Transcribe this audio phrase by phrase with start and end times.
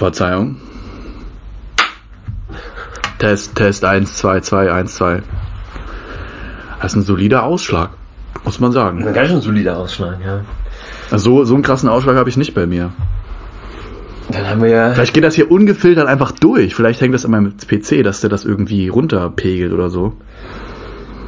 [0.00, 0.56] Verzeihung.
[3.18, 5.22] Test, Test 1, 2, 2, 1, 2.
[6.80, 7.90] Das ist ein solider Ausschlag,
[8.44, 9.06] muss man sagen.
[9.06, 10.40] Ein ganz schön solider Ausschlag, ja.
[11.10, 12.92] Also so einen krassen Ausschlag habe ich nicht bei mir.
[14.30, 14.94] Dann haben wir ja.
[14.94, 16.74] Vielleicht geht das hier ungefiltert einfach durch.
[16.74, 20.14] Vielleicht hängt das an meinem PC, dass der das irgendwie runterpegelt oder so.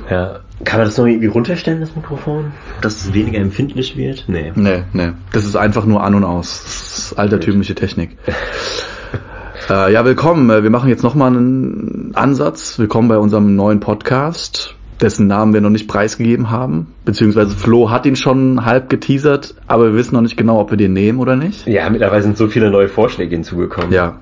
[0.08, 0.40] Ja.
[0.64, 2.52] Kann man das noch irgendwie runterstellen, das Mikrofon?
[2.80, 4.24] Dass es weniger empfindlich wird?
[4.28, 4.52] Nee.
[4.54, 5.10] Nee, nee.
[5.32, 6.62] Das ist einfach nur an und aus.
[6.62, 8.16] Das ist altertümliche Technik.
[9.70, 10.48] äh, ja, willkommen.
[10.62, 12.78] Wir machen jetzt nochmal einen Ansatz.
[12.78, 16.94] Willkommen bei unserem neuen Podcast, dessen Namen wir noch nicht preisgegeben haben.
[17.04, 20.78] Beziehungsweise Flo hat ihn schon halb geteasert, aber wir wissen noch nicht genau, ob wir
[20.78, 21.66] den nehmen oder nicht.
[21.66, 23.90] Ja, mittlerweile sind so viele neue Vorschläge hinzugekommen.
[23.90, 24.20] Ja.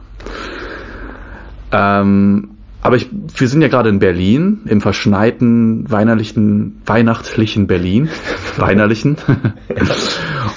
[1.71, 2.50] Ähm,
[2.83, 8.09] aber ich, wir sind ja gerade in Berlin, im verschneiten, weinerlichen, weihnachtlichen Berlin.
[8.57, 9.16] Weinerlichen.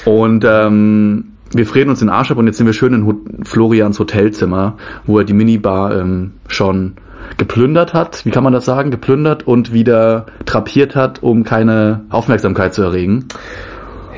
[0.06, 3.16] und ähm, wir frieren uns den Arsch ab und jetzt sind wir schön in Ho
[3.44, 6.94] Florians Hotelzimmer, wo er die Minibar ähm, schon
[7.38, 12.74] geplündert hat, wie kann man das sagen, geplündert und wieder trapiert hat, um keine Aufmerksamkeit
[12.74, 13.26] zu erregen.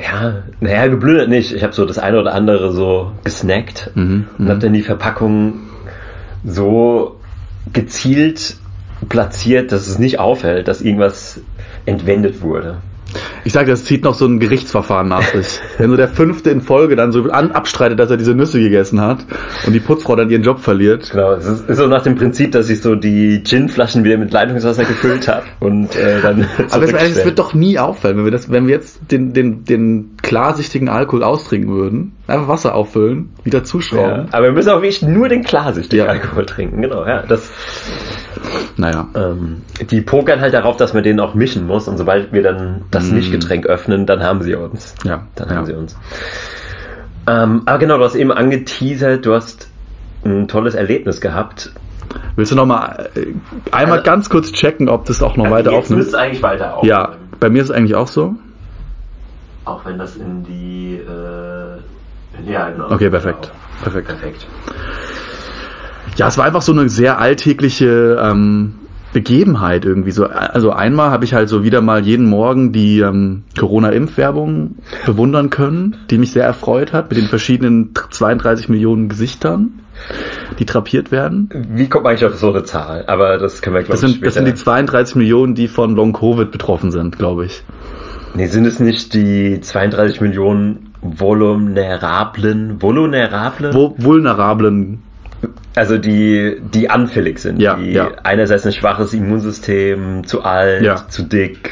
[0.01, 1.53] Ja, naja, geplündert nicht.
[1.53, 5.53] Ich habe so das eine oder andere so gesnackt Mhm, und habe dann die Verpackung
[6.43, 7.14] so
[7.73, 8.57] gezielt
[9.09, 11.41] platziert, dass es nicht auffällt, dass irgendwas
[11.85, 12.77] entwendet wurde.
[13.43, 15.61] Ich sage, das zieht noch so ein Gerichtsverfahren nach sich.
[15.77, 18.99] Wenn so der Fünfte in Folge dann so an, abstreitet, dass er diese Nüsse gegessen
[18.99, 19.25] hat
[19.65, 21.11] und die Putzfrau dann ihren Job verliert.
[21.11, 24.31] Genau, es ist, ist so nach dem Prinzip, dass ich so die Gin-Flaschen wieder mit
[24.33, 28.51] Leitungswasser gefüllt habe und äh, dann Aber es, wird doch nie auffallen, wenn wir das,
[28.51, 33.63] wenn wir jetzt den, den, den klarsichtigen Alkohol austrinken würden, einfach Wasser auffüllen, wieder ja,
[33.63, 34.27] zuschrauben.
[34.31, 36.11] aber wir müssen auch wirklich nur den klarsichtigen Ja.
[36.11, 37.21] Alkohol trinken, genau, ja.
[37.23, 37.51] Das,
[38.77, 39.07] Naja.
[39.15, 42.81] ähm, die pokern halt darauf, dass man den auch mischen muss und sobald wir dann
[42.91, 43.15] das Mm.
[43.15, 44.95] Nichtgetränk öffnen, dann haben sie uns.
[45.03, 45.27] Ja.
[45.35, 45.55] Dann ja.
[45.55, 45.95] haben sie uns.
[47.27, 49.69] Ähm, aber genau, du hast eben angeteasert, du hast
[50.23, 51.71] ein tolles Erlebnis gehabt.
[52.35, 53.27] Willst du noch mal äh,
[53.71, 56.01] einmal Also- ganz kurz checken, ob das auch noch weiter Jetzt aufnimmt?
[56.03, 56.89] müsste eigentlich weiter aufnehmen.
[56.89, 58.35] Ja, bei mir ist es eigentlich auch so.
[59.65, 60.95] Auch wenn das in die.
[60.97, 61.79] Äh,
[62.47, 62.91] ja, genau.
[62.91, 63.51] Okay, perfekt.
[63.81, 64.07] Perfekt.
[64.07, 64.47] Perfekt.
[66.17, 68.75] Ja, es war einfach so eine sehr alltägliche ähm,
[69.11, 70.25] Begebenheit irgendwie so.
[70.25, 74.75] Also einmal habe ich halt so wieder mal jeden Morgen die ähm, Corona-Impfwerbung
[75.05, 79.79] bewundern können, die mich sehr erfreut hat mit den verschiedenen 32 Millionen Gesichtern,
[80.59, 81.49] die trapiert werden.
[81.71, 83.05] Wie kommt man eigentlich auf so eine Zahl?
[83.07, 84.25] Aber das können wir, glaube Das ich, sind, später.
[84.25, 87.63] das sind die 32 Millionen, die von Long Covid betroffen sind, glaube ich.
[88.35, 93.73] nee, sind es nicht die 32 Millionen vulnerablen, vulnerablen?
[93.97, 95.03] Vulnerablen
[95.75, 97.59] Also die, die anfällig sind.
[97.59, 98.11] Ja, die ja.
[98.23, 101.07] einerseits ein schwaches Immunsystem, zu alt, Ja.
[101.07, 101.69] zu dick,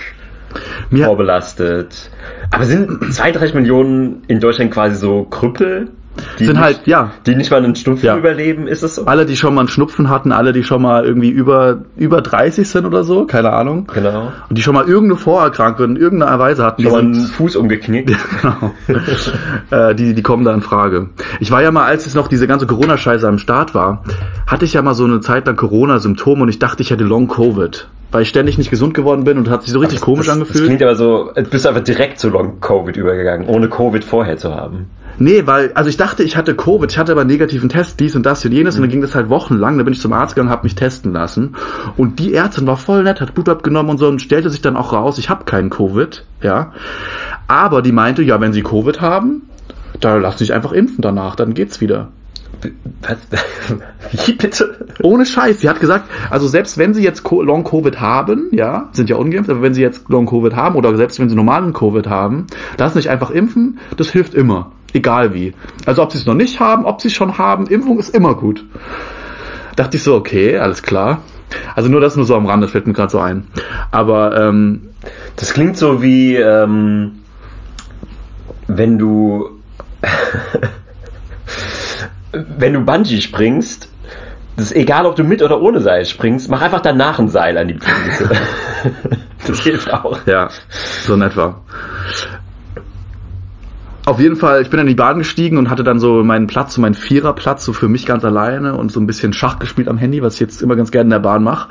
[0.90, 2.10] mir, vorbelastet.
[2.52, 5.90] Aber sind 32 Millionen in Deutschland quasi so Krüppel?
[6.40, 8.18] Die sind nicht, halt, ja, Die nicht mal einen Schnupfen Ja.
[8.18, 9.06] überleben, ist es so?
[9.06, 12.68] alle, die schon mal einen Schnupfen hatten, alle, die schon mal irgendwie über, über 30
[12.70, 13.88] sind oder so, keine Ahnung.
[13.94, 14.32] Genau.
[14.50, 17.56] Und die schon mal irgendeine Vorerkrankung in irgendeiner Weise hatten, die Schon mal einen Fuß
[17.56, 18.12] umgeknickt.
[18.42, 18.74] genau,
[19.72, 21.10] äh, die, die kommen da in Frage.
[21.40, 24.04] Ich war ja mal, als es noch diese ganze Corona-Scheiße am Start war,
[24.46, 27.88] hatte ich ja mal so eine Zeit lang Corona-Symptome und ich dachte, ich hätte Long-Covid,
[28.14, 30.60] weil ich ständig nicht gesund geworden bin und hat sich so richtig komisch das, angefühlt.
[30.60, 34.54] Das klingt aber so, bist du einfach direkt zu Long-Covid übergegangen, ohne Covid vorher zu
[34.54, 34.88] haben.
[35.18, 38.16] Nee, weil, also ich dachte, ich hatte Covid, ich hatte aber einen negativen Test, dies
[38.16, 40.36] und das und jenes, und dann ging das halt wochenlang, da bin ich zum Arzt
[40.36, 41.56] gegangen, habe mich testen lassen.
[41.98, 44.78] Und die Ärztin war voll nett, hat Blut abgenommen und so und stellte sich dann
[44.78, 46.72] auch raus, ich habe keinen Covid, ja.
[47.48, 49.44] Aber die meinte, ja, wenn sie Covid haben,
[50.00, 52.10] da lass dich einfach impfen danach, dann geht's wieder.
[53.02, 53.18] Was?
[54.26, 54.88] Wie bitte?
[55.02, 55.62] Ohne Scheiß.
[55.62, 59.50] Sie hat gesagt, also selbst wenn Sie jetzt Long Covid haben, ja, sind ja ungeimpft,
[59.50, 62.48] aber wenn Sie jetzt Long Covid haben oder selbst wenn Sie normalen Covid haben,
[62.78, 64.72] lassen sich einfach impfen, das hilft immer.
[64.94, 65.54] Egal wie.
[65.86, 68.36] Also ob Sie es noch nicht haben, ob Sie es schon haben, Impfung ist immer
[68.36, 68.66] gut.
[69.76, 71.22] Dachte ich so, okay, alles klar.
[71.76, 73.48] Also nur das nur so am Rand, das fällt mir gerade so ein.
[73.92, 74.90] Aber ähm,
[75.36, 77.20] Das klingt so wie, ähm,
[78.68, 79.50] wenn du,
[82.34, 83.90] wenn du Bungee springst,
[84.56, 87.58] das ist egal, ob du mit oder ohne Seil springst, mach einfach danach ein Seil
[87.58, 88.30] an die Füße.
[89.48, 90.20] das hilft auch.
[90.26, 90.50] Ja,
[91.06, 91.62] so in etwa.
[94.06, 96.74] Auf jeden Fall, ich bin in die Bahn gestiegen und hatte dann so meinen Platz,
[96.74, 99.98] so meinen Viererplatz, so für mich ganz alleine und so ein bisschen Schach gespielt am
[99.98, 101.70] Handy, was ich jetzt immer ganz gerne in der Bahn mache.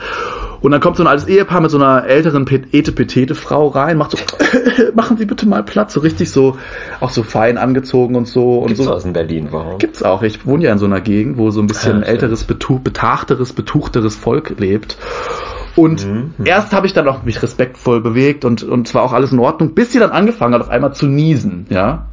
[0.62, 4.18] Und dann kommt so ein altes Ehepaar mit so einer älteren Etepetete-Frau rein, macht so,
[4.94, 6.56] machen Sie bitte mal Platz, so richtig so,
[7.00, 8.58] auch so fein angezogen und so.
[8.60, 8.92] Und Gibt's so.
[8.92, 9.78] aus in Berlin, warum?
[9.78, 10.22] Gibt's auch.
[10.22, 12.08] Ich wohne ja in so einer Gegend, wo so ein bisschen Ja, stimmt.
[12.22, 14.96] älteres, betuch, betachteres, betuchteres Volk lebt.
[15.74, 16.34] Und Mhm.
[16.44, 19.74] erst habe ich dann auch mich respektvoll bewegt und, und zwar auch alles in Ordnung,
[19.74, 22.06] bis sie dann angefangen hat, auf einmal zu niesen, ja.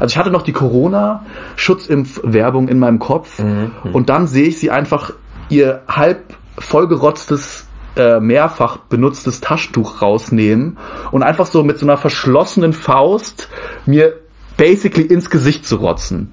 [0.00, 3.70] Also ich hatte noch die Corona-Schutzimpf-Werbung in meinem Kopf Mhm.
[3.92, 5.12] und dann sehe ich sie einfach
[5.50, 7.61] ihr halb vollgerotztes
[7.96, 10.78] äh, mehrfach benutztes Taschentuch rausnehmen
[11.10, 13.48] und einfach so mit so einer verschlossenen Faust
[13.86, 14.14] mir
[14.56, 16.32] basically ins Gesicht zu rotzen.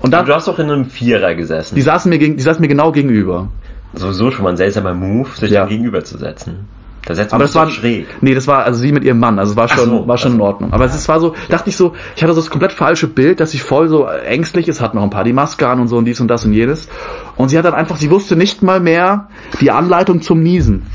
[0.00, 1.74] Und dann, du hast doch in einem Vierer gesessen.
[1.74, 3.48] die saßen mir, gegen, die saßen mir genau gegenüber.
[3.94, 5.64] Sowieso schon mal ein seltsamer Move, sich Ja.
[5.64, 6.68] dem gegenüber zu setzen.
[7.06, 8.06] Da setzt man Aber das war schräg.
[8.22, 10.34] Nee, das war also sie mit ihrem Mann, also es war schon so, war schon
[10.34, 10.40] in.
[10.40, 10.72] Ordnung.
[10.72, 13.50] Aber es war so, dachte ich so, ich hatte so das komplett falsche Bild, dass
[13.50, 16.06] sie voll so ängstlich ist, hat noch ein paar die Maske an und so und
[16.06, 16.88] dies und das und jenes.
[17.36, 19.28] Und sie hat dann einfach, sie wusste nicht mal mehr
[19.60, 20.86] die Anleitung zum Niesen.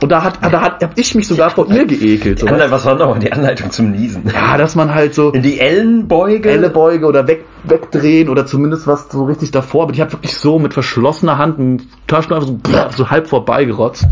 [0.00, 2.40] Und da hat, da hat, hab ich mich sogar vor ihr geekelt.
[2.40, 2.46] So.
[2.46, 4.24] Anleitung, was war nochmal die Anleitung zum Niesen?
[4.32, 6.50] Ja, dass man halt so In die Ellenbeuge?
[6.50, 9.84] Ellebeuge oder weg, wegdrehen oder zumindest was so richtig davor.
[9.84, 12.58] Aber die hat wirklich so mit verschlossener Hand einen einfach so,
[12.96, 14.06] so halb vorbeigerotzt.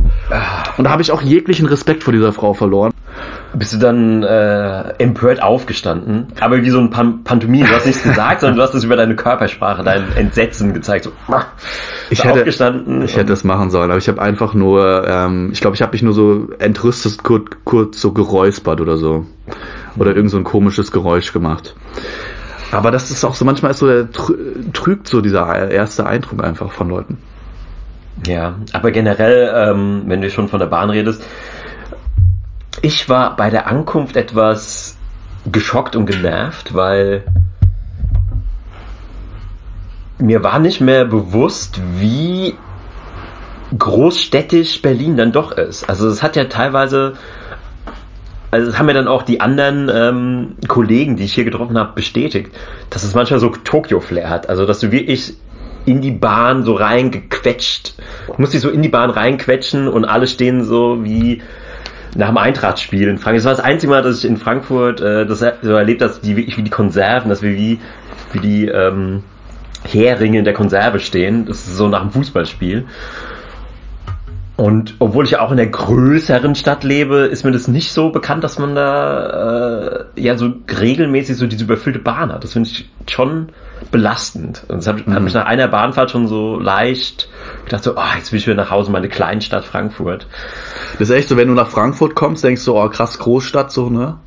[0.77, 2.92] Und da habe ich auch jeglichen Respekt vor dieser Frau verloren.
[3.55, 6.29] Bist du dann äh, empört aufgestanden?
[6.41, 7.67] Aber wie so ein Pan Pantomim.
[7.67, 11.05] Du hast nichts gesagt, sondern du hast es über deine Körpersprache, dein Entsetzen gezeigt.
[11.05, 11.13] So,
[12.11, 13.03] Ich hätte, aufgestanden.
[13.03, 15.93] ich hätte das machen sollen, aber ich habe einfach nur, ähm, ich glaube, ich habe
[15.93, 19.27] mich nur so entrüstet kurz, kurz so geräuspert oder so.
[19.99, 21.75] Oder irgend so ein komisches Geräusch gemacht.
[22.71, 26.43] Aber das ist auch so, manchmal ist so, der trü- trügt so dieser erste Eindruck
[26.43, 27.19] einfach von Leuten.
[28.27, 31.23] Ja, aber generell, ähm, wenn du schon von der Bahn redest,
[32.83, 34.99] ich war bei der Ankunft etwas
[35.51, 37.25] geschockt und genervt, weil
[40.19, 42.55] mir war nicht mehr bewusst, wie
[43.77, 45.89] großstädtisch Berlin dann doch ist.
[45.89, 47.15] Also es hat ja teilweise,
[48.51, 51.93] also das haben mir dann auch die anderen ähm, Kollegen, die ich hier getroffen habe,
[51.95, 52.53] bestätigt,
[52.91, 54.49] dass es manchmal so Tokio-Flair hat.
[54.49, 55.35] Also dass du wirklich
[55.87, 57.95] in die Bahn so reingequetscht,
[58.39, 61.43] musst dich so in die Bahn reinquetschen und alle stehen so wie
[62.15, 63.39] nach dem Eintrachtspiel in Frankfurt.
[63.39, 66.21] Das war das einzige Mal, dass ich in Frankfurt äh, das so erlebt habe, dass
[66.21, 67.81] die wirklich wie die Konserven, dass wir wie,
[68.33, 69.23] wie die ähm,
[69.85, 71.47] Heringe in der Konserve stehen.
[71.47, 72.87] Das ist so nach dem Fußballspiel.
[74.57, 78.11] Und obwohl ich ja auch in der größeren Stadt lebe, ist mir das nicht so
[78.11, 82.45] bekannt, dass man da äh, ja so regelmäßig so diese überfüllte Bahn hat.
[82.45, 83.49] Das finde ich schon
[83.91, 84.65] belastend.
[84.69, 87.29] Und das hat, hat mich nach einer Bahnfahrt schon so leicht
[87.65, 90.27] gedacht, so, oh, jetzt will ich wieder nach Hause, meine Kleinstadt Frankfurt.
[90.99, 93.91] Das ist echt so, wenn du nach Frankfurt kommst, denkst du, oh krass, Großstadt, so,
[93.91, 94.19] ne?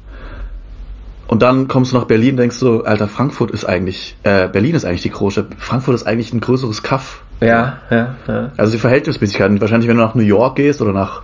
[1.27, 4.85] Und dann kommst du nach Berlin, denkst du, Alter, Frankfurt ist eigentlich, äh, Berlin ist
[4.85, 5.47] eigentlich die Großstadt.
[5.57, 7.23] Frankfurt ist eigentlich ein größeres Kaff.
[7.41, 8.51] Ja, ja, ja.
[8.57, 9.59] Also die Verhältnismäßigkeiten.
[9.59, 11.23] Wahrscheinlich, wenn du nach New York gehst oder nach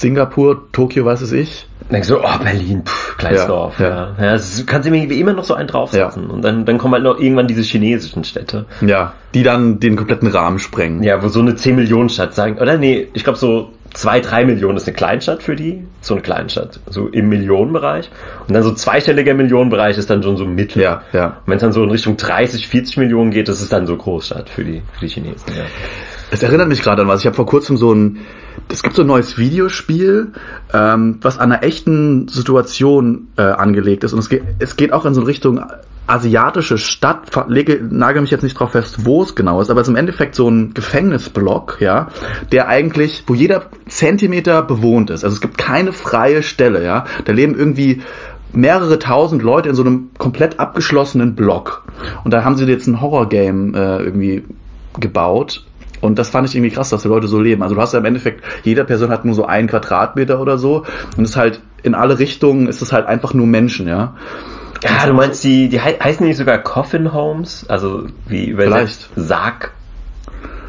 [0.00, 1.66] Singapur, Tokio, weiß es ich.
[1.90, 3.78] Denkst du, oh, Berlin, pff, kleines Ja, Dorf.
[3.78, 3.88] ja.
[3.88, 4.32] Ja, ja.
[4.32, 6.30] das kannst du mir immer noch so einen draufsetzen.
[6.30, 8.64] Und dann, dann kommen halt noch irgendwann diese chinesischen Städte.
[8.80, 11.02] Ja, die dann den kompletten Rahmen sprengen.
[11.02, 14.44] Ja, wo so eine 10 Millionen Stadt sagen, oder nee, ich glaube so 2, 3
[14.46, 18.08] Millionen ist eine Kleinstadt für die, so eine Kleinstadt, so im Millionenbereich.
[18.48, 20.80] Und dann so zweistelliger Millionenbereich ist dann schon so mittel.
[20.80, 21.26] Ja, ja.
[21.26, 23.96] Und wenn es dann so in Richtung 30, 40 Millionen geht, das ist dann so
[23.98, 25.48] Großstadt für die, für die Chinesen.
[25.48, 25.64] Ja.
[26.30, 27.20] Es erinnert mich gerade an was.
[27.20, 28.18] Ich habe vor kurzem so ein,
[28.68, 30.28] es gibt so ein neues Videospiel,
[30.72, 34.12] ähm, was an einer echten Situation äh, angelegt ist.
[34.12, 35.60] Und es geht, es geht auch in so eine Richtung
[36.06, 37.30] asiatische Stadt.
[37.48, 39.96] Lege, nagel mich jetzt nicht drauf fest, wo es genau ist, aber es ist im
[39.96, 42.08] Endeffekt so ein Gefängnisblock, ja,
[42.52, 45.24] der eigentlich, wo jeder Zentimeter bewohnt ist.
[45.24, 47.06] Also es gibt keine freie Stelle, ja.
[47.24, 48.02] Da leben irgendwie
[48.52, 51.84] mehrere tausend Leute in so einem komplett abgeschlossenen Block.
[52.24, 54.44] Und da haben sie jetzt ein Horrorgame äh, irgendwie
[54.98, 55.64] gebaut.
[56.00, 57.62] Und das fand ich irgendwie krass, dass die Leute so leben.
[57.62, 60.84] Also du hast ja im Endeffekt, jede Person hat nur so einen Quadratmeter oder so.
[61.16, 64.14] Und es ist halt in alle Richtungen ist es halt einfach nur Menschen, ja.
[64.82, 67.66] Ja, du meinst, die, die hei- heißen die nicht sogar Coffin Homes?
[67.68, 69.10] Also wie übersetzt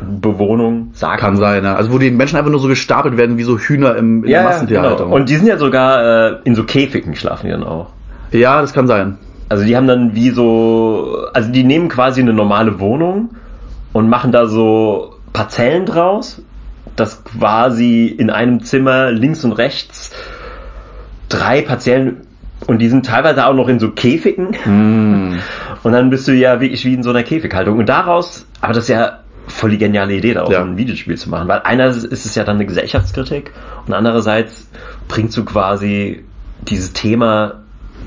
[0.02, 0.90] Sargbewohnung?
[0.94, 1.76] Sarg Kann sein, ja.
[1.76, 4.42] Also wo die Menschen einfach nur so gestapelt werden wie so Hühner im, in der
[4.42, 5.06] Ja, Massentierhaltung.
[5.08, 5.16] genau.
[5.16, 7.88] Und die sind ja sogar äh, in so Käfigen schlafen die dann auch.
[8.32, 9.18] ja, das kann sein.
[9.50, 13.32] Also die haben dann wie so, also die nehmen quasi eine normale Wohnung
[13.92, 16.42] und machen da so Parzellen draus,
[16.96, 20.12] dass quasi in einem Zimmer links und rechts
[21.30, 22.28] drei Parzellen
[22.68, 25.40] und die sind teilweise auch noch in so Käfigen Hm.
[25.84, 28.84] und dann bist du ja wirklich wie in so einer Käfighaltung und daraus, aber das
[28.84, 30.62] ist ja voll die geniale Idee, da auch Ja.
[30.62, 33.52] so ein Videospiel zu machen, weil einerseits ist es ja dann eine Gesellschaftskritik
[33.88, 34.70] und andererseits
[35.08, 36.24] bringst du quasi
[36.62, 37.62] dieses Thema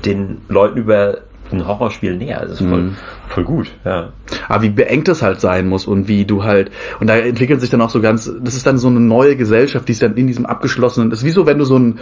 [0.05, 1.17] den Leuten über
[1.51, 2.41] ein Horrorspiel näher.
[2.41, 2.95] Das ist voll, Mhm.
[3.29, 4.09] voll gut, ja.
[4.47, 7.69] Aber wie beengt es halt sein muss und wie du halt, und da entwickelt sich
[7.69, 10.27] dann auch so ganz, das ist dann so eine neue Gesellschaft, die ist dann in
[10.27, 11.99] diesem abgeschlossenen, das ist wie so, wenn du so ein,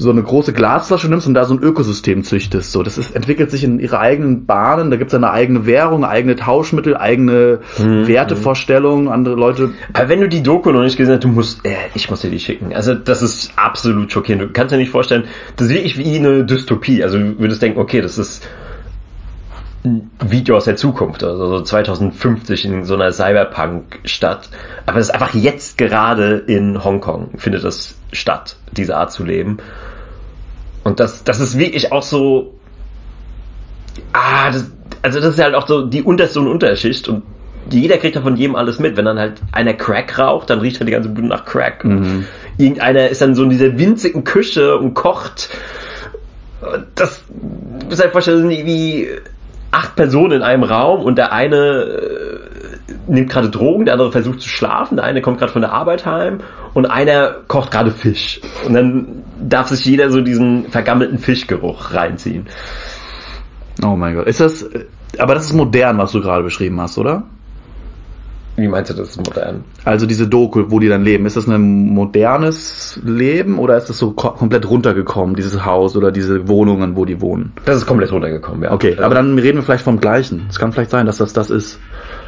[0.00, 2.72] so eine große Glasflasche nimmst und da so ein Ökosystem züchtest.
[2.72, 6.36] So, das ist, entwickelt sich in ihre eigenen Bahnen, da gibt's eine eigene Währung, eigene
[6.36, 8.08] Tauschmittel, eigene Mhm.
[8.08, 9.72] Wertevorstellungen, andere Leute.
[9.92, 12.30] Aber wenn du die Doku noch nicht gesehen hast, du musst, äh, ich muss dir
[12.30, 12.72] die schicken.
[12.74, 14.42] Also das ist absolut schockierend.
[14.42, 15.24] Du kannst dir nicht vorstellen,
[15.56, 17.02] das ist wirklich wie eine Dystopie.
[17.02, 18.46] Also du würdest denken, okay, das ist
[19.84, 24.50] ein Video aus der Zukunft, also so 2050 in so einer Cyberpunk-Stadt.
[24.86, 29.58] Aber es ist einfach jetzt gerade in Hongkong findet das statt, diese Art zu leben.
[30.84, 32.54] Und das, das ist wirklich auch so,
[34.12, 34.70] ah, das,
[35.02, 37.22] also das ist halt auch so die unterste und Unterschicht und
[37.70, 38.96] jeder kriegt ja von jedem alles mit.
[38.96, 41.84] Wenn dann halt einer Crack raucht, dann riecht halt die ganze Bude nach Crack.
[41.84, 42.24] Mhm.
[42.56, 45.50] Irgendeiner ist dann so in dieser winzigen Küche und kocht.
[46.94, 47.22] Das
[47.88, 49.08] musst halt vorstellen, sind irgendwie
[49.70, 52.38] acht Personen in einem Raum und der eine äh,
[53.06, 56.06] nimmt gerade Drogen, der andere versucht zu schlafen, der eine kommt gerade von der Arbeit
[56.06, 56.40] heim
[56.74, 58.40] und einer kocht gerade Fisch.
[58.66, 62.46] Und dann darf sich jeder so diesen vergammelten Fischgeruch reinziehen.
[63.82, 64.26] Oh mein Gott.
[64.26, 64.68] Ist das,
[65.18, 67.24] aber das ist modern, was du gerade beschrieben hast, oder?
[68.56, 69.64] Wie meinst du das ist modern?
[69.84, 73.98] Also diese Doku, wo die dann leben, ist das ein modernes Leben oder ist das
[73.98, 77.52] so ko komplett runtergekommen, dieses Haus oder diese Wohnungen, wo die wohnen?
[77.64, 78.72] Das ist komplett runtergekommen, ja.
[78.72, 80.46] Okay, aber dann reden wir vielleicht vom gleichen.
[80.50, 81.78] Es kann vielleicht sein, dass das das ist.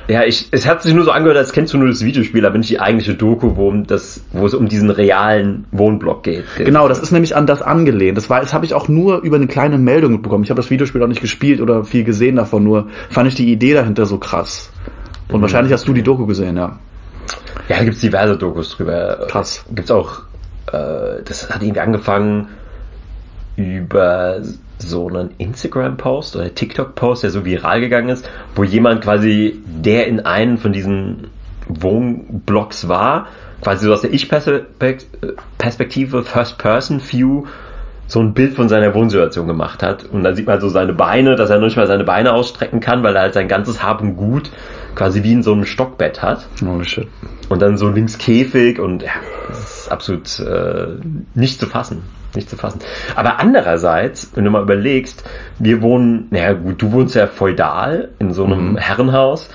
[0.09, 2.59] Ja, ich, es hat sich nur so angehört, als kennst du nur das Videospiel, aber
[2.59, 6.45] nicht die eigentliche Doku, wo, um das, wo es um diesen realen Wohnblock geht.
[6.57, 8.17] Genau, das ist nämlich an das angelehnt.
[8.17, 10.43] Das war, das habe ich auch nur über eine kleine Meldung mitbekommen.
[10.45, 13.51] Ich habe das Videospiel auch nicht gespielt oder viel gesehen davon, nur fand ich die
[13.53, 14.71] Idee dahinter so krass.
[15.29, 15.43] Und Mhm.
[15.43, 16.79] wahrscheinlich hast du die Doku gesehen, ja.
[17.69, 19.27] Ja, da gibt's diverse Dokus drüber.
[19.29, 19.65] Krass.
[19.73, 20.23] Gibt's auch,
[20.73, 22.49] äh, das hat irgendwie angefangen
[23.57, 24.41] über
[24.83, 30.21] so einen Instagram-Post oder TikTok-Post, der so viral gegangen ist, wo jemand quasi, der in
[30.21, 31.29] einem von diesen
[31.69, 33.29] Wohnblocks war,
[33.63, 37.47] quasi so aus der Ich-Perspektive, First-Person-View,
[38.07, 40.05] so ein Bild von seiner Wohnsituation gemacht hat.
[40.05, 42.81] Und dann sieht man so seine Beine, dass er noch nicht mal seine Beine ausstrecken
[42.81, 44.51] kann, weil er halt sein ganzes Hab und Gut
[44.95, 46.47] quasi wie in so einem Stockbett hat.
[46.63, 47.09] Holy shit.
[47.49, 49.13] Und dann so links Käfig und ja,
[49.49, 50.89] das ist absolut äh,
[51.35, 52.03] nicht zu fassen.
[52.35, 52.81] Nicht zu fassen.
[53.15, 55.23] Aber andererseits, wenn du mal überlegst,
[55.59, 58.77] wir wohnen, naja gut, du wohnst ja feudal in so einem Mhm.
[58.79, 59.51] Herrenhaus,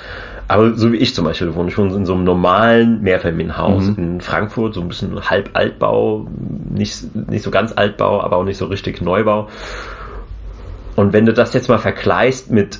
[0.47, 3.95] aber so wie ich zum Beispiel wohne, ich wohne in so einem normalen Mehrfamilienhaus Mhm.
[3.97, 6.27] in Frankfurt, so ein bisschen halb Altbau,
[6.69, 9.49] nicht, nicht so ganz Altbau, aber auch nicht so richtig Neubau.
[10.95, 12.79] Und wenn du das jetzt mal vergleichst mit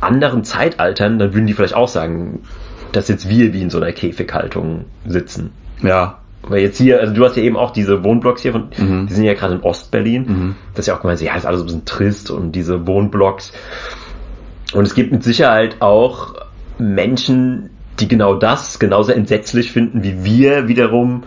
[0.00, 2.40] anderen Zeitaltern, dann würden die vielleicht auch sagen,
[2.92, 5.50] dass jetzt wir wie in so einer Käfighaltung sitzen.
[5.82, 6.19] Ja.
[6.42, 9.06] Weil jetzt hier, also du hast ja eben auch diese Wohnblocks hier, von, Mhm.
[9.08, 10.22] die sind ja gerade in Ostberlin.
[10.26, 10.56] Mhm.
[10.74, 13.52] Das ist ja auch gemeint, ja, ist alles ein bisschen trist und diese Wohnblocks.
[14.72, 16.34] Und es gibt mit Sicherheit auch
[16.78, 21.24] Menschen, die genau das genauso entsetzlich finden, wie wir wiederum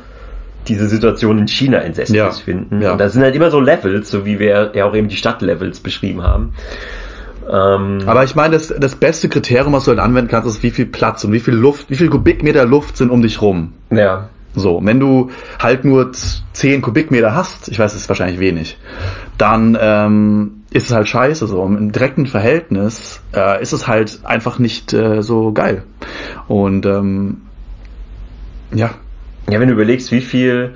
[0.68, 2.32] diese Situation in China entsetzlich Ja.
[2.32, 2.82] finden.
[2.82, 2.94] Ja.
[2.94, 5.82] Und das sind halt immer so Levels, so wie wir ja auch eben die Stadtlevels
[5.82, 6.54] beschrieben haben.
[7.52, 10.72] Ähm, Aber ich meine, das, das beste Kriterium, was du halt anwenden kannst, ist, wie
[10.72, 13.74] viel Platz und wie viel Luft, wie viel Kubikmeter Luft sind um dich rum.
[13.92, 14.30] ja.
[14.56, 18.78] So, wenn du halt nur z- 10 Kubikmeter hast, ich weiß, es ist wahrscheinlich wenig,
[19.38, 21.64] dann ähm, ist es halt scheiße so.
[21.66, 25.84] Im direkten Verhältnis äh, ist es halt einfach nicht äh, so geil.
[26.48, 27.42] Und ähm,
[28.74, 28.92] ja,
[29.50, 30.76] Ja, wenn du überlegst, wie viel,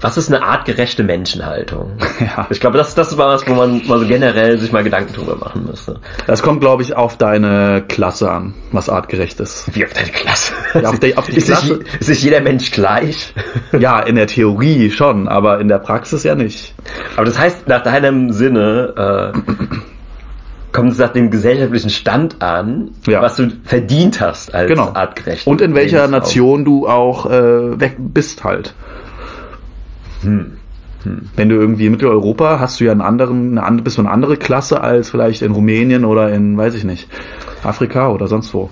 [0.00, 1.92] was ist eine artgerechte Menschenhaltung?
[2.20, 2.46] ja.
[2.50, 5.36] Ich glaube, das, das war was, wo man mal so generell sich mal Gedanken drüber
[5.36, 6.00] machen müsste.
[6.26, 9.74] Das kommt, glaube ich, auf deine Klasse an, was artgerecht ist.
[9.74, 10.52] Wie auf deine Klasse.
[10.74, 11.80] Ja, auf die- auf die ist, nicht, Klasse.
[12.00, 13.32] ist nicht jeder Mensch gleich?
[13.78, 16.74] Ja, in der Theorie schon, aber in der Praxis ja nicht.
[17.16, 19.38] Aber das heißt, nach deinem Sinne äh,
[20.72, 23.22] kommt es nach dem gesellschaftlichen Stand an, Ja.
[23.22, 24.92] was du verdient hast als Genau.
[24.94, 25.46] artgerecht.
[25.46, 28.74] Und in welcher Nation du auch äh, weg bist halt.
[30.24, 30.52] Hm.
[31.36, 34.10] Wenn du irgendwie in Mitteleuropa hast du ja einen anderen, eine andere, bist du eine
[34.10, 37.08] andere Klasse als vielleicht in Rumänien oder in, weiß ich nicht,
[37.62, 38.70] Afrika oder sonst wo.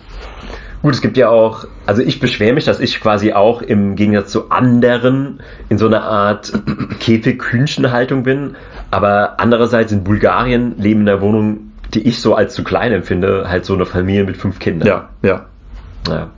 [0.82, 4.32] Gut, es gibt ja auch, also ich beschwere mich, dass ich quasi auch im Gegensatz
[4.32, 6.52] zu anderen in so einer Art
[7.00, 8.56] Käfig-Hühnchenhaltung bin,
[8.90, 13.44] aber andererseits in Bulgarien leben in der Wohnung, die ich so als zu klein empfinde,
[13.49, 14.88] halt so eine Familie mit fünf Kindern.
[14.88, 15.47] Ja, ja.
[16.09, 16.30] ja.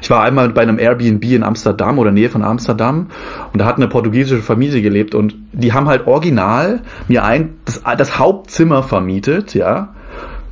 [0.00, 3.08] Ich war einmal bei einem Airbnb in Amsterdam oder Nähe von Amsterdam
[3.52, 7.82] und da hat eine portugiesische Familie gelebt und die haben halt original mir ein das,
[7.98, 9.94] das Hauptzimmer vermietet, ja.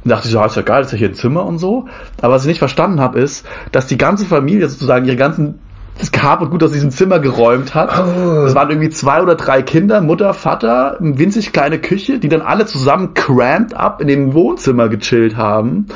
[0.05, 1.87] Und dachte ich so, ah, ist ja geil, ist ja hier ein Zimmer und so.
[2.21, 5.61] Aber was ich nicht verstanden habe, ist, dass die ganze Familie sozusagen ihre ganzen
[5.99, 7.91] das und Gut aus diesem Zimmer geräumt hat.
[7.99, 8.45] Oh.
[8.45, 12.43] Es waren irgendwie zwei oder drei Kinder, Mutter, Vater, eine winzig kleine Küche, die dann
[12.43, 15.87] alle zusammen cramped up in dem Wohnzimmer gechillt haben.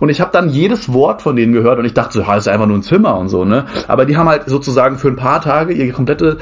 [0.00, 2.48] Und ich habe dann jedes Wort von denen gehört und ich dachte so, das ist
[2.48, 3.66] einfach nur ein Zimmer und so, ne?
[3.88, 6.38] Aber die haben halt sozusagen für ein paar Tage ihre komplette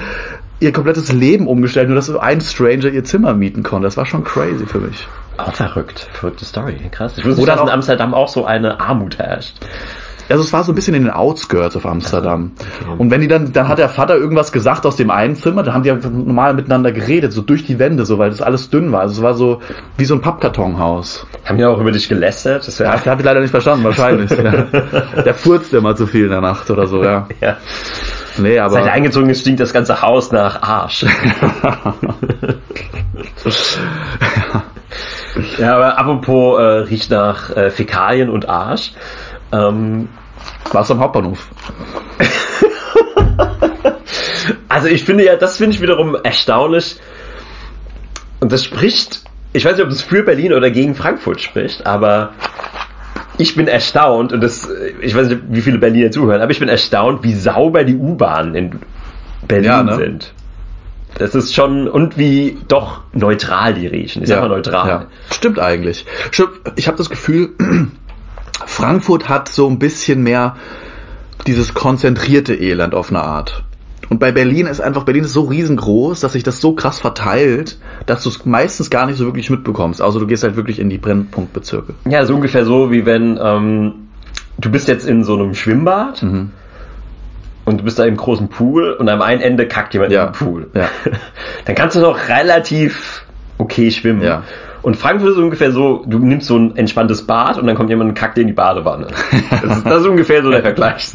[0.59, 3.87] ihr komplettes Leben umgestellt, nur dass ein Stranger ihr Zimmer mieten konnte.
[3.87, 5.07] Das war schon crazy für mich.
[5.37, 6.09] Auch verrückt.
[6.15, 6.81] Verrückte Story.
[6.91, 7.19] Krass.
[7.19, 9.57] Ich wusste dass in Amsterdam auch so eine Armut herrscht.
[10.28, 12.52] Also es war so ein bisschen in den Outskirts auf Amsterdam.
[12.99, 15.75] Und wenn die dann, dann hat der Vater irgendwas gesagt aus dem einen Zimmer, dann
[15.75, 18.92] haben die einfach normal miteinander geredet, so durch die Wände, so, weil das alles dünn
[18.92, 19.00] war.
[19.00, 19.61] Also es war so
[19.97, 21.26] wie so ein Pappkartonhaus.
[21.45, 22.66] Haben die auch über dich gelästert?
[22.66, 24.30] Das Ja, das habe ich leider nicht verstanden, wahrscheinlich.
[24.37, 24.66] ja.
[25.23, 27.28] Der furzt immer zu viel in der Nacht oder so, ja.
[27.40, 27.56] ja.
[28.38, 28.73] Nee, aber.
[28.75, 31.06] Seit er eingezogen ist, stinkt das ganze Haus nach Arsch.
[35.59, 38.92] ja, aber apropos äh, riecht nach äh, Fäkalien und Arsch.
[39.53, 40.09] Ähm,
[40.73, 41.49] Warst du am Hauptbahnhof?
[44.69, 46.97] also ich finde ja, das finde ich wiederum erstaunlich.
[48.41, 49.23] Und das spricht,
[49.53, 52.33] ich weiß nicht, ob das für Berlin oder gegen Frankfurt spricht, aber
[53.38, 54.69] ich bin erstaunt, und das,
[55.00, 58.55] ich weiß nicht, wie viele Berliner zuhören, aber ich bin erstaunt, wie sauber die U-Bahnen
[58.55, 58.81] in
[59.47, 59.97] Berlin Ja, ne?
[59.97, 60.33] sind.
[61.19, 64.23] Das ist schon, und wie doch neutral die riechen.
[64.23, 64.88] Ich sag mal neutral.
[64.88, 65.07] Ja.
[65.31, 66.05] Stimmt eigentlich.
[66.31, 67.50] Stimmt, Ich habe das Gefühl,
[68.65, 70.57] Frankfurt hat so ein bisschen mehr
[71.47, 73.63] dieses konzentrierte Elend auf eine Art.
[74.09, 77.79] Und bei Berlin ist einfach, Berlin ist so riesengroß, dass sich das so krass verteilt,
[78.07, 80.01] dass du es meistens gar nicht so wirklich mitbekommst.
[80.01, 81.95] Also du gehst halt wirklich in die Brennpunktbezirke.
[82.09, 83.95] Ja, so ungefähr so, wie wenn ähm,
[84.59, 86.51] du bist jetzt in so einem Schwimmbad Mhm.
[87.65, 90.33] und du bist da im großen Pool und am einen Ende kackt jemand Ja, in
[90.33, 90.67] den Pool.
[90.75, 90.89] ja.
[91.65, 93.25] Dann kannst du noch relativ
[93.59, 94.23] okay schwimmen.
[94.23, 94.45] Ja.
[94.87, 98.11] Und Frankfurt ist ungefähr so, du nimmst so ein entspanntes Bad und dann kommt jemand
[98.11, 99.09] und kackt dir in die Badewanne.
[99.50, 101.09] Das ist, das ist ungefähr so der Vergleich.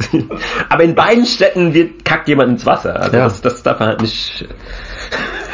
[0.68, 3.00] Aber in beiden Städten wird, kackt jemand ins Wasser.
[3.00, 3.24] Also Ja.
[3.24, 4.46] das, das darf man halt nicht...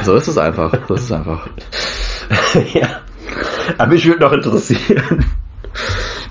[0.02, 0.72] So ist es einfach.
[0.88, 1.48] Das ist einfach.
[2.74, 2.88] ja.
[3.78, 5.24] Aber mich würde noch interessieren.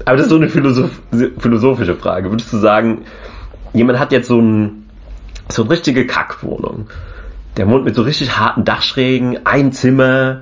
[0.03, 0.91] Aber das ist so eine Philosoph
[1.37, 2.29] philosophische Frage.
[2.29, 3.05] Würdest du sagen,
[3.71, 4.89] jemand hat jetzt so, ein,
[5.47, 6.89] so eine richtige Kackwohnung.
[7.55, 10.41] Der wohnt mit so richtig harten Dachschrägen, ein Zimmer,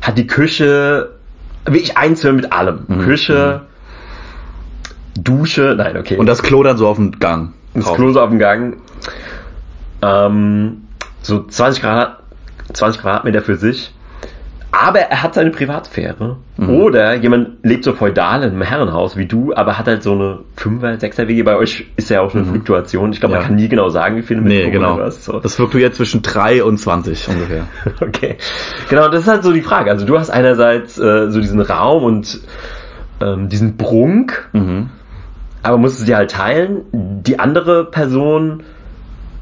[0.00, 1.10] hat die Küche,
[1.64, 2.86] wirklich ein Zimmer mit allem.
[3.02, 3.62] Küche,
[5.16, 6.16] Dusche, nein, okay.
[6.16, 7.52] Und das Klo dann so auf dem Gang.
[7.74, 7.92] Das.
[7.94, 8.76] Klo so auf dem Gang.
[10.02, 10.82] Ähm,
[11.22, 12.20] so 20 Grad,
[12.72, 13.92] 20 Quadratmeter für sich.
[14.78, 16.36] Aber er hat seine Privatsphäre.
[16.58, 16.68] Mhm.
[16.70, 20.40] Oder jemand lebt so feudal in einem Herrenhaus wie du, aber hat halt so eine
[20.58, 21.42] 5er, 6er WG.
[21.44, 23.12] Bei euch ist ja auch eine Fluktuation.
[23.12, 23.36] Ich glaube, Mhm.
[23.36, 23.40] Ja.
[23.40, 24.96] man kann nie genau sagen, wie viele Nee, Mitbewohner genau.
[24.98, 25.24] du hast.
[25.24, 25.40] So.
[25.40, 27.66] Das fluktuiert zwischen 3 und 20 ungefähr.
[28.00, 28.36] Okay.
[28.90, 29.90] Genau, das ist halt so die Frage.
[29.90, 32.40] Also du hast einerseits äh, so diesen Raum und
[33.20, 34.90] ähm, diesen Prunk, Mhm.
[35.62, 36.82] aber musst es dir halt teilen.
[36.92, 38.62] Die andere Person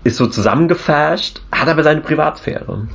[0.05, 2.87] ist so zusammengefasht, hat aber seine Privatsphäre.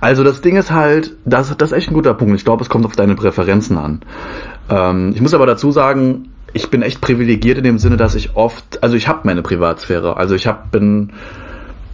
[0.00, 2.34] Also das Ding ist halt, das, das ist echt ein guter Punkt.
[2.34, 4.00] Ich glaube, es kommt auf deine Präferenzen an.
[4.68, 8.34] Ähm, ich muss aber dazu sagen, ich bin echt privilegiert in dem Sinne, dass ich
[8.34, 10.16] oft, also ich habe meine Privatsphäre.
[10.16, 11.12] Also ich hab, bin,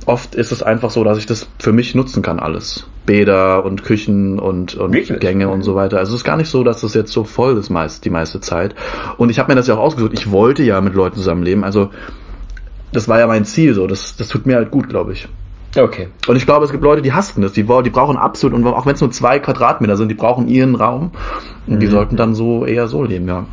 [0.06, 2.86] oft ist es einfach so, dass ich das für mich nutzen kann alles.
[3.04, 5.20] Bäder und Küchen und, und Wirklich?
[5.20, 5.98] Gänge und so weiter.
[5.98, 8.40] Also es ist gar nicht so, dass das jetzt so voll ist meist, die meiste
[8.40, 8.74] Zeit.
[9.18, 10.12] Und ich habe mir das ja auch ausgesucht.
[10.14, 11.64] Ich wollte ja mit Leuten zusammenleben.
[11.64, 11.90] Also
[12.92, 13.86] das war ja mein Ziel so.
[13.86, 15.28] Das, das tut mir halt gut, glaube ich.
[15.76, 16.08] Okay.
[16.26, 17.52] Und ich glaube, es gibt Leute, die hassen das.
[17.52, 20.74] Die, die brauchen absolut, und auch wenn es nur zwei Quadratmeter sind, die brauchen ihren
[20.74, 21.12] Raum.
[21.66, 21.90] Und die Mhm.
[21.90, 23.46] sollten dann so eher so leben, ja.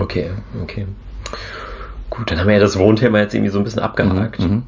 [0.00, 0.30] Okay,
[0.62, 0.86] okay.
[2.08, 4.40] Gut, dann haben wir ja das Wohnthema jetzt irgendwie so ein bisschen abgehakt.
[4.40, 4.62] Mhm, mhm.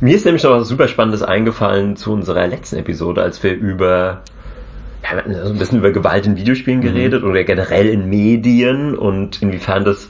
[0.00, 4.20] Mir ist nämlich noch was super Spannendes eingefallen zu unserer letzten Episode, als wir über
[5.02, 6.84] ja, wir hatten so ein bisschen über Gewalt in Videospielen Mhm.
[6.84, 10.08] geredet oder generell in Medien und inwiefern das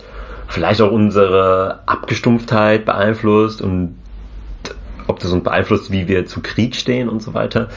[0.52, 3.96] vielleicht auch unsere Abgestumpftheit beeinflusst und
[5.06, 7.68] ob das uns beeinflusst, wie wir zu Krieg stehen und so weiter.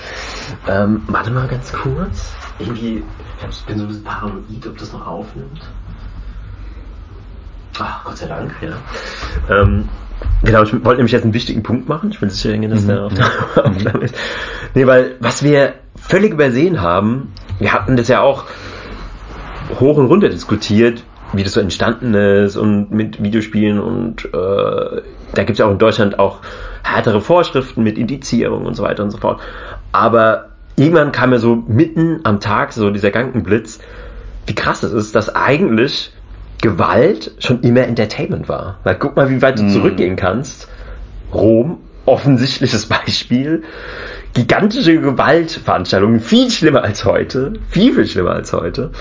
[0.67, 2.33] Ähm, warte mal ganz kurz.
[2.59, 3.01] Irgendwie,
[3.49, 5.61] ich bin so ein bisschen paranoid, ob das noch aufnimmt.
[7.79, 8.75] Ach, Gott sei Dank, ja.
[9.49, 9.87] Ähm,
[10.43, 12.11] genau, ich wollte nämlich jetzt einen wichtigen Punkt machen.
[12.11, 13.25] Ich will sicher dass der auf der
[13.65, 14.15] Aufnahme ist.
[14.73, 18.43] Nee, weil was wir völlig übersehen haben, wir hatten das ja auch
[19.79, 21.03] hoch und runter diskutiert,
[21.37, 25.71] wie das so entstanden ist und mit Videospielen und äh, da gibt es ja auch
[25.71, 26.39] in Deutschland auch
[26.83, 29.41] härtere Vorschriften mit Indizierung und so weiter und so fort.
[29.91, 33.79] Aber irgendwann kam ja so mitten am Tag so dieser Gedankenblitz,
[34.45, 36.11] wie krass es ist, dass eigentlich
[36.61, 38.79] Gewalt schon immer Entertainment war.
[38.83, 40.67] Weil guck mal, wie weit du zurückgehen kannst.
[41.33, 43.63] Rom, offensichtliches Beispiel.
[44.33, 47.53] Gigantische Gewaltveranstaltungen, viel schlimmer als heute.
[47.69, 48.91] Viel, viel schlimmer als heute.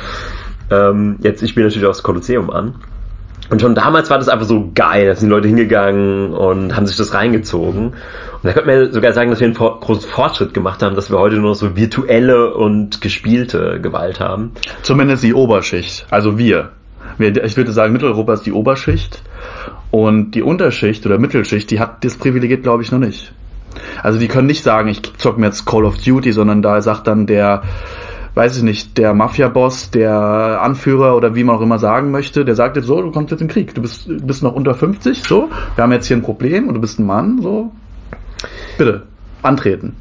[0.70, 2.74] Ähm, jetzt, ich spiele natürlich auch das Kolosseum an.
[3.50, 5.06] Und schon damals war das einfach so geil.
[5.06, 7.88] Da sind die Leute hingegangen und haben sich das reingezogen.
[7.88, 7.94] Und
[8.42, 11.36] da könnte man sogar sagen, dass wir einen großen Fortschritt gemacht haben, dass wir heute
[11.36, 14.52] nur noch so virtuelle und gespielte Gewalt haben.
[14.82, 16.06] Zumindest die Oberschicht.
[16.10, 16.70] Also wir.
[17.18, 19.22] Ich würde sagen, Mitteleuropa ist die Oberschicht.
[19.90, 23.32] Und die Unterschicht oder Mittelschicht, die hat das Privileg, glaube ich, noch nicht.
[24.02, 27.06] Also die können nicht sagen, ich zock mir jetzt Call of Duty, sondern da sagt
[27.06, 27.62] dann der,
[28.34, 32.56] weiß ich nicht, der Mafia-Boss, der Anführer oder wie man auch immer sagen möchte, der
[32.56, 35.22] sagt jetzt so, du kommst jetzt in den Krieg, du bist, bist noch unter 50,
[35.22, 37.70] so, wir haben jetzt hier ein Problem und du bist ein Mann, so,
[38.76, 39.02] bitte,
[39.42, 39.96] antreten.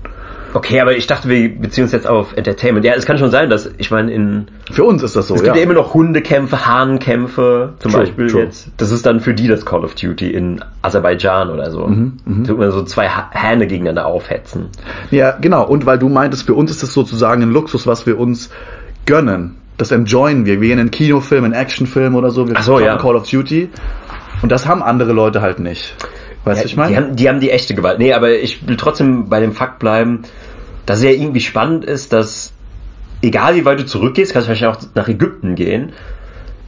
[0.54, 2.86] Okay, aber ich dachte, wir beziehen uns jetzt auf Entertainment.
[2.86, 4.48] Ja, es kann schon sein, dass, ich meine, in.
[4.72, 8.28] Für uns ist das so, Es gibt ja, immer noch Hundekämpfe, Hahnenkämpfe, zum True, Beispiel
[8.28, 8.44] true.
[8.44, 8.70] jetzt.
[8.78, 11.88] Das ist dann für die das Call of Duty in Aserbaidschan oder so.
[11.88, 12.18] Mhm,
[12.58, 14.68] man so zwei Hähne gegeneinander aufhetzen.
[15.10, 15.66] Ja, genau.
[15.66, 18.50] Und weil du meintest, für uns ist das sozusagen ein Luxus, was wir uns
[19.06, 19.56] gönnen.
[19.78, 20.62] Das enjoyen wir.
[20.62, 22.48] Wir gehen in einen Kinofilm, in einen Actionfilm oder so.
[22.48, 22.98] Wir Ach so, ja.
[22.98, 23.70] Call of Duty.
[24.44, 25.96] Und das haben andere Leute halt nicht.
[26.46, 26.96] Weißt du, ich Die meine?
[26.96, 28.00] haben, die haben die echte Gewalt.
[28.00, 30.24] Nee, aber ich will trotzdem bei dem Fakt bleiben,
[30.86, 32.52] dass es ja irgendwie spannend ist, dass
[33.22, 35.94] egal wie weit du zurückgehst, kannst du wahrscheinlich auch nach Ägypten gehen.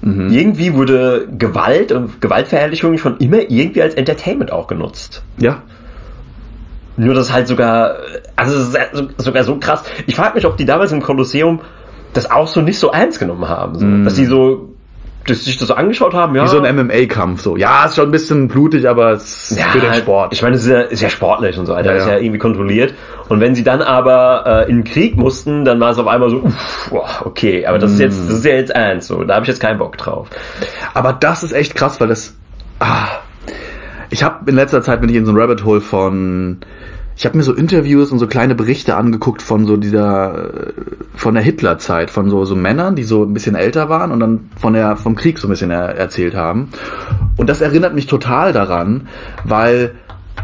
[0.02, 0.30] Mhm.
[0.32, 5.24] Irgendwie wurde Gewalt und Gewaltverherrlichung schon immer irgendwie als Entertainment auch genutzt.
[5.38, 5.64] Ja.
[6.98, 7.96] Nur das halt sogar,
[8.38, 9.84] also es ist so- sogar so krass.
[10.08, 11.60] Ich frage mich, ob die damals im Kolosseum
[12.14, 13.78] das auch so nicht so ernst genommen haben.
[13.78, 14.04] So.
[14.06, 14.75] Dass die so,
[15.28, 16.44] dass sich das so angeschaut haben, ja.
[16.44, 17.42] Wie so ein MMA-Kampf.
[17.42, 17.58] So.
[17.58, 20.34] Ja, ist schon ein bisschen blutig, aber es ist ja, für den Sport.
[20.34, 22.18] Ich meine, es ist ja, ist ja sportlich und so weiter, Ja, ist ja.
[22.18, 22.94] irgendwie kontrolliert.
[23.28, 26.30] Und wenn sie dann aber äh, in den Krieg mussten, dann war es auf einmal
[26.30, 29.44] so, uff, okay, aber das ist jetzt, das ist ja jetzt ernst, so, da habe
[29.44, 30.30] ich jetzt keinen Bock drauf.
[30.94, 32.36] Aber das ist echt krass, weil das.
[32.80, 33.08] Ah,
[34.10, 36.60] ich habe in letzter Zeit bin ich in so ein Rabbit Hole von.
[37.18, 40.74] Ich habe mir so Interviews und so kleine Berichte angeguckt von so dieser äh,
[41.16, 44.50] von der Hitlerzeit, von so so Männern, die so ein bisschen älter waren und dann
[44.58, 46.70] von der vom Krieg so ein bisschen er, erzählt haben.
[47.38, 49.08] Und das erinnert mich total daran,
[49.46, 49.96] weil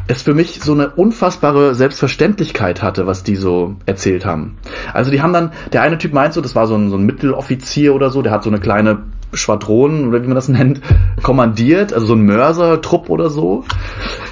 [0.08, 4.58] es für mich so eine unfassbare Selbstverständlichkeit hatte, was die so erzählt haben.
[4.94, 7.06] Also die haben dann, der eine Typ meint so, das war so ein, so ein
[7.06, 9.00] Mitteloffizier oder so, der hat so eine kleine
[9.34, 10.82] Schwadron oder wie man das nennt,
[11.24, 13.64] kommandiert, also so ein Mörser-Trupp oder so.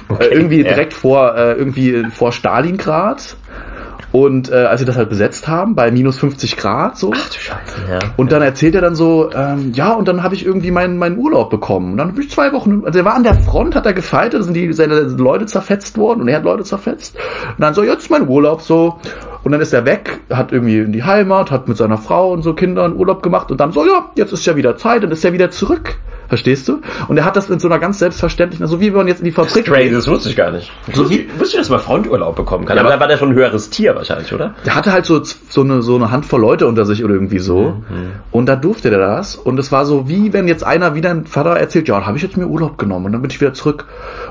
[0.08, 0.64] Okay, äh, irgendwie ja.
[0.64, 3.36] direkt vor, äh, irgendwie vor Stalingrad.
[4.12, 7.12] Und äh, als sie das halt besetzt haben, bei minus 50 Grad so.
[7.14, 7.98] Ach du Scheiße, ja.
[8.16, 11.18] Und dann erzählt er dann so, ähm, ja, und dann habe ich irgendwie meinen, meinen
[11.18, 11.92] Urlaub bekommen.
[11.92, 14.42] Und dann habe ich zwei Wochen, also er war an der Front, hat er gefeitet,
[14.42, 17.16] sind die, seine Leute zerfetzt worden und er hat Leute zerfetzt.
[17.16, 18.98] Und dann so, jetzt ist mein Urlaub so.
[19.42, 22.42] Und dann ist er weg, hat irgendwie in die Heimat, hat mit seiner Frau und
[22.42, 25.24] so Kindern Urlaub gemacht und dann so, ja, jetzt ist ja wieder Zeit, dann ist
[25.24, 25.96] er wieder zurück.
[26.30, 26.80] Verstehst du?
[27.08, 29.24] Und er hat das in so einer ganz selbstverständlichen, so wie wenn man jetzt in
[29.26, 30.70] die Fabrik Crazy, das wusste ich gar nicht.
[30.94, 33.30] So wie- wusste ich, dass man Fronturlaub bekommen kann, Ja, aber da war der schon
[33.30, 34.54] ein höheres Tier wahrscheinlich, oder?
[34.64, 37.82] Der hatte halt so, so, eine, so eine Handvoll Leute unter sich oder irgendwie so.
[38.30, 39.34] Und da durfte der das.
[39.36, 42.16] Und es war so, wie wenn jetzt einer wieder ein Vater erzählt, ja, dann habe
[42.16, 43.86] ich jetzt mir Urlaub genommen und dann bin ich wieder zurück.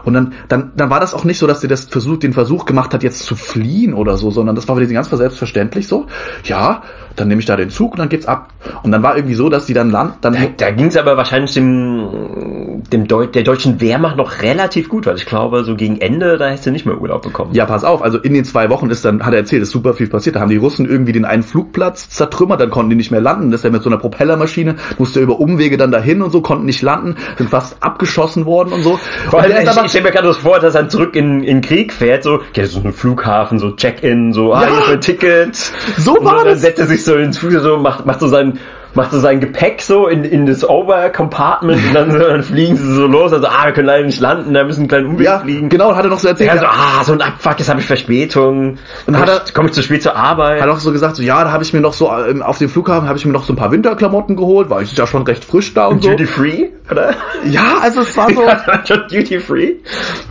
[0.05, 2.65] Und dann, dann, dann war das auch nicht so, dass der das Versuch, den Versuch
[2.65, 6.05] gemacht hat, jetzt zu fliehen oder so, sondern das war für die ganz selbstverständlich so.
[6.45, 6.83] Ja,
[7.19, 8.49] dann nehme ich da den Zug und dann geht's ab.
[8.83, 11.17] Und dann war irgendwie so, dass die dann land, dann Da, da ging es aber
[11.17, 15.99] wahrscheinlich dem, dem Deu der deutschen Wehrmacht noch relativ gut, weil ich glaube, so gegen
[16.01, 17.53] Ende, da hättest du nicht mehr Urlaub bekommen.
[17.53, 19.93] Ja, pass auf, also in den zwei Wochen ist dann, hat er erzählt, ist super
[19.93, 20.35] viel passiert.
[20.35, 23.51] Da haben die Russen irgendwie den einen Flugplatz zertrümmert, dann konnten die nicht mehr landen.
[23.51, 26.65] Das ist ja mit so einer Propellermaschine, musste über Umwege dann dahin und so, konnten
[26.65, 28.97] nicht landen, sind fast abgeschossen worden und so.
[29.29, 30.89] Vor Und allem, ist ich, aber- ich stelle mir gerade das vor, dass er dann
[30.89, 34.61] zurück in, in den Krieg fährt, so, ja, so ein Flughafen, so Check-in, so, ah,
[34.63, 34.67] Ja.
[34.69, 35.55] hier ist mein Ticket.
[35.97, 36.61] So und war dann das.
[36.61, 38.59] setzt er sich so ins Flugzeug, so, macht, macht so sein,
[38.93, 42.93] macht so sein Gepäck so in, in das Over-Compartment und dann, so, dann fliegen sie
[42.93, 45.39] so los, also, ah, wir können leider nicht landen, da müssen einen kleinen Umweg ja,
[45.39, 45.69] fliegen.
[45.69, 46.53] genau, hat er noch so erzählt.
[46.53, 48.77] Ja, so, ah, so ein Abfuck, jetzt habe ich Verspätung.
[49.05, 50.61] Und Komm hat ich, komm ich zu spät zur Arbeit?
[50.61, 52.69] Hat auch so gesagt, so, ja, da habe ich mir noch so, ähm, auf dem
[52.69, 55.45] Flughafen habe ich mir noch so ein paar Winterklamotten geholt, weil ich ja schon recht
[55.45, 56.09] frisch da und so.
[56.09, 57.15] Duty Free, oder?
[57.49, 58.43] Ja, also es war so,
[58.85, 59.75] schon Duty Free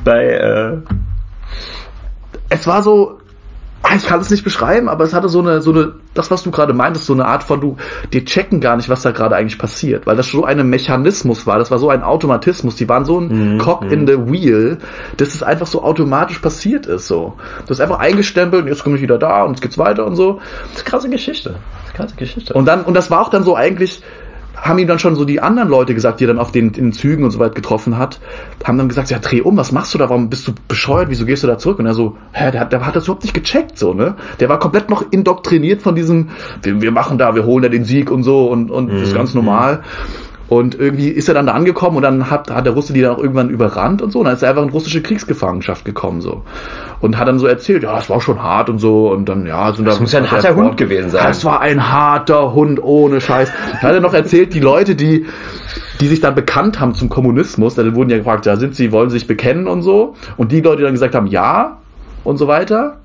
[0.05, 0.77] bei äh,
[2.51, 3.18] es war so,
[3.97, 6.51] ich kann es nicht beschreiben, aber es hatte so eine, so eine, das, was du
[6.51, 7.77] gerade meintest, so eine Art von, du,
[8.13, 11.59] die checken gar nicht, was da gerade eigentlich passiert, weil das so ein Mechanismus war,
[11.59, 14.79] das war so ein Automatismus, die waren so ein Mhm, Cock in the Wheel,
[15.17, 17.35] dass es einfach so automatisch passiert ist, so.
[17.67, 20.17] Du hast einfach eingestempelt und jetzt komme ich wieder da und jetzt geht's weiter und
[20.17, 20.41] so.
[20.73, 21.51] das ist eine krasse Geschichte.
[21.51, 22.55] Das ist eine krasse Geschichte.
[22.55, 24.03] Und dann, und das war auch dann so eigentlich,
[24.63, 26.93] haben ihm dann schon so die anderen Leute gesagt, die er dann auf den, den
[26.93, 28.21] Zügen und so weit getroffen hat,
[28.65, 31.25] haben dann gesagt, ja, dreh um, was machst du da, warum bist du bescheuert, wieso
[31.25, 31.79] gehst du da zurück?
[31.79, 34.17] Und er so, hä, der hat, der hat das überhaupt nicht gecheckt, so, ne?
[34.41, 36.31] Der war komplett noch indoktriniert von diesem,
[36.63, 39.15] wir, wir machen da, wir holen da den Sieg und so und, und das ist
[39.15, 39.83] ganz normal.
[40.49, 43.15] Und irgendwie ist er dann da angekommen und dann hat, hat der Russe die dann
[43.15, 44.21] auch irgendwann überrannt und so.
[44.21, 46.43] Und dann ist er einfach in russische Kriegsgefangenschaft gekommen so.
[47.01, 49.11] Und hat dann so erzählt, ja, das war schon hart und so.
[49.11, 51.25] Und dann, ja, sind Das muss ja ein harter Hund gewesen sein.
[51.27, 53.53] Das war ein harter Hund ohne Scheiß.
[53.83, 55.27] Da hat er noch erzählt, die Leute, die,
[56.01, 59.11] die sich dann bekannt haben zum Kommunismus, da wurden ja gefragt, ja, sind sie, wollen
[59.11, 60.15] sie sich bekennen und so.
[60.37, 61.79] Und die Leute, die dann gesagt haben, ja
[62.25, 62.99] und so weiter.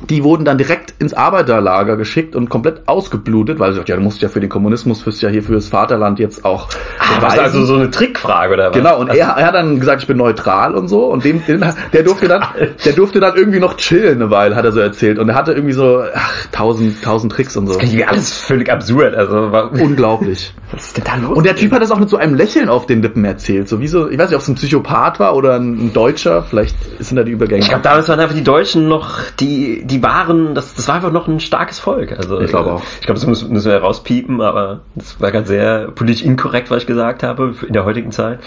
[0.00, 4.02] Die wurden dann direkt ins Arbeiterlager geschickt und komplett ausgeblutet, weil sie sagt, ja, du
[4.02, 7.40] musst ja für den Kommunismus, fürs ja hier fürs Vaterland jetzt auch ah, das ist
[7.40, 8.76] also so eine Trickfrage oder was?
[8.76, 11.64] Genau, und er, er hat dann gesagt, ich bin neutral und so und dem, den,
[11.92, 12.44] der durfte dann,
[12.84, 15.52] der durfte dann irgendwie noch chillen eine Weile, hat er so erzählt und er hatte
[15.52, 17.78] irgendwie so ach, tausend, tausend Tricks und so.
[17.78, 20.52] Das ist alles völlig absurd, also unglaublich.
[20.72, 21.36] Was ist denn da los?
[21.36, 23.80] Und der Typ hat das auch mit so einem Lächeln auf den Lippen erzählt, so
[23.80, 27.16] wie so, ich weiß nicht, ob es ein Psychopath war oder ein Deutscher, vielleicht sind
[27.16, 27.62] da die Übergänge.
[27.62, 31.12] Ich glaube, damals waren einfach die Deutschen noch die, die waren, das, das war einfach
[31.12, 32.12] noch ein starkes Volk.
[32.12, 32.82] Also, ich glaube auch.
[33.00, 36.82] Ich glaube, das müssen, müssen wir rauspiepen, aber das war ganz sehr politisch inkorrekt, was
[36.82, 38.40] ich gesagt habe in der heutigen Zeit.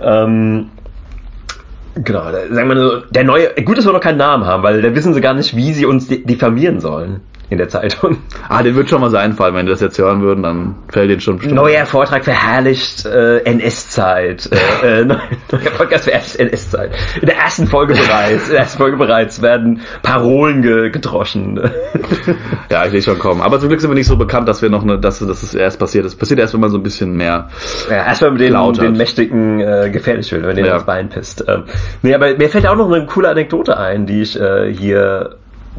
[0.00, 0.70] Ähm,
[1.96, 4.92] Genau, sagen wir so, der neue, gut, dass wir noch keinen Namen haben, weil da
[4.96, 7.20] wissen sie gar nicht, wie sie uns diffamieren sollen
[7.50, 8.18] in der Zeitung.
[8.46, 11.10] Ah, den wird schon mal so einfallen, wenn die das jetzt hören würden, dann fällt
[11.10, 11.56] den schon bestimmt.
[11.56, 14.50] Neuer Vortrag verherrlicht äh, NS-Zeit.
[14.82, 16.90] Äh, äh, neuer Podcast verherrlicht NS-Zeit.
[17.20, 21.58] In der ersten Folge bereits, in der ersten Folge bereits werden Parolen ge gedroschen.
[22.70, 23.40] ja, ich sehe schon kommen.
[23.40, 25.54] Aber zum Glück sind wir nicht so bekannt, dass wir noch eine, dass, dass es
[25.54, 26.16] erst passiert ist.
[26.16, 27.48] Passiert erst, wenn man so ein bisschen mehr.
[27.88, 30.74] Ja, erst wenn man den, den Mächtigen äh, gefährlich will, wenn der ja.
[30.74, 31.44] ins Bein pisst.
[31.48, 31.64] Ähm,
[32.02, 35.36] nee, aber mir fällt auch noch eine coole Anekdote ein, die ich äh, hier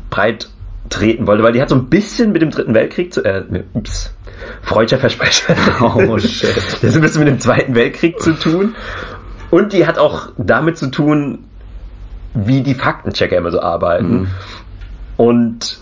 [0.09, 0.49] breit
[0.89, 3.43] treten wollte, weil die hat so ein bisschen mit dem Dritten Weltkrieg zu, äh,
[3.73, 4.13] ups,
[4.61, 5.55] freudscher Versprecher.
[5.81, 6.55] Oh shit.
[6.81, 8.75] Das hat ein bisschen mit dem Zweiten Weltkrieg zu tun.
[9.51, 11.45] Und die hat auch damit zu tun,
[12.33, 14.13] wie die Faktenchecker immer so arbeiten.
[14.13, 14.27] Mhm.
[15.17, 15.79] Und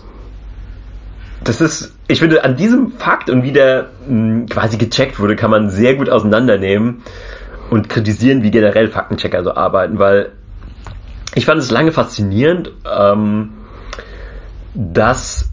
[1.42, 5.36] das ist, ich finde, an diesem Fakt und wie der mh, hm, quasi gecheckt wurde,
[5.36, 7.02] kann man sehr gut auseinandernehmen
[7.70, 10.32] und kritisieren, wie generell Faktenchecker so arbeiten, weil
[11.34, 13.50] ich fand es lange faszinierend, ähm,
[14.74, 15.50] dass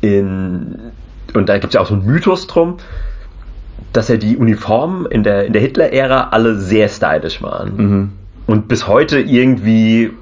[0.00, 0.92] in,
[1.34, 2.76] und da gibt es ja auch so einen Mythos drum,
[3.92, 7.76] dass ja die Uniformen in der, in der Hitler-Ära alle sehr stylisch waren.
[7.76, 8.12] Mhm.
[8.46, 10.12] Und bis heute irgendwie,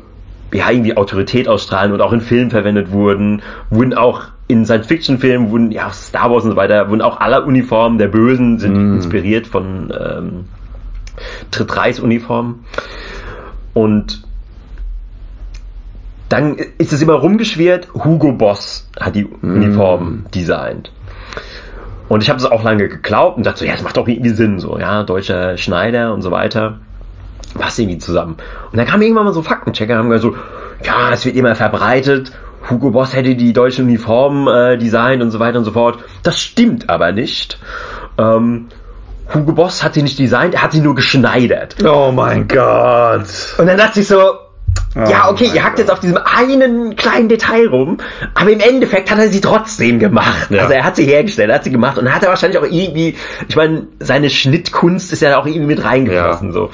[0.52, 5.70] ja, irgendwie Autorität ausstrahlen und auch in Filmen verwendet wurden, wurden auch in Science-Fiction-Filmen, wurden,
[5.72, 8.94] ja, Star Wars und so weiter, wurden auch alle Uniformen der Bösen sind mhm.
[8.96, 10.44] inspiriert von ähm,
[11.50, 12.64] Tritt-Reis-Uniformen.
[13.72, 14.23] Und
[16.34, 19.38] dann ist es immer rumgeschwert, Hugo Boss hat die mm.
[19.42, 20.90] Uniform designt.
[22.08, 24.30] Und ich habe es auch lange geglaubt und dachte so, ja, das macht doch irgendwie
[24.30, 26.80] Sinn, so, ja, deutscher Schneider und so weiter.
[27.56, 28.36] Passt irgendwie zusammen.
[28.72, 30.36] Und dann kam irgendwann mal so Faktenchecker, haben gesagt so,
[30.84, 32.32] ja, es wird immer verbreitet,
[32.68, 35.98] Hugo Boss hätte die deutsche Uniform äh, designt und so weiter und so fort.
[36.24, 37.60] Das stimmt aber nicht.
[38.18, 38.66] Ähm,
[39.32, 41.76] Hugo Boss hat sie nicht designt, er hat sie nur geschneidert.
[41.84, 43.26] Oh mein Gott.
[43.56, 44.16] Und dann dachte ich so,
[44.96, 47.98] Oh ja, okay, ihr hackt jetzt auf diesem einen kleinen Detail rum,
[48.34, 50.50] aber im Endeffekt hat er sie trotzdem gemacht.
[50.50, 50.62] Ja.
[50.62, 53.16] Also er hat sie hergestellt, er hat sie gemacht und hat er wahrscheinlich auch irgendwie,
[53.48, 56.48] ich meine, seine Schnittkunst ist ja auch irgendwie mit reingeflossen.
[56.48, 56.52] Ja.
[56.52, 56.70] So.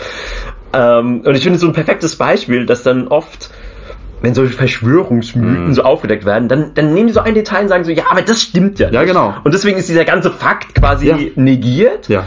[0.74, 3.50] Ähm, und ich finde so ein perfektes Beispiel, dass dann oft
[4.22, 5.72] wenn solche Verschwörungsmythen mm.
[5.72, 8.22] so aufgedeckt werden, dann, dann nehmen die so ein Detail und sagen so, ja, aber
[8.22, 8.94] das stimmt ja nicht.
[8.94, 9.34] Ja, genau.
[9.44, 11.16] Und deswegen ist dieser ganze Fakt quasi ja.
[11.36, 12.08] negiert.
[12.08, 12.24] Ja.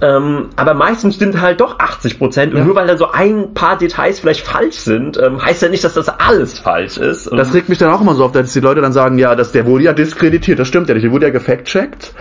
[0.00, 2.52] Ähm, aber meistens stimmt halt doch 80 Prozent.
[2.52, 2.64] Und ja.
[2.64, 5.94] nur weil da so ein paar Details vielleicht falsch sind, ähm, heißt ja nicht, dass
[5.94, 7.30] das alles falsch ist.
[7.32, 9.52] Das regt mich dann auch immer so auf, dass die Leute dann sagen, ja, dass
[9.52, 10.58] der wurde ja diskreditiert.
[10.58, 11.04] Das stimmt ja nicht.
[11.04, 12.14] Der wurde ja gefact-checkt.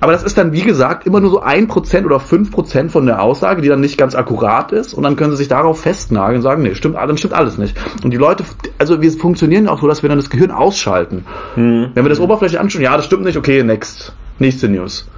[0.00, 3.04] Aber das ist dann, wie gesagt, immer nur so ein Prozent oder fünf Prozent von
[3.06, 4.94] der Aussage, die dann nicht ganz akkurat ist.
[4.94, 7.76] Und dann können sie sich darauf festnageln und sagen, nee, stimmt, dann stimmt alles nicht.
[8.04, 8.44] Und die Leute,
[8.78, 11.24] also wir funktionieren auch so, dass wir dann das Gehirn ausschalten.
[11.54, 11.90] Hm.
[11.94, 14.12] Wenn wir das Oberfläche anschauen, ja, das stimmt nicht, okay, next.
[14.38, 15.08] Nächste News.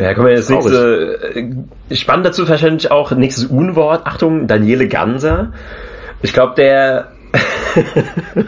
[0.00, 1.34] Ja, kommen wir jetzt nächste.
[1.34, 4.06] Äh, spannend dazu wahrscheinlich auch nächstes Unwort.
[4.06, 5.52] Achtung, Daniele Ganser.
[6.22, 7.08] Ich glaube, der.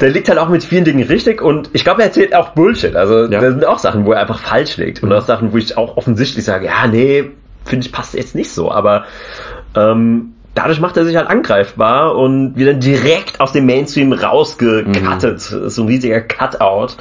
[0.00, 2.94] der liegt halt auch mit vielen Dingen richtig und ich glaube, er erzählt auch Bullshit.
[2.94, 3.40] Also ja.
[3.40, 5.16] da sind auch Sachen, wo er einfach falsch liegt und mhm.
[5.16, 7.32] auch Sachen, wo ich auch offensichtlich sage, ja, nee,
[7.64, 8.70] finde ich passt jetzt nicht so.
[8.70, 9.04] Aber
[9.74, 15.50] ähm, dadurch macht er sich halt angreifbar und wird dann direkt aus dem Mainstream rausgecuttet.
[15.50, 15.68] Mhm.
[15.68, 16.94] So ein riesiger Cutout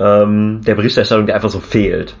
[0.00, 2.16] ähm, der Berichterstattung, der einfach so fehlt.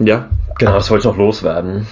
[0.00, 0.28] Ja.
[0.58, 1.86] Genau, das wollte ich noch loswerden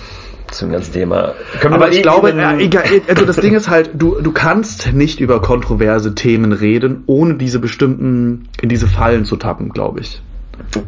[0.51, 1.35] zum ganzen Thema.
[1.61, 5.21] Können Aber ich glaube, äh, egal, also das Ding ist halt, du, du kannst nicht
[5.21, 10.23] über kontroverse Themen reden, ohne diese bestimmten, in diese Fallen zu tappen, glaube ich.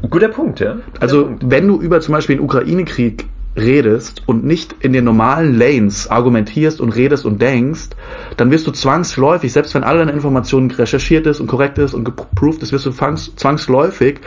[0.09, 0.75] Guter Punkt, ja.
[0.75, 1.45] Guter also, Punkt.
[1.49, 6.81] wenn du über zum Beispiel den Ukraine-Krieg redest und nicht in den normalen Lanes argumentierst
[6.81, 7.91] und redest und denkst,
[8.37, 12.05] dann wirst du zwangsläufig, selbst wenn alle deine Informationen recherchiert ist und korrekt ist und
[12.05, 14.21] geproved ist, wirst du zwangsläufig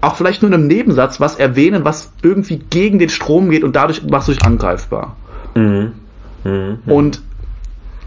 [0.00, 3.76] auch vielleicht nur in einem Nebensatz was erwähnen, was irgendwie gegen den Strom geht und
[3.76, 5.16] dadurch machst du dich angreifbar.
[5.54, 5.92] Mhm.
[6.44, 6.78] Mhm.
[6.86, 7.22] Und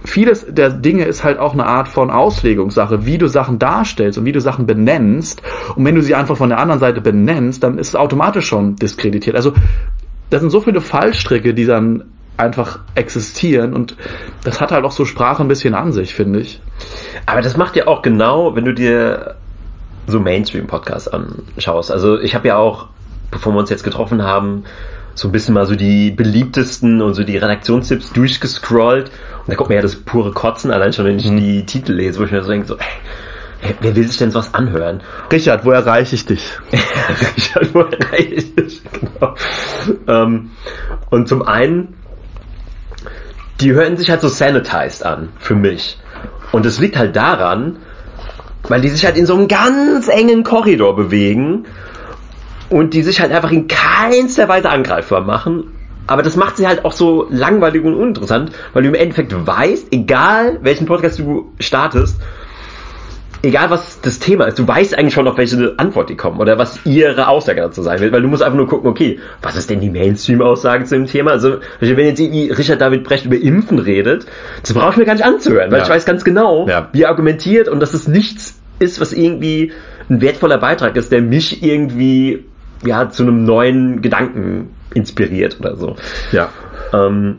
[0.04, 4.26] vieles der Dinge ist halt auch eine Art von Auslegungssache, wie du Sachen darstellst und
[4.26, 5.42] wie du Sachen benennst.
[5.76, 8.76] Und wenn du sie einfach von der anderen Seite benennst, dann ist es automatisch schon
[8.76, 9.36] diskreditiert.
[9.36, 9.54] Also
[10.30, 12.04] das sind so viele Fallstricke, die dann
[12.38, 13.96] einfach existieren und
[14.44, 16.62] das hat halt auch so Sprache ein bisschen an sich, finde ich.
[17.26, 19.36] Aber das macht ja auch genau, wenn du dir
[20.08, 21.92] so Mainstream-Podcasts anschaust.
[21.92, 22.88] Also ich habe ja auch,
[23.32, 24.64] bevor wir uns jetzt getroffen haben,
[25.16, 29.10] so ein bisschen mal so die beliebtesten und so die Redaktionstipps durchgescrollt.
[29.40, 31.38] Und da kommt mir ja das pure Kotzen, allein schon, wenn ich mhm.
[31.38, 34.54] die Titel lese, wo ich mir so denke, so, ey, wer will sich denn sowas
[34.54, 35.02] anhören?
[35.32, 36.52] Richard, wo erreiche ich dich?
[37.38, 38.82] Richard, wo erreiche ich dich?
[38.96, 39.36] Genau.
[40.08, 40.52] Ähm,
[41.10, 41.96] und zum einen,
[43.62, 45.98] die hören sich halt so sanitized an, für mich.
[46.52, 47.78] Und es liegt halt daran,
[48.70, 51.66] weil die sich halt in so einem ganz engen Korridor bewegen
[52.70, 55.72] und die sich halt einfach in keinster Weise angreifbar machen.
[56.08, 59.88] Aber das macht sie halt auch so langweilig und uninteressant, weil du im Endeffekt weißt,
[59.92, 62.20] egal welchen Podcast du startest,
[63.46, 66.58] egal was das Thema ist, du weißt eigentlich schon, auf welche Antwort die kommen oder
[66.58, 69.70] was ihre Aussage dazu sein wird, weil du musst einfach nur gucken, okay, was ist
[69.70, 71.32] denn die Mainstream-Aussage zu dem Thema?
[71.32, 74.26] Also, wenn jetzt irgendwie Richard David Brecht über Impfen redet,
[74.62, 75.86] das brauche ich mir gar nicht anzuhören, weil ja.
[75.86, 76.90] ich weiß ganz genau, ja.
[76.92, 79.72] wie er argumentiert und dass es nichts ist, was irgendwie
[80.10, 82.46] ein wertvoller Beitrag ist, der mich irgendwie
[82.86, 85.96] ja zu einem neuen Gedanken inspiriert oder so.
[86.32, 86.50] Ja.
[86.96, 87.38] Ähm,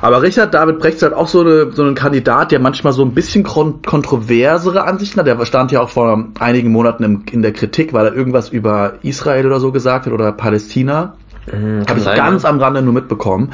[0.00, 3.02] aber Richard David Brecht ist halt auch so, eine, so ein Kandidat, der manchmal so
[3.02, 5.26] ein bisschen kontroversere Ansichten hat.
[5.26, 8.94] Der stand ja auch vor einigen Monaten im, in der Kritik, weil er irgendwas über
[9.02, 11.14] Israel oder so gesagt hat oder Palästina.
[11.52, 12.50] Mhm, habe ich sein, ganz ja.
[12.50, 13.52] am Rande nur mitbekommen.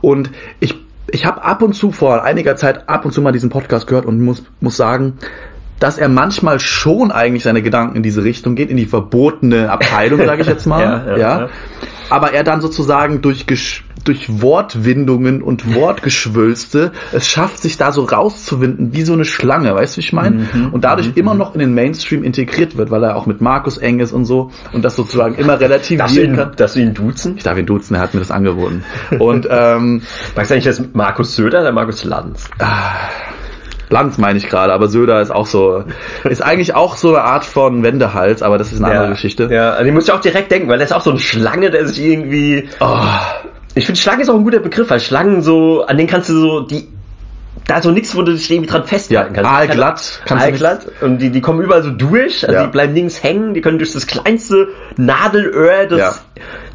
[0.00, 0.74] Und ich,
[1.10, 4.06] ich habe ab und zu vor einiger Zeit ab und zu mal diesen Podcast gehört
[4.06, 5.18] und muss, muss sagen,
[5.78, 10.24] dass er manchmal schon eigentlich seine Gedanken in diese Richtung geht, in die verbotene Abteilung,
[10.24, 10.82] sage ich jetzt mal.
[10.82, 11.48] ja, ja, ja.
[12.10, 13.46] Aber er dann sozusagen durch
[14.04, 19.96] durch Wortwindungen und Wortgeschwülste es schafft, sich da so rauszuwinden, wie so eine Schlange, weißt
[19.96, 20.48] du, wie ich meine?
[20.52, 21.14] Mhm, und dadurch mhm.
[21.16, 24.24] immer noch in den Mainstream integriert wird, weil er auch mit Markus eng ist und
[24.24, 26.52] so und das sozusagen immer relativ ihn, kann.
[26.56, 27.36] Darfst du ihn duzen?
[27.36, 28.84] Ich darf ihn duzen, er hat mir das angeboten.
[29.18, 30.02] und ähm,
[30.36, 32.48] Magst du eigentlich das Markus Söder oder Markus Lanz?
[32.58, 32.94] Ah,
[33.90, 35.84] Lanz meine ich gerade, aber Söder ist auch so,
[36.24, 39.48] ist eigentlich auch so eine Art von Wendehals, aber das ist eine ja, andere Geschichte.
[39.50, 41.70] Ja, an den muss ich auch direkt denken, weil der ist auch so eine Schlange,
[41.70, 42.98] der sich irgendwie, oh,
[43.74, 46.34] ich finde, Schlange ist auch ein guter Begriff, weil Schlangen so, an denen kannst du
[46.34, 46.88] so, die,
[47.68, 49.48] da ist so nichts, wo du dich irgendwie dran festhalten kannst.
[49.48, 50.22] Ja, aalglatt.
[50.30, 50.86] Aalglatt.
[51.02, 52.64] Und die, die kommen überall so durch, also ja.
[52.64, 56.14] die bleiben links hängen, die können durch das kleinste Nadelöhr des, ja.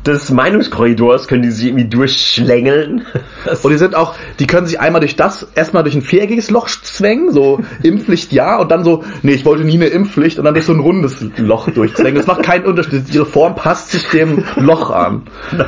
[0.05, 3.07] des Meinungskorridors können die sich irgendwie durchschlängeln.
[3.63, 6.67] Und die sind auch, die können sich einmal durch das, erstmal durch ein viereckiges Loch
[6.69, 10.53] zwängen, so Impfpflicht ja, und dann so, nee, ich wollte nie eine Impfpflicht, und dann
[10.53, 12.15] durch so ein rundes Loch durchzwängen.
[12.15, 13.11] Das macht keinen Unterschied.
[13.11, 15.23] Ihre Form passt sich dem Loch an.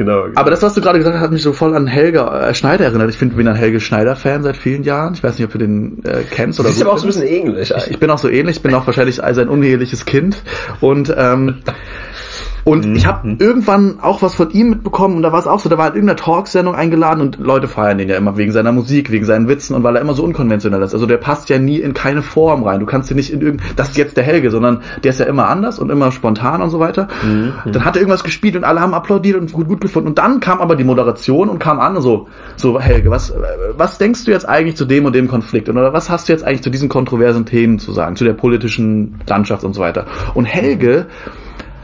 [0.00, 0.22] Genau.
[0.22, 0.40] Genau.
[0.40, 2.86] Aber das, was du gerade gesagt hast, hat mich so voll an Helge äh, Schneider
[2.86, 3.10] erinnert.
[3.10, 5.12] Ich finde, ich bin ein Helge Schneider-Fan seit vielen Jahren.
[5.12, 6.72] Ich weiß nicht, ob du den äh, kennst oder so.
[6.72, 7.70] Du bist aber auch so ein bisschen ähnlich.
[7.70, 8.56] Ich, ich, bin auch so ähnlich.
[8.56, 10.42] Ich bin auch wahrscheinlich sein uneheliches Kind.
[10.80, 11.56] Und ähm,
[12.64, 12.96] Und mhm.
[12.96, 15.78] ich habe irgendwann auch was von ihm mitbekommen und da war es auch so, da
[15.78, 19.24] war in irgendeiner Talksendung eingeladen und Leute feiern den ja immer wegen seiner Musik, wegen
[19.24, 20.94] seinen Witzen und weil er immer so unkonventionell ist.
[20.94, 22.80] Also der passt ja nie in keine Form rein.
[22.80, 25.26] Du kannst ihn nicht in irgendein, das ist jetzt der Helge, sondern der ist ja
[25.26, 27.08] immer anders und immer spontan und so weiter.
[27.22, 27.52] Mhm.
[27.72, 30.08] Dann hat er irgendwas gespielt und alle haben applaudiert und gut, gut gefunden.
[30.08, 33.32] Und dann kam aber die Moderation und kam an und so, so Helge, was,
[33.76, 35.68] was denkst du jetzt eigentlich zu dem und dem Konflikt?
[35.68, 39.20] Oder was hast du jetzt eigentlich zu diesen kontroversen Themen zu sagen, zu der politischen
[39.26, 40.06] Landschaft und so weiter?
[40.34, 41.06] Und Helge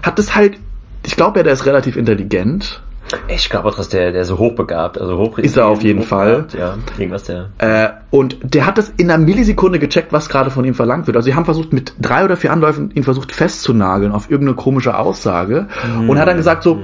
[0.02, 0.58] hat das halt
[1.06, 2.82] ich glaube ja, der ist relativ intelligent.
[3.28, 6.46] Ich glaube auch, dass der, der so hochbegabt, also hoch ist er auf jeden Fall.
[6.58, 7.50] Ja, irgendwas der.
[7.58, 11.16] Äh, und der hat das in einer Millisekunde gecheckt, was gerade von ihm verlangt wird.
[11.16, 14.98] Also sie haben versucht mit drei oder vier Anläufen ihn versucht festzunageln auf irgendeine komische
[14.98, 16.10] Aussage mhm.
[16.10, 16.82] und hat dann gesagt so, mhm.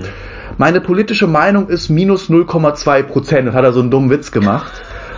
[0.59, 3.49] meine politische Meinung ist minus 0,2 Prozent.
[3.49, 4.71] Und hat er so einen dummen Witz gemacht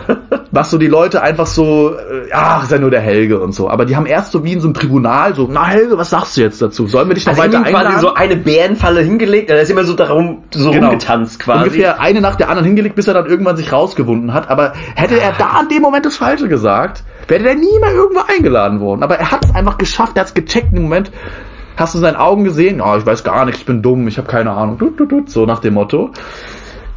[0.51, 3.69] was so die Leute einfach so, äh, ach, ist ja nur der Helge und so.
[3.69, 6.37] Aber die haben erst so wie in so einem Tribunal so, na Helge, was sagst
[6.37, 6.87] du jetzt dazu?
[6.87, 7.89] Sollen wir dich noch also weiter einladen?
[7.89, 10.89] quasi so eine Bärenfalle hingelegt, da ist immer so darum, so genau.
[10.89, 11.65] rumgetanzt quasi.
[11.65, 14.51] Ungefähr eine nach der anderen hingelegt, bis er dann irgendwann sich rausgewunden hat.
[14.51, 18.21] Aber hätte er da an dem Moment das Falsche gesagt, wäre der nie mehr irgendwo
[18.27, 19.03] eingeladen worden.
[19.03, 21.11] Aber er hat es einfach geschafft, er hat es gecheckt im Moment.
[21.77, 22.81] Hast du seinen Augen gesehen?
[22.81, 24.79] Oh, ich weiß gar nicht, ich bin dumm, ich habe keine Ahnung.
[25.27, 26.11] So nach dem Motto.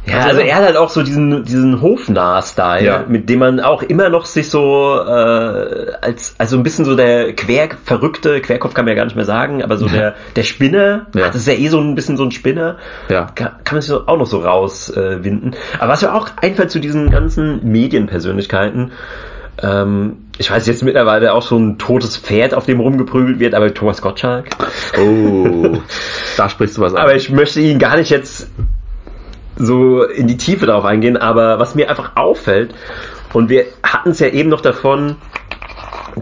[0.08, 3.04] Ja, also, also er hat halt auch so diesen, diesen Hofnah-Style, ja.
[3.06, 7.34] mit dem man auch immer noch sich so äh, als also ein bisschen so der
[7.34, 9.92] quer verrückte Querkopf kann man ja gar nicht mehr sagen, aber so ja.
[9.92, 11.26] der der Spinner, ja.
[11.26, 12.76] das ist ja eh so ein bisschen so ein Spinner,
[13.08, 13.26] ja.
[13.34, 15.52] kann, kann man sich so auch noch so rauswinden.
[15.52, 18.92] Äh, aber was mir auch einfällt zu diesen ganzen Medienpersönlichkeiten,
[19.62, 23.74] ähm, ich weiß jetzt mittlerweile auch so ein totes Pferd, auf dem rumgeprügelt wird, aber
[23.74, 24.50] Thomas Gottschalk.
[24.98, 25.78] Oh,
[26.36, 27.02] da sprichst du was an.
[27.02, 28.48] Aber ich möchte ihn gar nicht jetzt
[29.58, 32.74] so in die Tiefe darauf eingehen, aber was mir einfach auffällt,
[33.32, 35.16] und wir hatten es ja eben noch davon,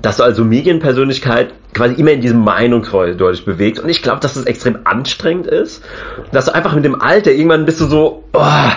[0.03, 3.79] dass du also Medienpersönlichkeit quasi immer in diesem Meinungskorridor dich bewegt.
[3.79, 5.85] Und ich glaube, dass es extrem anstrengend ist,
[6.33, 8.71] dass du einfach mit dem Alter irgendwann bist du so, oh,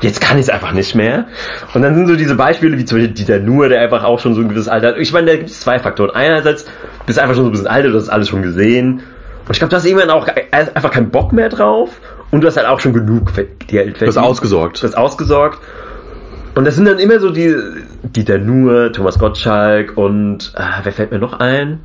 [0.00, 1.26] jetzt kann ich es einfach nicht mehr.
[1.74, 4.34] Und dann sind so diese Beispiele, wie zum Beispiel Dieter Nuhr, der einfach auch schon
[4.34, 4.98] so ein gewisses Alter hat.
[4.98, 6.10] Ich meine, da gibt es zwei Faktoren.
[6.10, 6.66] Einerseits
[7.04, 9.02] bist du einfach schon so ein bisschen alt, du hast alles schon gesehen.
[9.46, 12.00] Und ich glaube, du hast irgendwann auch einfach keinen Bock mehr drauf.
[12.30, 13.32] Und du hast halt auch schon genug
[13.66, 14.82] Geld Du hast ausgesorgt.
[14.82, 15.58] Du hast ausgesorgt.
[16.54, 17.54] Und das sind dann immer so die
[18.02, 21.80] Dieter Nuhr, Thomas Gottschalk und äh, wer fällt mir noch ein?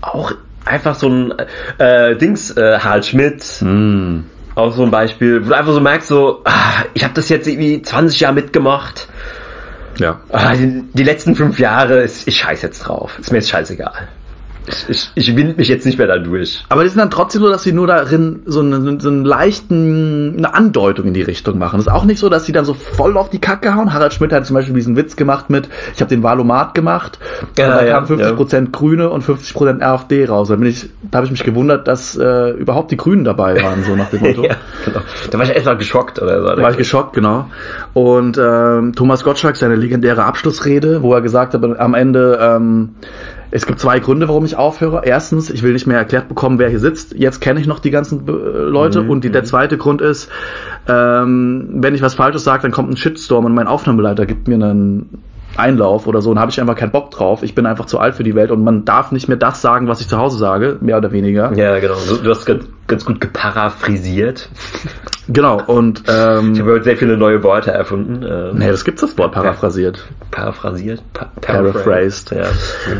[0.00, 0.32] Auch
[0.64, 1.34] einfach so ein
[1.78, 3.44] äh, Dings, äh, Harald Schmidt.
[3.60, 4.20] Mm.
[4.54, 7.46] Auch so ein Beispiel, wo du einfach so merkst, so, ah, ich habe das jetzt
[7.46, 9.08] irgendwie 20 Jahre mitgemacht.
[9.98, 10.20] Ja.
[10.30, 13.18] Ah, die, die, letzten fünf Jahre, ist, ich scheiß jetzt drauf.
[13.18, 14.08] Ist mir jetzt scheißegal
[14.68, 16.64] ich, ich, ich wind mich jetzt nicht mehr da durch.
[16.68, 20.34] Aber die sind dann trotzdem so, dass sie nur darin so, eine, so einen leichten,
[20.38, 21.78] eine Andeutung in die Richtung machen.
[21.78, 23.92] Es ist auch nicht so, dass sie dann so voll auf die Kacke hauen.
[23.92, 27.18] Harald Schmidt hat zum Beispiel diesen Witz gemacht mit, ich habe den Valomat gemacht,
[27.58, 28.64] ja, da ja, kamen 50% ja.
[28.72, 30.48] Grüne und 50% AfD raus.
[30.48, 33.84] Da, bin ich, da habe ich mich gewundert, dass äh, überhaupt die Grünen dabei waren,
[33.84, 34.44] so nach dem Motto.
[34.44, 35.00] ja, genau.
[35.30, 36.56] Da war ich erstmal geschockt oder so.
[36.56, 37.48] Da war ich geschockt, genau.
[37.94, 42.90] Und ähm, Thomas Gottschalk, seine legendäre Abschlussrede, wo er gesagt hat, am Ende, ähm,
[43.50, 45.02] es gibt zwei Gründe, warum ich aufhöre.
[45.04, 47.14] Erstens, ich will nicht mehr erklärt bekommen, wer hier sitzt.
[47.14, 49.02] Jetzt kenne ich noch die ganzen äh, Leute.
[49.02, 49.10] Mhm.
[49.10, 49.46] Und die, der mhm.
[49.46, 50.28] zweite Grund ist,
[50.88, 54.54] ähm, wenn ich was Falsches sage, dann kommt ein Shitstorm und mein Aufnahmeleiter gibt mir
[54.54, 55.22] einen
[55.58, 57.42] Einlauf oder so und habe ich einfach keinen Bock drauf.
[57.42, 59.88] Ich bin einfach zu alt für die Welt und man darf nicht mehr das sagen,
[59.88, 61.52] was ich zu Hause sage, mehr oder weniger.
[61.54, 61.94] Ja, genau.
[62.22, 64.48] Du hast ganz, ganz gut geparaphrasiert.
[65.28, 68.22] Genau, und ähm, ich habe heute sehr viele neue Worte erfunden.
[68.22, 70.04] Ähm, nee, das gibt's das Wort paraphrasiert.
[70.30, 71.02] Paraphrasiert?
[71.12, 72.30] Pa paraphrased.
[72.30, 72.46] Ja.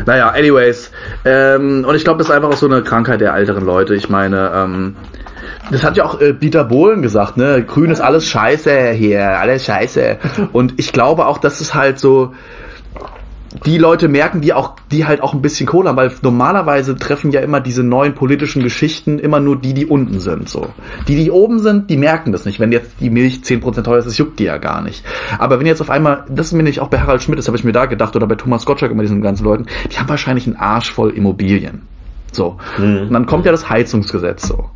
[0.05, 0.91] Naja, anyways.
[1.23, 3.95] Ähm, und ich glaube, das ist einfach auch so eine Krankheit der älteren Leute.
[3.95, 4.95] Ich meine, ähm,
[5.71, 7.63] das hat ja auch äh, Dieter Bohlen gesagt, ne?
[7.65, 10.17] Grün ist alles scheiße hier, alles scheiße.
[10.53, 12.33] Und ich glaube auch, dass es halt so
[13.65, 17.31] die Leute merken, die auch, die halt auch ein bisschen Kohle haben, weil normalerweise treffen
[17.31, 20.67] ja immer diese neuen politischen Geschichten immer nur die, die unten sind, so.
[21.07, 22.59] Die, die oben sind, die merken das nicht.
[22.59, 25.03] Wenn jetzt die Milch 10% teuer ist, das juckt die ja gar nicht.
[25.39, 27.57] Aber wenn jetzt auf einmal, das ist mir nicht auch bei Harald Schmidt, das habe
[27.57, 30.45] ich mir da gedacht, oder bei Thomas Gottschalk immer diesen ganzen Leuten, die haben wahrscheinlich
[30.45, 31.83] einen Arsch voll Immobilien.
[32.31, 32.57] So.
[32.77, 33.03] Mhm.
[33.03, 34.69] Und dann kommt ja das Heizungsgesetz so.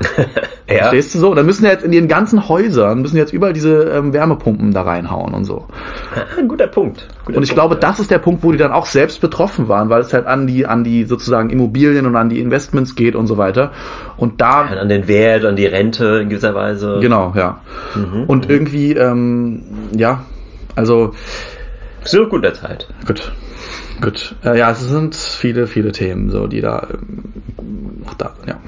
[0.68, 0.76] ja.
[0.76, 1.34] Verstehst du so?
[1.34, 4.82] Dann müssen ja jetzt in ihren ganzen Häusern, müssen jetzt überall diese ähm, Wärmepumpen da
[4.82, 5.66] reinhauen und so.
[6.38, 7.08] Ein guter Punkt.
[7.24, 7.80] Guter und ich Punkt, glaube, ja.
[7.80, 10.46] das ist der Punkt, wo die dann auch selbst betroffen waren, weil es halt an
[10.46, 13.72] die, an die sozusagen Immobilien und an die Investments geht und so weiter.
[14.16, 14.70] Und da.
[14.70, 16.98] Ja, an den Wert, an die Rente in gewisser Weise.
[17.00, 17.60] Genau, ja.
[17.94, 18.54] Mhm, und mhm.
[18.54, 19.62] irgendwie, ähm,
[19.96, 20.24] ja,
[20.74, 21.12] also.
[22.04, 22.88] So guter Zeit.
[23.06, 23.32] Gut.
[24.00, 24.36] Gut.
[24.44, 28.58] Äh, ja, es sind viele, viele Themen, so, die da ähm, noch da, ja.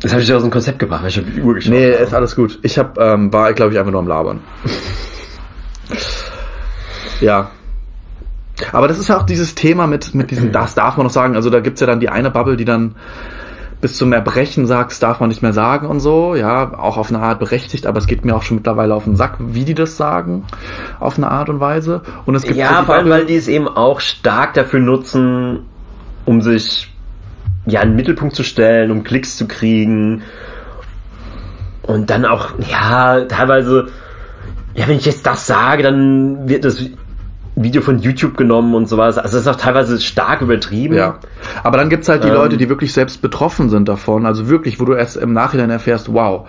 [0.00, 1.72] Das habe ich aus dem Konzept gebracht, weil ich habe die Uhr geschaut.
[1.72, 2.58] Nee, ist alles gut.
[2.62, 4.40] Ich hab, ähm, war, glaube ich, einfach nur am Labern.
[7.20, 7.50] ja.
[8.72, 11.36] Aber das ist ja auch dieses Thema mit, mit diesem, das darf man noch sagen.
[11.36, 12.94] Also da gibt's ja dann die eine Bubble, die dann
[13.80, 16.34] bis zum Erbrechen sagst, darf man nicht mehr sagen und so.
[16.34, 19.16] Ja, auch auf eine Art berechtigt, aber es geht mir auch schon mittlerweile auf den
[19.16, 20.44] Sack, wie die das sagen,
[20.98, 22.02] auf eine Art und Weise.
[22.26, 25.60] Und es gibt ja, vor allem, weil die es eben auch stark dafür nutzen,
[26.24, 26.92] um sich
[27.66, 30.22] ja, einen Mittelpunkt zu stellen, um Klicks zu kriegen.
[31.82, 33.88] Und dann auch, ja, teilweise,
[34.74, 36.84] ja, wenn ich jetzt das sage, dann wird das
[37.62, 39.18] Video von YouTube genommen und sowas.
[39.18, 40.94] Also das ist auch teilweise stark übertrieben.
[40.94, 41.18] Ja.
[41.64, 44.26] Aber dann gibt's halt die ähm, Leute, die wirklich selbst betroffen sind davon.
[44.26, 46.46] Also wirklich, wo du erst im Nachhinein erfährst, wow,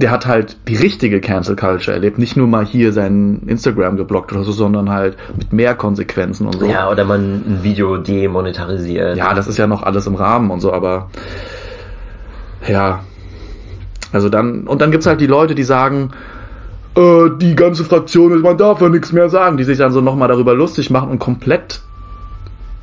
[0.00, 2.18] der hat halt die richtige Cancel Culture erlebt.
[2.18, 6.58] Nicht nur mal hier sein Instagram geblockt oder so, sondern halt mit mehr Konsequenzen und
[6.58, 6.66] so.
[6.66, 9.16] Ja, oder man ein Video demonetarisiert.
[9.16, 11.10] Ja, das ist ja noch alles im Rahmen und so, aber
[12.66, 13.00] ja.
[14.12, 16.12] Also dann, und dann gibt's halt die Leute, die sagen,
[16.96, 20.00] äh, die ganze Fraktion ist, man darf ja nichts mehr sagen, die sich dann so
[20.00, 21.82] nochmal darüber lustig machen und komplett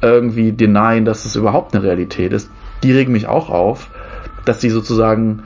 [0.04, 2.52] irgendwie denyen, dass es überhaupt eine Realität ist.
[2.84, 3.90] Die regen mich auch auf,
[4.46, 5.44] dass die sozusagen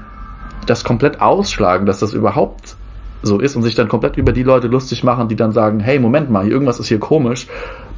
[0.66, 2.76] das komplett ausschlagen, dass das überhaupt
[3.24, 6.00] so ist und sich dann komplett über die Leute lustig machen, die dann sagen, hey,
[6.00, 7.48] Moment mal, irgendwas ist hier komisch,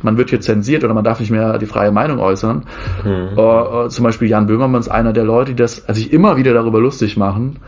[0.02, 2.66] man wird hier zensiert oder man darf nicht mehr die freie Meinung äußern.
[3.06, 3.38] Mhm.
[3.38, 6.36] Uh, uh, zum Beispiel Jan Böhmermann ist einer der Leute, die das also sich immer
[6.36, 7.60] wieder darüber lustig machen,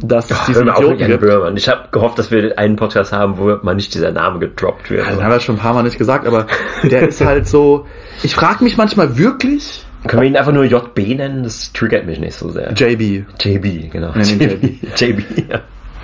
[0.00, 1.20] dass es diesen Idioten gibt.
[1.20, 1.56] Böhmermann.
[1.56, 5.06] Ich habe gehofft, dass wir einen Podcast haben, wo mal nicht dieser Name gedroppt wird.
[5.06, 6.46] Ja, den haben wir schon ein paar Mal nicht gesagt, aber
[6.82, 7.86] der ist halt so.
[8.22, 11.44] Ich frage mich manchmal wirklich, können wir ihn einfach nur JB nennen?
[11.44, 12.72] Das triggert mich nicht so sehr.
[12.72, 13.26] JB.
[13.40, 14.12] JB, genau.
[14.14, 14.80] JB.
[14.96, 15.60] JB, ja.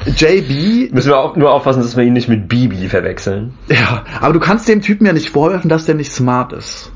[0.07, 0.93] JB.
[0.93, 3.55] Müssen wir auch nur aufpassen, dass wir ihn nicht mit BB verwechseln.
[3.69, 6.93] Ja, aber du kannst dem Typen ja nicht vorwerfen, dass der nicht smart ist.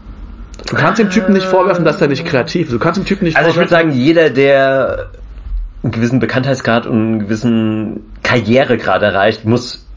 [0.68, 2.72] Du kannst dem Typen nicht vorwerfen, dass der nicht kreativ ist.
[2.72, 5.10] Du kannst dem Typen nicht Also ich würde sagen, jeder, der
[5.82, 9.87] einen gewissen Bekanntheitsgrad und einen gewissen Karrieregrad erreicht, muss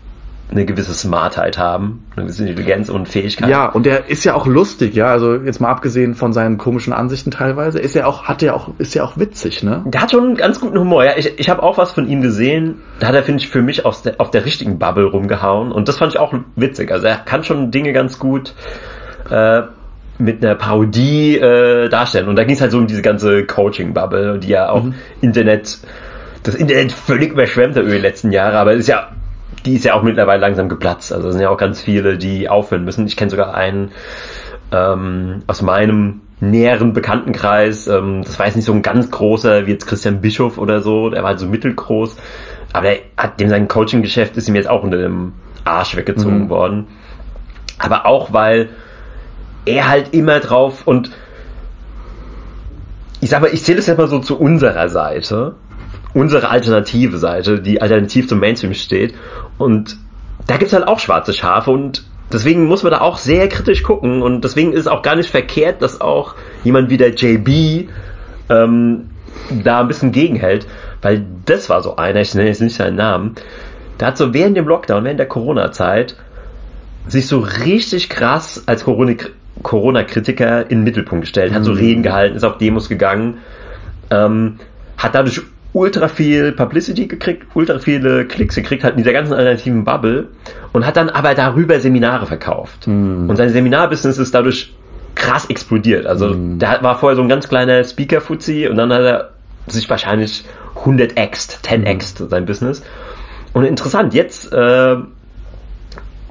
[0.51, 3.49] eine gewisse Smartheit haben, eine gewisse Intelligenz und Fähigkeit.
[3.49, 6.91] Ja, und der ist ja auch lustig, ja, also jetzt mal abgesehen von seinen komischen
[6.91, 9.81] Ansichten teilweise, ist er auch, hat er auch, ist ja auch witzig, ne?
[9.85, 11.05] Der hat schon einen ganz guten Humor.
[11.05, 12.81] Ja, ich, ich habe auch was von ihm gesehen.
[12.99, 15.71] Da hat er, finde ich, für mich auf der, auf der richtigen Bubble rumgehauen.
[15.71, 16.91] Und das fand ich auch witzig.
[16.91, 18.53] Also er kann schon Dinge ganz gut
[19.29, 19.61] äh,
[20.17, 22.27] mit einer Parodie äh, darstellen.
[22.27, 24.95] Und da ging es halt so um diese ganze Coaching-Bubble, die ja auch mhm.
[25.21, 25.79] Internet,
[26.43, 28.57] das Internet völlig überschwemmt hat über die letzten Jahre.
[28.57, 29.11] Aber es ist ja
[29.65, 31.13] die ist ja auch mittlerweile langsam geplatzt.
[31.13, 33.05] Also es sind ja auch ganz viele, die aufhören müssen.
[33.05, 33.91] Ich kenne sogar einen
[34.71, 37.87] ähm, aus meinem näheren Bekanntenkreis.
[37.87, 41.09] Ähm, das war jetzt nicht so ein ganz großer wie jetzt Christian Bischof oder so.
[41.09, 42.17] Der war halt so mittelgroß.
[42.73, 45.33] Aber er hat dem sein Coaching-Geschäft ist ihm jetzt auch unter dem
[45.63, 46.49] Arsch weggezogen mhm.
[46.49, 46.87] worden.
[47.77, 48.69] Aber auch weil
[49.65, 51.11] er halt immer drauf und
[53.19, 55.55] ich sag mal, ich zähle das jetzt mal so zu unserer Seite
[56.13, 59.13] unsere alternative Seite, die alternativ zum Mainstream steht.
[59.57, 59.97] Und
[60.47, 63.83] da gibt es halt auch schwarze Schafe und deswegen muss man da auch sehr kritisch
[63.83, 67.89] gucken und deswegen ist es auch gar nicht verkehrt, dass auch jemand wie der JB
[68.49, 69.09] ähm,
[69.63, 70.67] da ein bisschen gegenhält,
[71.01, 73.35] weil das war so einer, ich nenne jetzt nicht seinen Namen,
[73.99, 76.15] der hat so während dem Lockdown, während der Corona-Zeit
[77.07, 81.77] sich so richtig krass als Corona-Kritiker in den Mittelpunkt gestellt, hat so mhm.
[81.77, 83.39] Reden gehalten, ist auf Demos gegangen,
[84.09, 84.59] ähm,
[84.97, 85.41] hat dadurch
[85.73, 90.27] ultra viel Publicity gekriegt, ultra viele Klicks gekriegt hat in dieser ganzen alternativen Bubble
[90.73, 92.87] und hat dann aber darüber Seminare verkauft.
[92.87, 93.29] Mm.
[93.29, 94.73] Und sein Seminarbusiness ist dadurch
[95.15, 96.05] krass explodiert.
[96.05, 96.59] Also mm.
[96.59, 99.29] der war vorher so ein ganz kleiner Speaker-Fuzzi und dann hat er
[99.67, 100.43] sich wahrscheinlich
[100.83, 102.83] 100x, 10x sein Business.
[103.53, 104.95] Und interessant, jetzt, äh,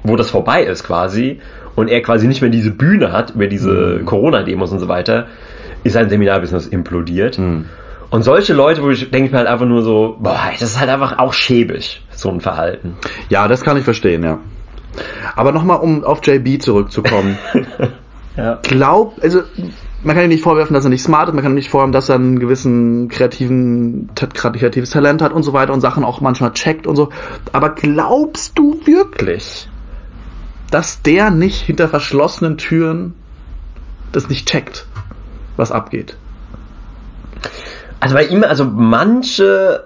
[0.03, 1.39] wo das vorbei ist quasi
[1.75, 4.05] und er quasi nicht mehr diese Bühne hat über diese mm.
[4.05, 5.27] Corona-Demos und so weiter,
[5.83, 7.39] ist sein Seminarbusiness implodiert.
[7.39, 7.65] Mm.
[8.11, 10.89] Und solche Leute, wo ich denke mir halt einfach nur so, boah, das ist halt
[10.89, 12.97] einfach auch schäbig, so ein Verhalten.
[13.29, 14.39] Ja, das kann ich verstehen, ja.
[15.37, 17.37] Aber nochmal, um auf JB zurückzukommen.
[18.37, 18.59] ja.
[18.63, 19.43] Glaub, also
[20.03, 21.93] man kann ihm nicht vorwerfen, dass er nicht smart ist, man kann ihm nicht vorwerfen,
[21.93, 26.51] dass er einen gewissen kreativen, kreatives Talent hat und so weiter und Sachen auch manchmal
[26.51, 27.09] checkt und so.
[27.53, 29.69] Aber glaubst du wirklich,
[30.69, 33.13] dass der nicht hinter verschlossenen Türen
[34.11, 34.85] das nicht checkt,
[35.55, 36.17] was abgeht?
[38.01, 39.85] Also bei ihm, also manche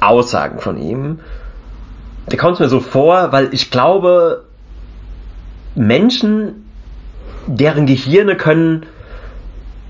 [0.00, 1.18] Aussagen von ihm,
[2.26, 4.44] da kommt es mir so vor, weil ich glaube,
[5.74, 6.66] Menschen,
[7.46, 8.86] deren Gehirne können,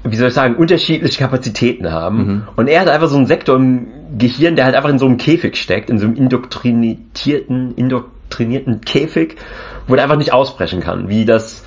[0.04, 2.16] wie soll ich sagen, unterschiedliche Kapazitäten haben.
[2.16, 2.42] Mhm.
[2.56, 3.86] Und er hat einfach so einen Sektor im
[4.18, 9.36] Gehirn, der halt einfach in so einem Käfig steckt, in so einem indoktrinierten, indoktrinierten Käfig,
[9.88, 11.64] wo er einfach nicht ausbrechen kann, wie das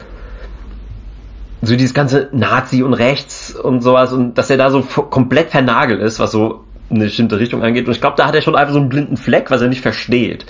[1.68, 6.01] so dieses ganze Nazi und rechts und sowas und dass er da so komplett vernagelt
[6.01, 7.88] ist, was so eine bestimmte Richtung angeht.
[7.88, 9.82] Und ich glaube, da hat er schon einfach so einen blinden Fleck, was er nicht
[9.82, 10.45] versteht.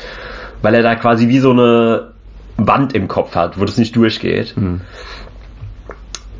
[0.61, 2.11] Weil er da quasi wie so eine
[2.57, 4.55] Wand im Kopf hat, wo das nicht durchgeht.
[4.55, 4.81] Mhm.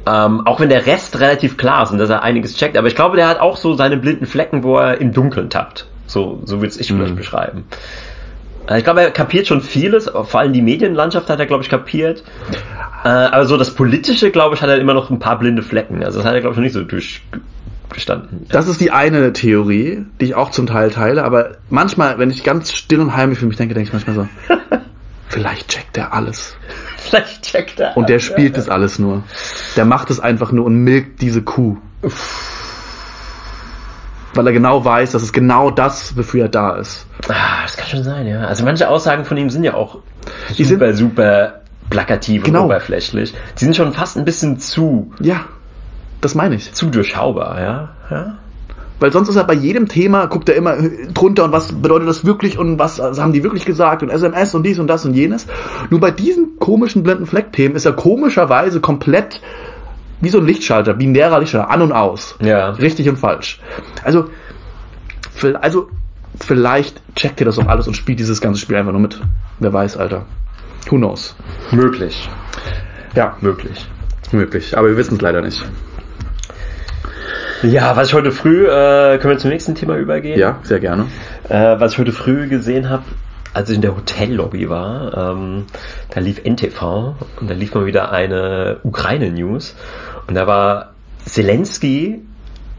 [0.05, 2.78] Ähm, auch wenn der Rest relativ klar ist und dass er einiges checkt.
[2.78, 5.88] Aber ich glaube, der hat auch so seine blinden Flecken, wo er im Dunkeln tappt.
[6.05, 6.97] So, so würde ich mhm.
[6.97, 7.65] vielleicht beschreiben.
[8.76, 12.24] Ich glaube, er kapiert schon vieles, vor allem die Medienlandschaft hat er, glaube ich, kapiert.
[13.03, 16.03] Äh, aber so das Politische, glaube ich, hat er immer noch ein paar blinde Flecken.
[16.03, 18.45] Also das hat er, glaube ich, noch nicht so durchgestanden.
[18.49, 22.43] Das ist die eine Theorie, die ich auch zum Teil teile, aber manchmal, wenn ich
[22.43, 24.28] ganz still und heimlich für mich denke, denke ich manchmal so,
[25.30, 26.57] vielleicht checkt er alles.
[26.97, 27.95] Vielleicht checkt er.
[27.95, 28.57] Und der spielt ja.
[28.57, 29.24] das alles nur.
[29.78, 31.78] Der macht es einfach nur und milkt diese Kuh.
[34.38, 37.08] Weil er genau weiß, dass es genau das, wofür er da ist.
[37.28, 38.42] Ah, das kann schon sein, ja.
[38.42, 39.98] Also manche Aussagen von ihm sind ja auch
[40.58, 42.60] die super, sind, super plakativ genau.
[42.60, 43.34] und oberflächlich.
[43.60, 45.12] Die sind schon fast ein bisschen zu.
[45.20, 45.46] Ja,
[46.22, 46.72] das meine ich.
[46.74, 47.90] Zu durchschaubar, ja.
[48.12, 48.38] ja.
[49.00, 50.76] Weil sonst ist er bei jedem Thema, guckt er immer
[51.14, 54.64] drunter und was bedeutet das wirklich und was haben die wirklich gesagt und SMS und
[54.64, 55.46] dies und das und jenes.
[55.90, 59.42] Nur bei diesen komischen blinden Fleck-Themen ist er komischerweise komplett
[60.22, 62.36] wie so ein Lichtschalter, binärer Lichtschalter, an und aus.
[62.39, 62.70] Ja.
[62.72, 63.59] Richtig und falsch.
[64.03, 64.30] Also,
[65.61, 65.89] also
[66.39, 69.20] vielleicht checkt ihr das auch alles und spielt dieses ganze Spiel einfach nur mit.
[69.59, 70.26] Wer weiß, Alter.
[70.89, 71.36] Who knows?
[71.72, 72.30] Möglich.
[73.15, 73.38] Ja.
[73.41, 73.88] Möglich.
[74.32, 74.78] Möglich.
[74.78, 75.63] Aber wir wissen es leider nicht.
[77.63, 80.39] Ja, was ich heute früh, äh, können wir zum nächsten Thema übergehen?
[80.39, 81.07] Ja, sehr gerne.
[81.49, 83.03] Äh, was ich heute früh gesehen habe,
[83.58, 85.66] als ich in der Hotellobby war, ähm,
[86.12, 89.76] da lief NTV und da lief mal wieder eine Ukraine-News
[90.28, 90.93] und da war
[91.26, 92.22] Zelensky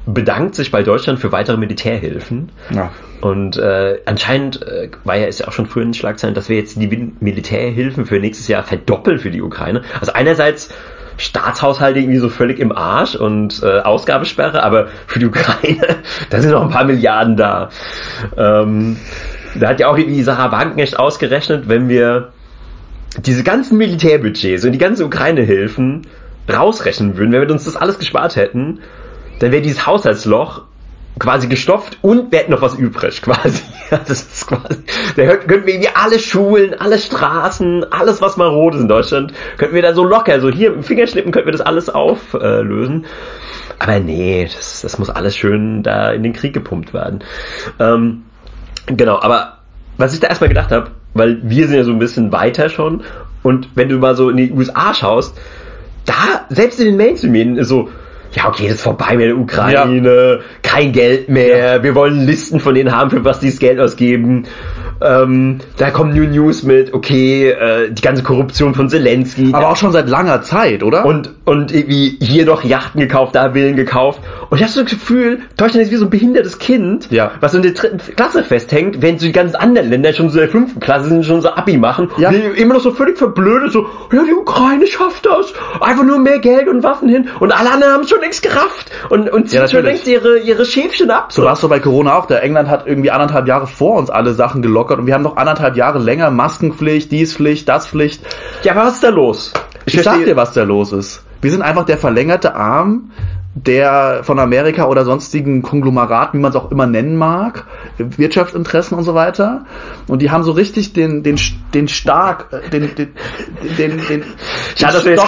[0.07, 2.51] bedankt sich bei Deutschland für weitere Militärhilfen.
[2.71, 2.93] Ja.
[3.21, 6.49] Und äh, anscheinend äh, war ja, ist ja auch schon früher in den Schlagzeilen, dass
[6.49, 9.83] wir jetzt die Militärhilfen für nächstes Jahr verdoppeln für die Ukraine.
[10.01, 10.71] Also einerseits
[11.19, 15.97] Staatshaushalt irgendwie so völlig im Arsch und äh, Ausgabesperre, aber für die Ukraine,
[16.31, 17.71] da sind noch ein paar Milliarden da.
[18.37, 18.97] Ähm,
[19.55, 22.33] da hat ja auch irgendwie Sarah Wagenknecht ausgerechnet, wenn wir
[23.19, 26.07] diese ganzen Militärbudgets und die ganzen Ukraine-Hilfen
[26.49, 28.81] rausrechnen würden, wenn wir uns das alles gespart hätten,
[29.39, 30.63] dann wäre dieses Haushaltsloch
[31.19, 33.63] quasi gestopft und wir hätten noch was übrig, quasi.
[33.91, 34.83] Das ist quasi,
[35.17, 39.33] da könnten wir irgendwie alle Schulen, alle Straßen, alles was mal rot ist in Deutschland,
[39.57, 43.07] könnten wir da so locker, so hier dem Fingerschnippen könnten wir das alles auflösen.
[43.79, 47.21] Aber nee, das, das muss alles schön da in den Krieg gepumpt werden.
[47.79, 48.25] Ähm,
[48.97, 49.59] genau, aber
[49.97, 53.03] was ich da erstmal gedacht habe, weil wir sind ja so ein bisschen weiter schon
[53.43, 55.39] und wenn du mal so in die USA schaust,
[56.05, 57.91] da, selbst in den Mainstream-Medien ist so,
[58.33, 60.39] ja, okay, das ist vorbei mit der Ukraine, ja.
[60.63, 61.83] kein Geld mehr, ja.
[61.83, 64.45] wir wollen Listen von denen haben, für was die das Geld ausgeben.
[65.01, 69.51] Ähm, da kommen New News mit, okay, äh, die ganze Korruption von Zelensky.
[69.53, 71.05] Aber auch schon seit langer Zeit, oder?
[71.05, 74.21] Und, und irgendwie hier noch Yachten gekauft, da Villen gekauft.
[74.51, 77.31] Und ich habe so das Gefühl, Deutschland ist wie so ein behindertes Kind, ja.
[77.41, 80.47] was in der dritten Klasse festhängt, während so die ganzen anderen Länder schon so in
[80.47, 82.11] der fünften Klasse sind, schon so Abi machen.
[82.19, 82.31] Ja.
[82.31, 85.53] Immer noch so völlig verblödet, so, ja, die Ukraine schafft das.
[85.81, 87.29] Einfach nur mehr Geld und Waffen hin.
[87.39, 90.65] Und alle anderen haben schon längst gerafft und, und ziehen ja, schon längst ihre, ihre
[90.65, 91.33] Schäfchen ab.
[91.33, 92.27] So war es so bei Corona auch.
[92.27, 95.37] Der England hat irgendwie anderthalb Jahre vor uns alle Sachen gelockert und wir haben noch
[95.37, 98.23] anderthalb Jahre länger Maskenpflicht, dies Pflicht, das Pflicht.
[98.63, 99.53] Ja, aber was ist da los?
[99.87, 101.25] Ich, ich sag dir, was da los ist.
[101.41, 103.11] Wir sind einfach der verlängerte Arm
[103.65, 107.65] der von Amerika oder sonstigen Konglomeraten, wie man es auch immer nennen mag,
[107.99, 109.65] Wirtschaftsinteressen und so weiter.
[110.07, 111.39] Und die haben so richtig den, den,
[111.75, 113.15] den stark, äh, den, den,
[113.79, 114.25] den, den,
[114.77, 115.27] ja, dass wir jetzt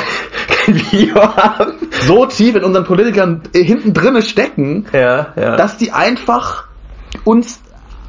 [0.49, 1.73] kein Video haben.
[2.03, 5.57] so tief in unseren Politikern äh, hinten drinne stecken, ja, ja.
[5.57, 6.65] dass die einfach
[7.25, 7.61] uns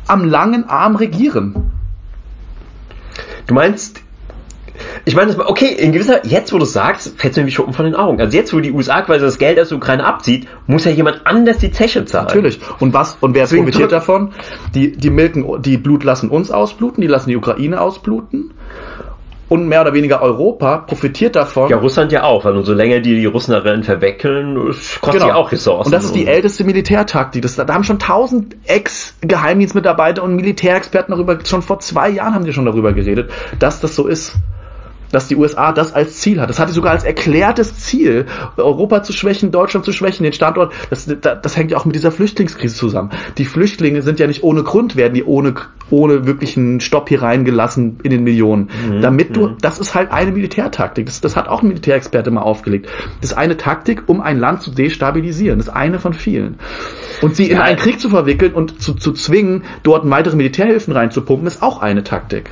[0.08, 1.72] am langen Arm regieren.
[3.48, 4.01] Du meinst,
[5.06, 7.74] ich meine, okay, in gewisser, jetzt wo du es sagst, fällt es mir wie Schuppen
[7.74, 8.20] von den Augen.
[8.20, 11.22] Also jetzt, wo die USA quasi das Geld aus der Ukraine abzieht, muss ja jemand
[11.26, 12.28] anders die Zeche zahlen.
[12.28, 12.60] Natürlich.
[12.80, 14.34] Und was, und wer Deswegen profitiert davon?
[14.74, 18.54] Die, die milken, die Blut lassen uns ausbluten, die lassen die Ukraine ausbluten.
[19.50, 21.70] Und mehr oder weniger Europa profitiert davon.
[21.70, 25.28] Ja, Russland ja auch, weil umso länger die die Russen darin verweckeln, kostet genau.
[25.28, 25.88] ja auch Ressourcen.
[25.88, 27.42] Und das ist die älteste Militärtaktik.
[27.42, 32.54] Das, da haben schon tausend Ex-Geheimdienstmitarbeiter und Militärexperten darüber, schon vor zwei Jahren haben die
[32.54, 34.36] schon darüber geredet, dass das so ist
[35.12, 36.50] dass die USA das als Ziel hat.
[36.50, 38.26] Das hatte sogar als erklärtes Ziel,
[38.58, 40.74] Europa zu schwächen, Deutschland zu schwächen, den Standort.
[40.90, 43.12] Das, das, das hängt ja auch mit dieser Flüchtlingskrise zusammen.
[43.38, 45.54] Die Flüchtlinge sind ja nicht ohne Grund, werden die ohne,
[45.90, 48.70] ohne wirklichen Stopp hier reingelassen in den Millionen.
[48.88, 49.02] Mhm.
[49.02, 49.58] Damit du, mhm.
[49.62, 51.06] das ist halt eine Militärtaktik.
[51.06, 52.88] Das, das hat auch ein Militärexperte mal aufgelegt.
[53.22, 55.60] Das ist eine Taktik, um ein Land zu destabilisieren.
[55.60, 56.60] Das ist eine von vielen.
[57.22, 57.58] Und sie ja.
[57.58, 61.82] in einen Krieg zu verwickeln und zu, zu zwingen, dort weitere Militärhilfen reinzupumpen, ist auch
[61.82, 62.52] eine Taktik.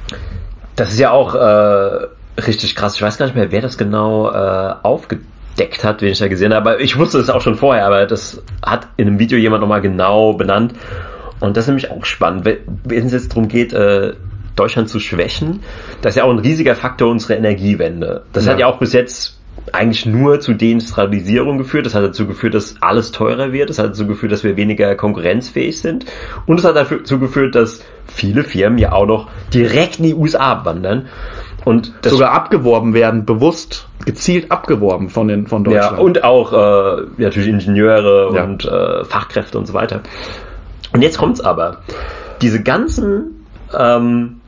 [0.76, 2.08] Das ist ja auch äh,
[2.48, 2.96] richtig krass.
[2.96, 6.54] Ich weiß gar nicht mehr, wer das genau äh, aufgedeckt hat, wen ich da gesehen
[6.54, 6.72] habe.
[6.72, 9.82] Aber ich wusste es auch schon vorher, aber das hat in einem Video jemand nochmal
[9.82, 10.74] genau benannt.
[11.40, 12.46] Und das ist nämlich auch spannend,
[12.84, 14.14] wenn es jetzt darum geht, äh,
[14.56, 15.62] Deutschland zu schwächen.
[16.02, 18.24] Das ist ja auch ein riesiger Faktor unserer Energiewende.
[18.34, 18.52] Das ja.
[18.52, 19.40] hat ja auch bis jetzt
[19.72, 21.86] eigentlich nur zu Deindustrialisierung geführt.
[21.86, 23.70] Das hat dazu geführt, dass alles teurer wird.
[23.70, 26.06] Das hat dazu geführt, dass wir weniger konkurrenzfähig sind.
[26.46, 30.52] Und es hat dazu geführt, dass viele Firmen ja auch noch direkt in die USA
[30.52, 31.08] abwandern
[31.70, 35.98] und sogar abgeworben werden, bewusst gezielt abgeworben von den von Deutschland.
[35.98, 38.44] Ja, und auch äh, natürlich Ingenieure ja.
[38.44, 40.02] und äh, Fachkräfte und so weiter.
[40.94, 41.84] Und jetzt kommt's aber.
[42.42, 43.46] Diese ganzen
[43.78, 44.42] ähm,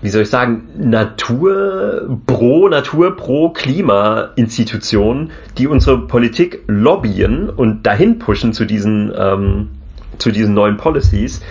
[0.00, 7.84] wie soll ich sagen, Natur pro Natur pro Klima Institutionen, die unsere Politik lobbyen und
[7.86, 9.68] dahin pushen zu diesen ähm,
[10.16, 11.42] zu diesen neuen Policies,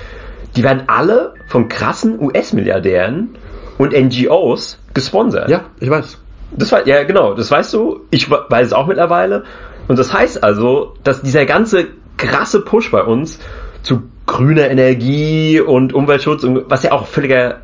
[0.55, 3.35] die werden alle von krassen US-Milliardären
[3.77, 5.49] und NGOs gesponsert.
[5.49, 6.17] Ja, ich weiß.
[6.55, 8.01] Das war, ja, genau, das weißt du.
[8.11, 9.43] Ich weiß es auch mittlerweile.
[9.87, 13.39] Und das heißt also, dass dieser ganze krasse Push bei uns
[13.81, 17.61] zu grüner Energie und Umweltschutz, was ja auch völliger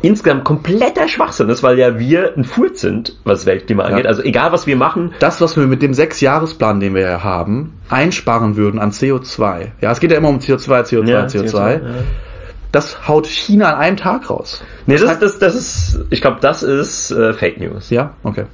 [0.00, 4.04] insgesamt kompletter Schwachsinn ist, weil ja wir ein Furz sind, was Weltklima angeht.
[4.04, 4.08] Ja.
[4.08, 5.12] Also egal, was wir machen.
[5.18, 9.66] Das, was wir mit dem Sechsjahresplan, den wir ja haben, einsparen würden an CO2.
[9.80, 11.50] Ja, es geht ja immer um CO2, CO2, ja, CO2.
[11.50, 11.80] CO2 ja
[12.72, 14.62] das haut China an einem Tag raus.
[14.86, 17.90] Nee, das, das, das, das ist, ich glaube, das ist äh, Fake News.
[17.90, 18.44] Ja, okay.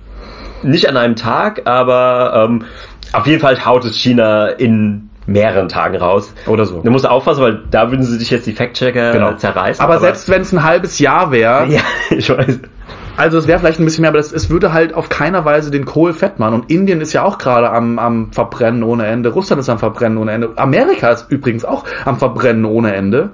[0.62, 2.65] Nicht an einem Tag, aber ähm,
[3.12, 6.33] auf jeden Fall haut es China in mehreren Tagen raus.
[6.47, 6.81] Oder so.
[6.81, 9.35] Du musst aufpassen, weil da würden sie sich jetzt die Fact-Checker genau.
[9.35, 9.83] zerreißen.
[9.83, 11.67] Aber, aber selbst wenn es ein halbes Jahr wäre.
[11.75, 12.61] Ja, ich weiß.
[13.17, 15.71] Also es wäre vielleicht ein bisschen mehr, aber das, es würde halt auf keiner Weise
[15.71, 16.55] den Kohl fett machen.
[16.55, 19.31] Und Indien ist ja auch gerade am, am Verbrennen ohne Ende.
[19.31, 20.51] Russland ist am Verbrennen ohne Ende.
[20.57, 23.31] Amerika ist übrigens auch am Verbrennen ohne Ende.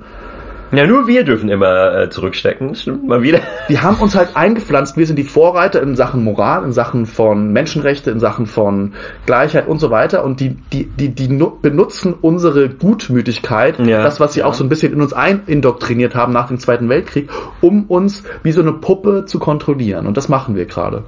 [0.73, 2.77] Ja, nur wir dürfen immer äh, zurückstecken.
[2.77, 3.41] Stimmt mal wieder.
[3.69, 4.97] Die haben uns halt eingepflanzt.
[4.97, 8.93] Wir sind die Vorreiter in Sachen Moral, in Sachen von Menschenrechte, in Sachen von
[9.27, 10.25] Gleichheit und so weiter.
[10.25, 14.03] Und die, die, die, die nu- benutzen unsere Gutmütigkeit, Ja.
[14.05, 14.47] das, was sie Ja.
[14.47, 17.29] auch so ein bisschen in uns einindoktriniert haben nach dem Zweiten Weltkrieg,
[17.61, 20.07] um uns wie so eine Puppe zu kontrollieren.
[20.07, 21.03] Und das machen wir gerade.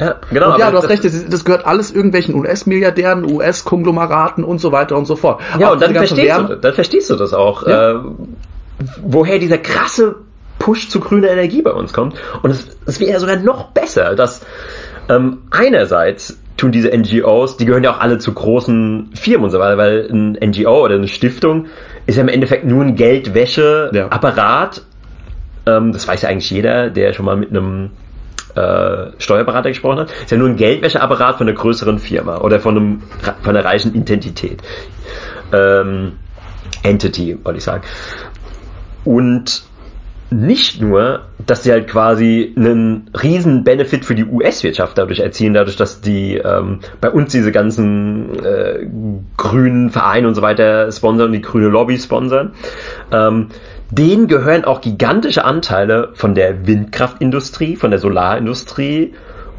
[0.00, 0.54] Ja, genau.
[0.54, 4.72] Und ja, du hast das- recht, das, das gehört alles irgendwelchen US-Milliardären, US-Konglomeraten und so
[4.72, 5.40] weiter und so fort.
[5.58, 7.92] Ja, Auch und dann verstehst, Wärme- du, dann verstehst du das auch, Ja.
[7.92, 8.00] äh,
[9.02, 10.16] woher dieser krasse
[10.58, 12.14] Push zu grüner Energie bei uns kommt.
[12.42, 14.40] Und es, es wäre sogar noch besser, dass
[15.08, 19.58] ähm, einerseits tun diese NGOs, die gehören ja auch alle zu großen Firmen und so
[19.58, 21.66] weiter, weil ein NGO oder eine Stiftung
[22.06, 24.82] ist ja im Endeffekt nur ein Geldwäscheapparat.
[25.66, 27.90] Ähm, das weiß ja eigentlich jeder, der schon mal mit einem
[28.56, 32.76] äh, Steuerberater gesprochen hat, ist ja nur ein Geldwäscheapparat von einer größeren Firma oder von,
[32.76, 33.02] einem,
[33.42, 34.62] von einer reichen Identität.
[35.52, 36.12] Ähm,
[36.82, 37.82] Entity, wollte ich sagen.
[39.04, 39.64] Und
[40.30, 45.76] nicht nur, dass sie halt quasi einen riesen Benefit für die US-Wirtschaft dadurch erzielen, dadurch,
[45.76, 48.86] dass die ähm, bei uns diese ganzen äh,
[49.36, 52.52] grünen Vereine und so weiter sponsern, die grüne Lobby sponsern.
[53.10, 53.48] Ähm,
[53.90, 59.14] denen gehören auch gigantische Anteile von der Windkraftindustrie, von der Solarindustrie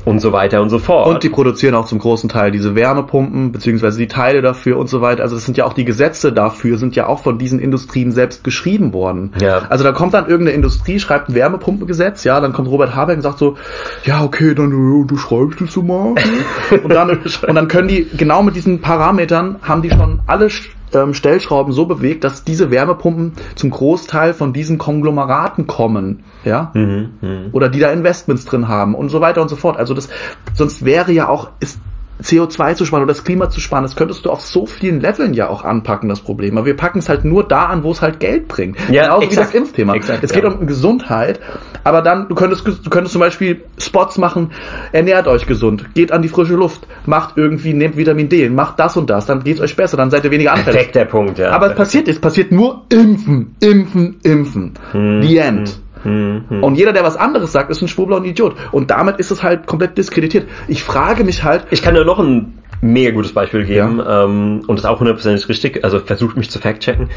[0.06, 1.08] und so weiter und so fort.
[1.08, 5.02] Und die produzieren auch zum großen Teil diese Wärmepumpen, beziehungsweise die Teile dafür und so
[5.02, 5.24] weiter.
[5.24, 8.44] Also das sind ja auch die Gesetze dafür, sind ja auch von diesen Industrien selbst
[8.44, 9.34] geschrieben worden.
[9.40, 9.64] Ja.
[9.70, 13.22] Also da kommt dann irgendeine Industrie, schreibt ein Wärmepumpengesetz, ja, dann kommt Robert Habeck und
[13.22, 13.58] sagt so,
[14.04, 16.16] ja, okay, dann äh, unterschreibe ich das so mal.
[16.84, 20.50] und, dann, und dann können die, genau mit diesen Parametern, haben die schon alle
[20.94, 27.10] ähm, Stellschrauben so bewegt, dass diese Wärmepumpen zum Großteil von diesen Konglomeraten kommen, ja, Mhm,
[27.22, 27.50] mhm.
[27.52, 29.78] oder die da Investments drin haben und so weiter und so fort.
[29.78, 30.10] Also das,
[30.54, 31.80] sonst wäre ja auch, ist
[32.22, 35.34] CO2 zu sparen oder das Klima zu sparen, das könntest du auf so vielen Leveln
[35.34, 36.58] ja auch anpacken, das Problem.
[36.58, 38.78] Aber wir packen es halt nur da an, wo es halt Geld bringt.
[38.90, 39.48] Ja, Genauso wie exakt.
[39.50, 39.96] das Impfthema.
[39.96, 40.50] Exakt, es geht ja.
[40.50, 41.40] um Gesundheit,
[41.84, 44.52] aber dann, du könntest, du könntest zum Beispiel Spots machen,
[44.92, 48.98] ernährt euch gesund, geht an die frische Luft, macht irgendwie, nehmt Vitamin D, macht das
[48.98, 50.76] und das, dann geht's euch besser, dann seid ihr weniger anfällig.
[50.76, 51.52] Perfekt der Punkt, ja.
[51.52, 54.74] Aber es passiert, es passiert nur impfen, impfen, impfen.
[54.94, 55.81] The end.
[56.04, 58.56] Mhm, Und jeder, der was anderes sagt, ist ein Schwurbler und ein Idiot.
[58.72, 60.48] Und damit ist es halt komplett diskreditiert.
[60.68, 64.76] Ich frage mich halt, Ich kann dir noch ein mega gutes Beispiel geben ähm, und
[64.76, 67.10] das ist auch hundertprozentig richtig, also versucht mich zu fact-checken.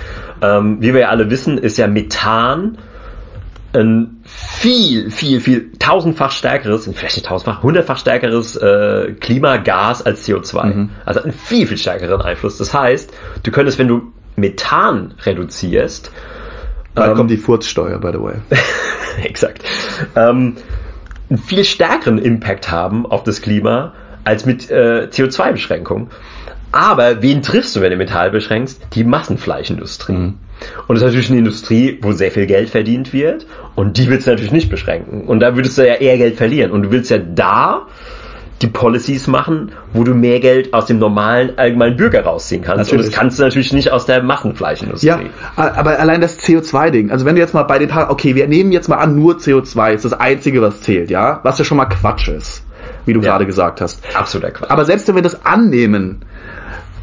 [0.43, 2.77] Ähm, wie wir ja alle wissen, ist ja Methan
[3.73, 10.65] ein viel, viel, viel tausendfach stärkeres, vielleicht nicht tausendfach, hundertfach stärkeres äh, Klimagas als CO2.
[10.67, 10.91] Mhm.
[11.05, 12.59] Also einen viel, viel stärkeren Einfluss.
[12.59, 13.13] Das heißt,
[13.43, 16.13] du könntest, wenn du Methan reduzierst,
[16.95, 18.35] da ähm, kommt die Furzsteuer, by the way.
[19.23, 19.65] exakt,
[20.17, 20.57] ähm,
[21.31, 26.09] einen viel stärkeren Impact haben auf das Klima als mit äh, CO2-Beschränkung.
[26.73, 28.81] Aber wen triffst du, wenn du Metall beschränkst?
[28.95, 30.13] Die Massenfleischindustrie.
[30.13, 30.35] Mhm.
[30.89, 33.47] Und das ist natürlich eine Industrie, wo sehr viel Geld verdient wird.
[33.75, 35.23] Und die willst du natürlich nicht beschränken.
[35.27, 36.71] Und da würdest du ja eher Geld verlieren.
[36.73, 37.87] Und du willst ja da
[38.65, 42.91] die Policies machen, wo du mehr Geld aus dem normalen allgemeinen Bürger rausziehen kannst.
[42.91, 43.07] Und Natürlich.
[43.13, 45.07] das kannst du natürlich nicht aus der Massenfleischindustrie.
[45.07, 45.21] Ja,
[45.57, 47.11] aber allein das CO2-Ding.
[47.11, 49.35] Also wenn du jetzt mal bei den Tagen, okay, wir nehmen jetzt mal an, nur
[49.37, 51.41] CO2 ist das Einzige, was zählt, ja?
[51.43, 52.65] Was ja schon mal Quatsch ist,
[53.05, 53.33] wie du Ja.
[53.33, 54.03] gerade gesagt hast.
[54.15, 54.71] Absoluter Quatsch.
[54.71, 56.23] Aber selbst wenn wir das annehmen,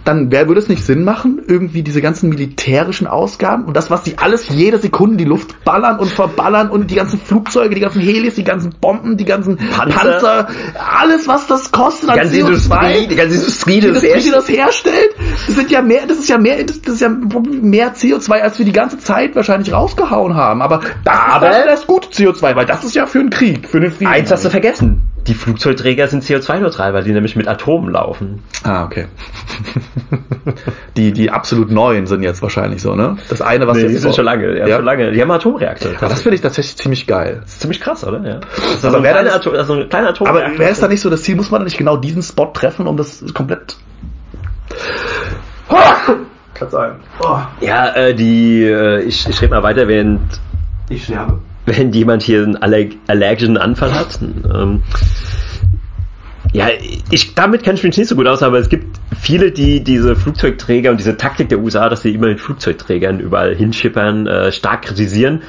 [0.04, 4.04] dann wär, würde es nicht Sinn machen, irgendwie diese ganzen militärischen Ausgaben und das, was
[4.04, 7.82] die alles jede Sekunde in die Luft ballern und verballern und die ganzen Flugzeuge, die
[7.82, 9.98] ganzen Helis, die ganzen Bomben, die ganzen Panzer.
[9.98, 10.48] Panzer,
[11.00, 14.32] alles, was das kostet an ganze CO2, Industrie, die ganze Industrie, die das Industrie, die
[14.32, 15.16] das herstellt,
[15.48, 18.58] das sind ja mehr, das ist ja mehr, das, das ist ja mehr CO2, als
[18.58, 20.62] wir die ganze Zeit wahrscheinlich rausgehauen haben.
[20.62, 23.68] Aber das, Aber- das, das ist gut CO2, weil das ist ja für einen Krieg,
[23.68, 24.12] für den Frieden.
[24.12, 25.02] Eins hast du vergessen.
[25.28, 28.42] Die Flugzeugträger sind CO2-neutral, weil die nämlich mit Atomen laufen.
[28.64, 29.06] Ah, okay.
[30.98, 33.18] die, die absolut neuen sind jetzt wahrscheinlich so, ne?
[33.30, 34.76] Das eine, was Nee, jetzt die sind schon lange, ja, Ja.
[34.78, 35.12] schon lange.
[35.12, 35.92] Die haben Atomreaktor.
[35.98, 37.40] Aber das finde ich tatsächlich ziemlich geil.
[37.44, 38.18] Das ist ziemlich krass, oder?
[38.28, 38.40] Ja.
[38.40, 40.60] Das ist Aber so ein wer kleiner, das- Atom, also ein kleiner Aber Atomreaktor.
[40.60, 42.88] wäre es da nicht so das Ziel, muss man da nicht genau diesen Spot treffen,
[42.88, 43.76] um das komplett...
[46.56, 46.92] Kann sein.
[47.22, 50.22] Oh, Ja, äh, die, äh, ich, ich rede mal weiter, während,
[50.90, 51.40] ich sterbe.
[51.66, 54.20] Wenn jemand hier einen aller allergischen Anfall hat.
[54.22, 54.84] Ähm,
[56.54, 56.68] ja,
[57.10, 60.16] ich, damit kenne ich mich nicht so gut aus, aber es gibt viele, die diese
[60.16, 64.84] Flugzeugträger und diese Taktik der USA, dass sie immer mit Flugzeugträgern überall hinschippern, äh, stark
[64.84, 65.44] kritisieren.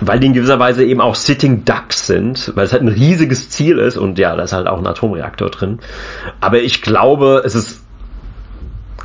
[0.00, 3.50] Weil die in gewisser Weise eben auch Sitting Ducks sind, weil es halt ein riesiges
[3.50, 5.80] Ziel ist und ja, da ist halt auch ein Atomreaktor drin.
[6.40, 7.82] Aber ich glaube, es ist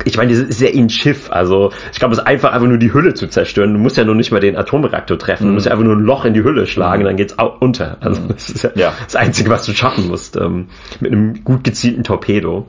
[0.04, 2.78] ich meine, das ist ja ein Schiff, also ich glaube, es ist einfach einfach nur
[2.78, 3.72] die Hülle zu zerstören.
[3.72, 6.02] Du musst ja noch nicht mal den Atomreaktor treffen, du musst ja einfach nur ein
[6.02, 7.98] Loch in die Hülle schlagen, dann geht's auch unter.
[8.00, 8.92] Also das ist ja, Ja.
[9.04, 10.66] das Einzige, was du schaffen musst, ähm,
[11.00, 12.66] mit einem gut gezielten Torpedo.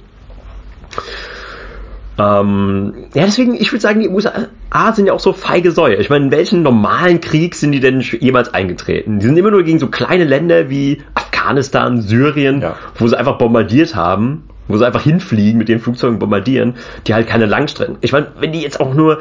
[2.18, 4.48] Ähm, ja, deswegen, ich würde sagen, die USA
[4.94, 5.96] sind ja auch so feige Säue.
[5.96, 9.20] Ich meine, in welchen normalen Krieg sind die denn jemals eingetreten?
[9.20, 12.76] Die sind immer nur gegen so kleine Länder wie Afghanistan, Syrien, ja.
[12.98, 16.76] wo sie einfach bombardiert haben, wo sie einfach hinfliegen, mit den Flugzeugen bombardieren,
[17.08, 17.98] die halt keine Langstrecken.
[18.02, 19.20] Ich meine, wenn die jetzt auch nur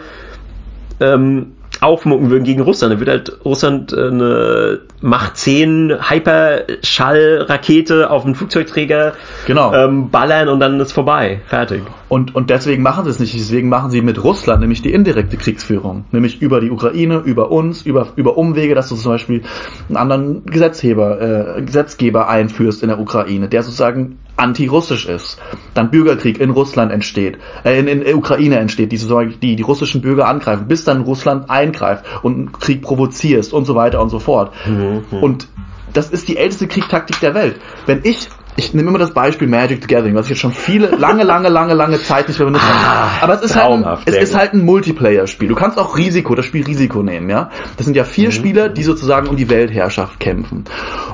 [1.01, 8.25] ähm, aufmucken würden gegen Russland, dann würde halt Russland äh, eine Macht 10 Hyperschallrakete auf
[8.25, 9.15] einen Flugzeugträger
[9.47, 9.75] genau.
[9.75, 11.41] ähm, ballern und dann ist vorbei.
[11.47, 11.83] Fertig.
[12.09, 13.35] Und, und deswegen machen sie es nicht.
[13.35, 16.05] Deswegen machen sie mit Russland nämlich die indirekte Kriegsführung.
[16.13, 19.43] Nämlich über die Ukraine, über uns, über, über Umwege, dass du zum Beispiel
[19.89, 25.39] einen anderen Gesetzgeber, äh, Gesetzgeber einführst in der Ukraine, der sozusagen anti-russisch ist,
[25.75, 28.99] dann Bürgerkrieg in Russland entsteht, äh, in, in der Ukraine entsteht, die,
[29.41, 33.75] die die russischen Bürger angreifen, bis dann Russland eingreift und einen Krieg provozierst und so
[33.75, 34.53] weiter und so fort.
[34.67, 35.05] Mhm.
[35.21, 35.49] Und
[35.93, 37.61] das ist die älteste Kriegtaktik der Welt.
[37.87, 40.89] Wenn ich ich nehme immer das Beispiel Magic the Gathering, was ich jetzt schon viele,
[40.89, 42.79] lange, lange, lange, lange Zeit nicht mehr benutzt habe.
[42.79, 45.49] Ah, Aber es ist halt ein, es ist halt ein Multiplayer-Spiel.
[45.49, 47.51] Du kannst auch Risiko, das Spiel Risiko nehmen, ja.
[47.77, 48.33] Das sind ja vier mhm.
[48.33, 50.65] Spieler, die sozusagen um die Weltherrschaft kämpfen.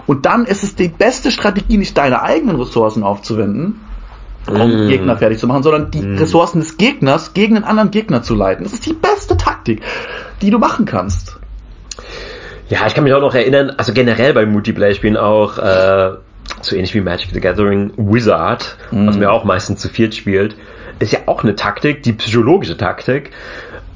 [0.07, 3.81] Und dann ist es die beste Strategie, nicht deine eigenen Ressourcen aufzuwenden,
[4.49, 4.89] um mm.
[4.89, 6.19] Gegner fertig zu machen, sondern die mm.
[6.19, 8.65] Ressourcen des Gegners gegen einen anderen Gegner zu leiten.
[8.65, 9.83] Das ist die beste Taktik,
[10.43, 11.39] die du machen kannst.
[12.69, 16.13] Ja, ich kann mich auch noch erinnern, also generell bei Multiplayer-Spielen auch, äh,
[16.61, 19.07] so ähnlich wie Magic the Gathering, Wizard, mm.
[19.07, 20.57] was mir auch meistens zu viert spielt,
[20.99, 23.31] ist ja auch eine Taktik, die psychologische Taktik.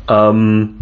[0.08, 0.76] Ähm,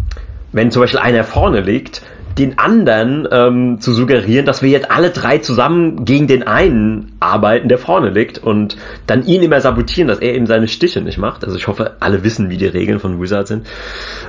[0.51, 2.03] wenn zum Beispiel einer vorne liegt,
[2.37, 7.69] den anderen ähm, zu suggerieren, dass wir jetzt alle drei zusammen gegen den einen arbeiten,
[7.69, 11.43] der vorne liegt und dann ihn immer sabotieren, dass er eben seine Stiche nicht macht.
[11.43, 13.67] Also ich hoffe, alle wissen, wie die Regeln von Wizard sind.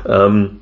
[0.06, 0.60] Ähm,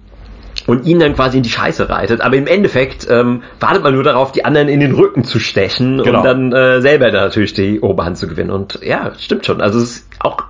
[0.66, 2.20] und ihn dann quasi in die Scheiße reitet.
[2.20, 6.02] Aber im Endeffekt ähm, wartet man nur darauf, die anderen in den Rücken zu stechen
[6.02, 6.18] genau.
[6.18, 8.50] und dann äh, selber da natürlich die Oberhand zu gewinnen.
[8.50, 9.60] Und ja, stimmt schon.
[9.60, 10.44] Also es ist auch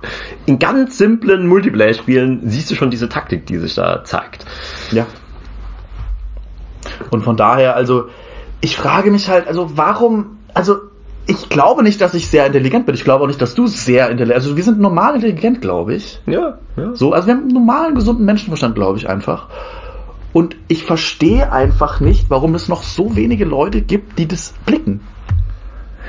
[0.45, 4.45] in ganz simplen Multiplayer-Spielen siehst du schon diese Taktik, die sich da zeigt.
[4.91, 5.07] Ja,
[7.09, 8.05] und von daher, also,
[8.61, 10.77] ich frage mich halt, also warum, also
[11.25, 12.95] ich glaube nicht, dass ich sehr intelligent bin.
[12.95, 16.19] Ich glaube auch nicht, dass du sehr intelligent Also wir sind normal intelligent, glaube ich.
[16.25, 16.95] Ja, ja.
[16.95, 19.47] So, also wir haben einen normalen, gesunden Menschenverstand, glaube ich einfach.
[20.33, 25.01] Und ich verstehe einfach nicht, warum es noch so wenige Leute gibt, die das blicken.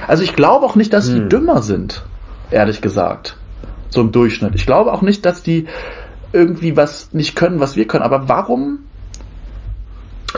[0.08, 1.14] Also ich glaube auch nicht, dass hm.
[1.14, 2.04] die dümmer sind,
[2.50, 3.36] ehrlich gesagt.
[3.90, 4.54] So im Durchschnitt.
[4.54, 5.66] Ich glaube auch nicht, dass die
[6.32, 8.02] irgendwie was nicht können, was wir können.
[8.02, 8.80] Aber warum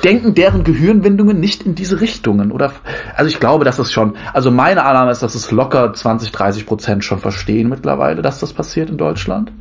[0.05, 2.53] denken deren Gehirnwindungen nicht in diese Richtungen?
[2.53, 2.73] Oder,
[3.15, 6.67] also ich glaube, dass es schon, also meine Annahme ist, dass es locker 20, 30
[6.67, 9.53] Prozent schon verstehen mittlerweile, dass das passiert in Deutschland.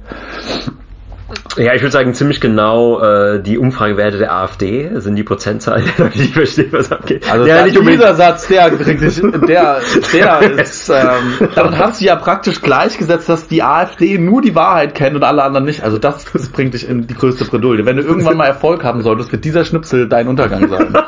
[1.58, 6.10] Ja, ich würde sagen, ziemlich genau äh, die Umfragewerte der AfD sind die Prozentzahl der
[6.10, 7.30] die verstehen, was abgeht.
[7.32, 9.80] Also ja, nicht dieser Satz, der bringt dich, der,
[10.14, 14.96] der ist, ähm, damit hast du ja praktisch gleichgesetzt, dass die AfD nur die Wahrheit
[14.96, 15.84] kennt und alle anderen nicht.
[15.84, 17.86] Also das, das bringt dich in die größte Bredouille.
[17.86, 20.94] Wenn du irgendwann mal Erfolg haben solltest, wird dieser Schnipsel dein Untergang sein.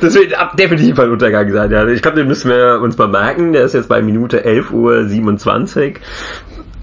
[0.00, 1.86] Das wird definitiv ein Untergang sein, ja.
[1.86, 3.52] Ich glaube, den müssen wir uns mal merken.
[3.52, 6.00] Der ist jetzt bei Minute 11 Uhr 27.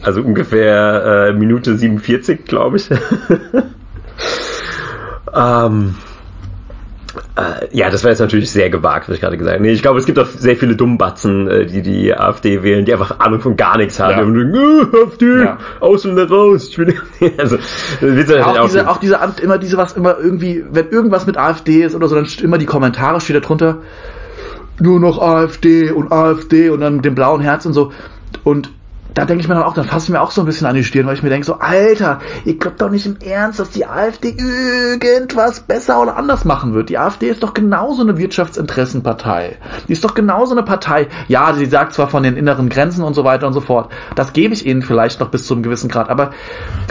[0.03, 2.89] Also ungefähr äh, Minute 47, glaube ich.
[5.33, 5.95] ähm,
[7.35, 9.63] äh, ja, das war jetzt natürlich sehr gewagt, was ich gerade gesagt habe.
[9.63, 12.93] Nee, ich glaube, es gibt auch sehr viele Dummbatzen, äh, die die AfD wählen, die
[12.93, 14.11] einfach Ahnung von gar nichts haben.
[14.11, 14.23] Ja.
[14.23, 15.57] Und denken, äh, AfD, ja.
[15.79, 16.69] aus und raus.
[16.69, 16.93] Ich bin,
[17.37, 17.57] also,
[18.01, 21.37] das ja auch, auch, diese, auch diese, immer diese, was immer irgendwie, wenn irgendwas mit
[21.37, 23.77] AfD ist oder so, dann immer die Kommentare steht da drunter,
[24.79, 27.91] nur noch AfD und AfD und dann mit dem blauen Herz und so.
[28.43, 28.71] Und
[29.13, 30.75] da denke ich mir dann auch, dann fasse ich mir auch so ein bisschen an
[30.75, 33.69] die Stirn, weil ich mir denke so, Alter, ihr glaubt doch nicht im Ernst, dass
[33.69, 36.89] die AfD irgendwas besser oder anders machen wird.
[36.89, 39.57] Die AfD ist doch genauso eine Wirtschaftsinteressenpartei.
[39.87, 41.07] Die ist doch genauso eine Partei.
[41.27, 43.91] Ja, sie sagt zwar von den inneren Grenzen und so weiter und so fort.
[44.15, 46.31] Das gebe ich ihnen vielleicht noch bis zu einem gewissen Grad, aber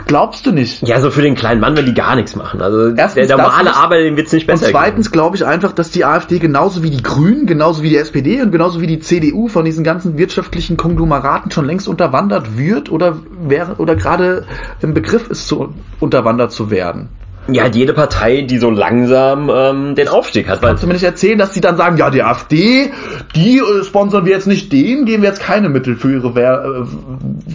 [0.06, 0.86] glaubst du nicht?
[0.86, 2.62] Ja, so für den kleinen Mann, wenn die gar nichts machen.
[2.62, 5.72] Also Erstens der normale Arbeiter, dem wird es nicht besser Und zweitens glaube ich einfach,
[5.72, 9.00] dass die AfD genauso wie die Grünen, genauso wie die SPD und genauso wie die
[9.00, 14.44] CDU von diesen ganzen wirtschaftlichen Konglomeraten schon längst unter unterwandert wird oder, wäre, oder gerade
[14.80, 17.08] im Begriff ist, zu, unterwandert zu werden.
[17.48, 20.62] Ja, jede Partei, die so langsam ähm, den Aufstieg hat.
[20.62, 22.92] Kannst du mir nicht erzählen, dass sie dann sagen, ja, die AfD,
[23.34, 26.84] die äh, sponsern wir jetzt nicht, denen geben wir jetzt keine Mittel für ihre Wehr.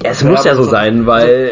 [0.04, 1.52] Äh, es muss ja so sein, weil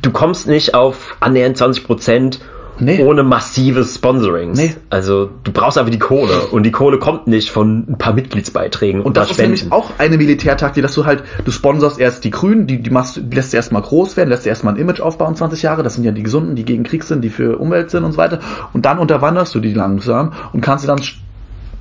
[0.00, 2.40] du kommst nicht auf annähernd 20 Prozent
[2.78, 3.02] Nee.
[3.02, 4.52] Ohne massives Sponsoring.
[4.52, 4.74] Nee.
[4.90, 9.00] Also du brauchst einfach die Kohle und die Kohle kommt nicht von ein paar Mitgliedsbeiträgen
[9.00, 12.30] und, und das ist nämlich auch eine Militärtaktik, dass du halt du sponsorst erst die
[12.30, 15.00] Grünen, die die machst, die lässt du erstmal groß werden, lässt du erstmal ein Image
[15.00, 17.90] aufbauen 20 Jahre, das sind ja die gesunden, die gegen Krieg sind, die für Umwelt
[17.90, 18.40] sind und so weiter
[18.72, 21.00] und dann unterwanderst du die langsam und kannst sie dann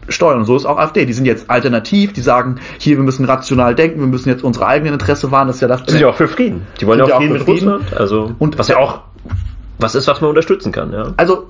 [0.10, 0.40] steuern.
[0.40, 1.06] Und so ist auch AfD.
[1.06, 4.68] Die sind jetzt alternativ, die sagen, hier, wir müssen rational denken, wir müssen jetzt unsere
[4.68, 5.48] eigenen Interesse wahren.
[5.48, 5.84] Das ist ja das.
[5.84, 6.64] Die sind ja auch für Frieden.
[6.82, 7.70] Die wollen ja auch Frieden Frieden.
[7.70, 7.98] Russland.
[7.98, 9.00] Also, Und- was ja auch
[9.80, 11.14] was ist, was man unterstützen kann, ja.
[11.18, 11.48] also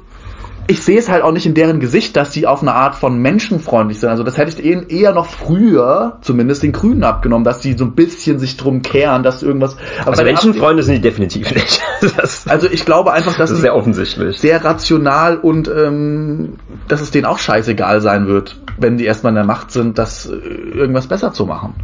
[0.67, 3.17] ich sehe es halt auch nicht in deren Gesicht, dass sie auf eine Art von
[3.17, 4.09] menschenfreundlich sind.
[4.09, 7.83] Also das hätte ich ihnen eher noch früher zumindest den Grünen abgenommen, dass sie so
[7.85, 9.75] ein bisschen sich drum kehren, dass irgendwas.
[10.01, 11.81] Aber Also Menschenfreunde sind die definitiv nicht.
[12.17, 14.37] Das, also ich glaube einfach, dass das ist sehr offensichtlich.
[14.37, 16.55] sehr rational und ähm,
[16.87, 20.25] dass es denen auch scheißegal sein wird, wenn die erstmal in der Macht sind, das
[20.25, 21.75] äh, irgendwas besser zu machen.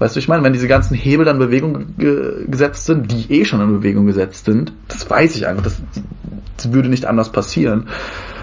[0.00, 3.30] Weißt du, ich meine, wenn diese ganzen Hebel dann in Bewegung ge gesetzt sind, die
[3.30, 5.82] eh schon in Bewegung gesetzt sind, das weiß ich einfach, das,
[6.56, 7.86] das würde nicht anders passieren,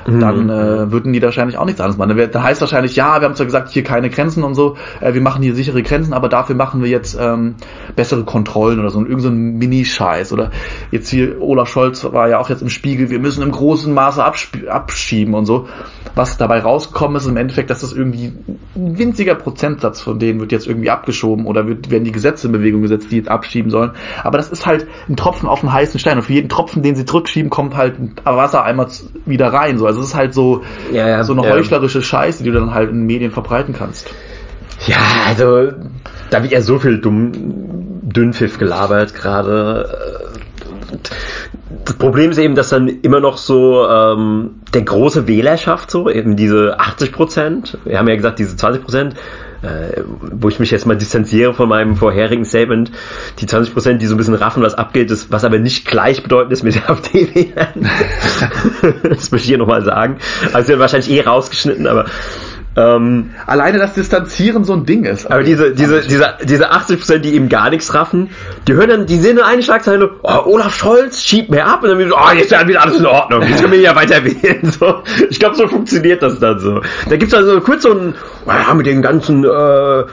[0.08, 2.18] dann äh, würden die wahrscheinlich auch nichts anderes machen.
[2.32, 5.22] Dann, heißt wahrscheinlich, ja, wir haben zwar gesagt, hier keine Grenzen und so, äh, wir
[5.22, 7.55] machen hier sichere Grenzen, aber dafür machen wir jetzt ähm,
[7.95, 10.34] bessere Kontrollen oder so, und irgend so ein Mini-Scheiß.
[10.34, 10.51] Oder
[10.91, 14.24] jetzt hier, Olaf Scholz war ja auch jetzt im Spiegel, wir müssen im großen Maße
[14.24, 15.68] abschieben und so.
[16.16, 18.34] Was dabei rausgekommen ist, im Endeffekt, dass das irgendwie
[18.76, 22.53] ein winziger Prozentsatz von denen wird jetzt irgendwie abgeschoben oder wird, werden die Gesetze in
[22.53, 23.91] Bewegung gesetzt, die jetzt abschieben sollen.
[24.24, 26.18] Aber das ist halt ein Tropfen auf den heißen Stein.
[26.18, 29.78] Und für jeden Tropfen, den sie zurückschieben, kommt halt ein Wassereimer z- wieder rein.
[29.78, 29.86] So.
[29.86, 31.53] Also es ist halt so, Ja, ja, so eine ja.
[31.53, 34.09] heuchlerische Scheiße, die du dann halt in Medien verbreiten kannst.
[34.85, 35.71] Ja, also
[36.29, 37.31] da wird ja so viel dumm,
[38.03, 40.29] Dünnpfiff gelabert gerade.
[41.83, 46.35] Das Problem ist eben, dass dann immer noch so ähm, der große Wählerschaft so, eben
[46.35, 49.15] diese 80 Prozent, wir haben ja gesagt, diese 20 Prozent,
[49.62, 52.91] äh, wo ich mich jetzt mal distanziere von meinem vorherigen Statement,
[53.39, 56.53] die 20 Prozent, die so ein bisschen raffen, was abgeht, ist, was aber nicht gleichbedeutend
[56.53, 57.89] ist mit der AfD-Wählern.
[59.03, 60.18] das möchte ich hier nochmal sagen.
[60.53, 62.05] Also wird wahrscheinlich eh rausgeschnitten, aber
[62.78, 65.25] ähm, Alleine das Distanzieren so ein Ding ist.
[65.25, 68.30] aber diese, diese, diese, diese 80%, die eben gar nichts raffen,
[68.67, 71.89] die hören dann, die sehen nur eine Schlagzeile, oh, Olaf Scholz schiebt mehr ab und
[71.89, 74.23] dann wieder, so, oh, jetzt ist wieder alles in Ordnung, jetzt können wir ja weiter
[74.23, 74.71] wählen.
[74.80, 75.01] So.
[75.30, 76.82] Ich glaube, so funktioniert das dann so.
[77.09, 78.13] Da gibt's also kurz so ein,
[78.45, 80.03] oh, ja, mit den ganzen äh,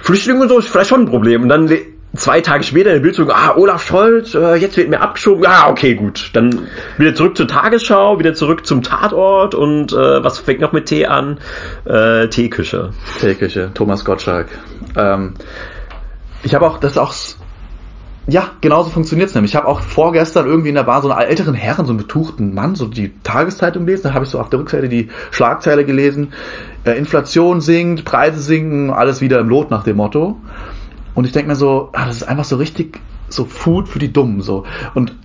[0.00, 1.42] Flüchtlingen und so ist vielleicht schon ein Problem.
[1.42, 1.68] Und dann
[2.16, 5.44] zwei Tage später in der Bildzeitung, ah, Olaf Scholz, äh, jetzt wird mir abgeschoben.
[5.46, 6.30] Ah, okay, gut.
[6.32, 10.86] Dann wieder zurück zur Tagesschau, wieder zurück zum Tatort und äh, was fängt noch mit
[10.86, 11.38] Tee an?
[11.84, 12.90] Äh, Teeküche.
[13.20, 14.48] Teeküche, Thomas Gottschalk.
[14.96, 15.34] Ähm,
[16.42, 17.14] ich habe auch, das auch,
[18.26, 19.52] ja, genauso funktioniert's nämlich.
[19.52, 22.54] Ich habe auch vorgestern irgendwie in der Bar so einen älteren Herren, so einen betuchten
[22.54, 24.04] Mann, so die Tageszeitung gelesen.
[24.04, 26.32] Da habe ich so auf der Rückseite die Schlagzeile gelesen.
[26.84, 30.36] Äh, Inflation sinkt, Preise sinken, alles wieder im Lot nach dem Motto.
[31.16, 34.12] Und ich denke mir so, ah, das ist einfach so richtig so Food für die
[34.12, 34.42] Dummen.
[34.42, 34.64] so.
[34.94, 35.16] Und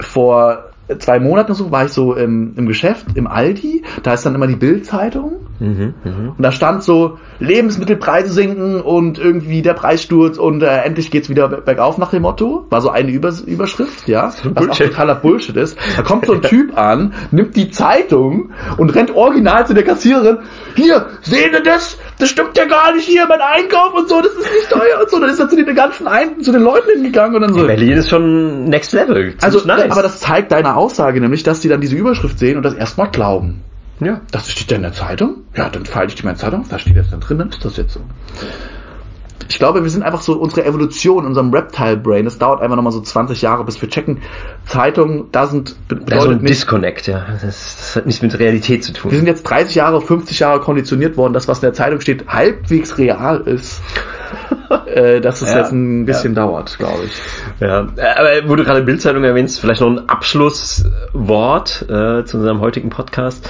[0.00, 3.84] vor zwei Monaten so war ich so im, im Geschäft, im Aldi.
[4.02, 5.32] Da ist dann immer die Bild-Zeitung.
[5.60, 6.32] Mhm, mhm.
[6.36, 11.48] Und da stand so, Lebensmittelpreise sinken und irgendwie der Preissturz und äh, endlich geht's wieder
[11.48, 12.66] ber- bergauf nach dem Motto.
[12.70, 14.32] War so eine Übers Überschrift, ja.
[14.54, 15.78] Was auch totaler Bullshit ist.
[15.96, 20.38] Da kommt so ein Typ an, nimmt die Zeitung und rennt original zu der Kassiererin.
[20.74, 21.98] Hier, sehen Sie das?
[22.18, 25.10] Das stimmt ja gar nicht hier, mein Einkauf und so, das ist nicht teuer und
[25.10, 25.20] so.
[25.20, 27.64] Dann ist er zu den ganzen Ein zu den Leuten hingegangen und dann so.
[27.64, 29.34] Berlin ist schon next level.
[29.40, 29.90] Also, nice.
[29.90, 33.10] aber das zeigt deine Aussage nämlich, dass die dann diese Überschrift sehen und das erstmal
[33.10, 33.62] glauben.
[34.00, 34.20] ja.
[34.30, 35.36] Das steht ja in der Zeitung.
[35.56, 36.64] Ja, dann falte ich die mal in die Zeitung.
[36.68, 38.00] Da steht das dann drin, dann ist das jetzt so.
[39.48, 43.00] Ich glaube, wir sind einfach so, unsere Evolution, unserem Reptile-Brain, das dauert einfach nochmal so
[43.00, 44.22] 20 Jahre, bis wir checken.
[44.64, 47.26] Zeitung, da sind, Da ist so ein nicht, Disconnect, ja.
[47.30, 49.10] Das, das hat nichts mit Realität zu tun.
[49.10, 52.26] wir sind jetzt 30 Jahre, 50 Jahre konditioniert worden, dass was in der Zeitung steht,
[52.28, 53.82] halbwegs real ist.
[54.86, 57.12] äh, dass es Ja, jetzt ein bisschen dauert, glaube ich.
[57.60, 57.80] Ja,
[58.16, 63.48] aber wo du gerade Bildzeitung erwähnst, vielleicht noch ein Abschlusswort äh, zu unserem heutigen Podcast.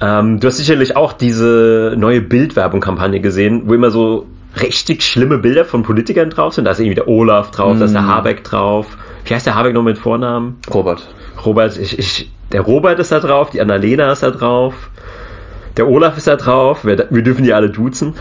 [0.00, 4.26] Ähm, du hast sicherlich auch diese neue Bildwerbung-Kampagne gesehen, wo immer so
[4.60, 6.64] richtig schlimme Bilder von Politikern drauf sind.
[6.64, 8.96] Da ist irgendwie der Olaf drauf, da ist der Habeck drauf.
[9.24, 10.58] Wie heißt der Habeck noch mit Vornamen?
[10.72, 11.06] Robert.
[11.44, 14.90] Robert, ich, ich, der Robert ist da drauf, die Annalena ist da drauf,
[15.76, 18.14] der Olaf ist da drauf, wir, wir dürfen die alle duzen.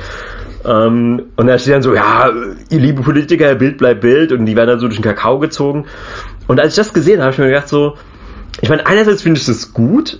[0.66, 2.32] Ähm, und da steht dann so, ja,
[2.70, 5.86] ihr liebe Politiker, Bild bleibt Bild und die werden dann so durch den Kakao gezogen.
[6.48, 7.96] Und als ich das gesehen habe, habe ich mir gedacht so,
[8.62, 10.20] ich meine, einerseits finde ich das gut,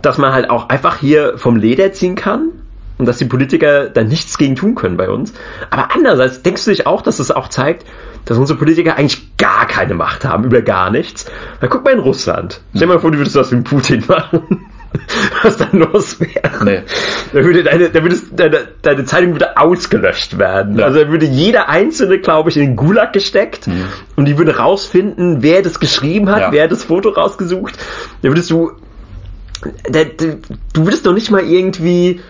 [0.00, 2.48] dass man halt auch einfach hier vom Leder ziehen kann
[2.98, 5.32] und dass die Politiker da nichts gegen tun können bei uns.
[5.70, 7.84] Aber andererseits denkst du dich auch, dass es auch zeigt,
[8.24, 11.26] dass unsere Politiker eigentlich gar keine Macht haben über gar nichts.
[11.60, 12.60] Weil guck mal in Russland.
[12.70, 14.66] Stell dir mal vor, du würdest das mit Putin machen.
[15.42, 16.64] Was dann los wäre.
[16.64, 16.82] Nee.
[17.32, 20.78] Da würde deine, da würde deine, deine Zeitung würde ausgelöscht werden.
[20.78, 20.86] Ja.
[20.86, 23.68] Also da würde jeder einzelne, glaube ich, in den Gulag gesteckt
[24.16, 26.52] und die würde rausfinden, wer das geschrieben hat, Ja.
[26.52, 27.78] wer das Foto rausgesucht.
[28.22, 28.72] Da würdest du,
[29.90, 30.24] da, da,
[30.72, 32.20] du würdest doch nicht mal irgendwie,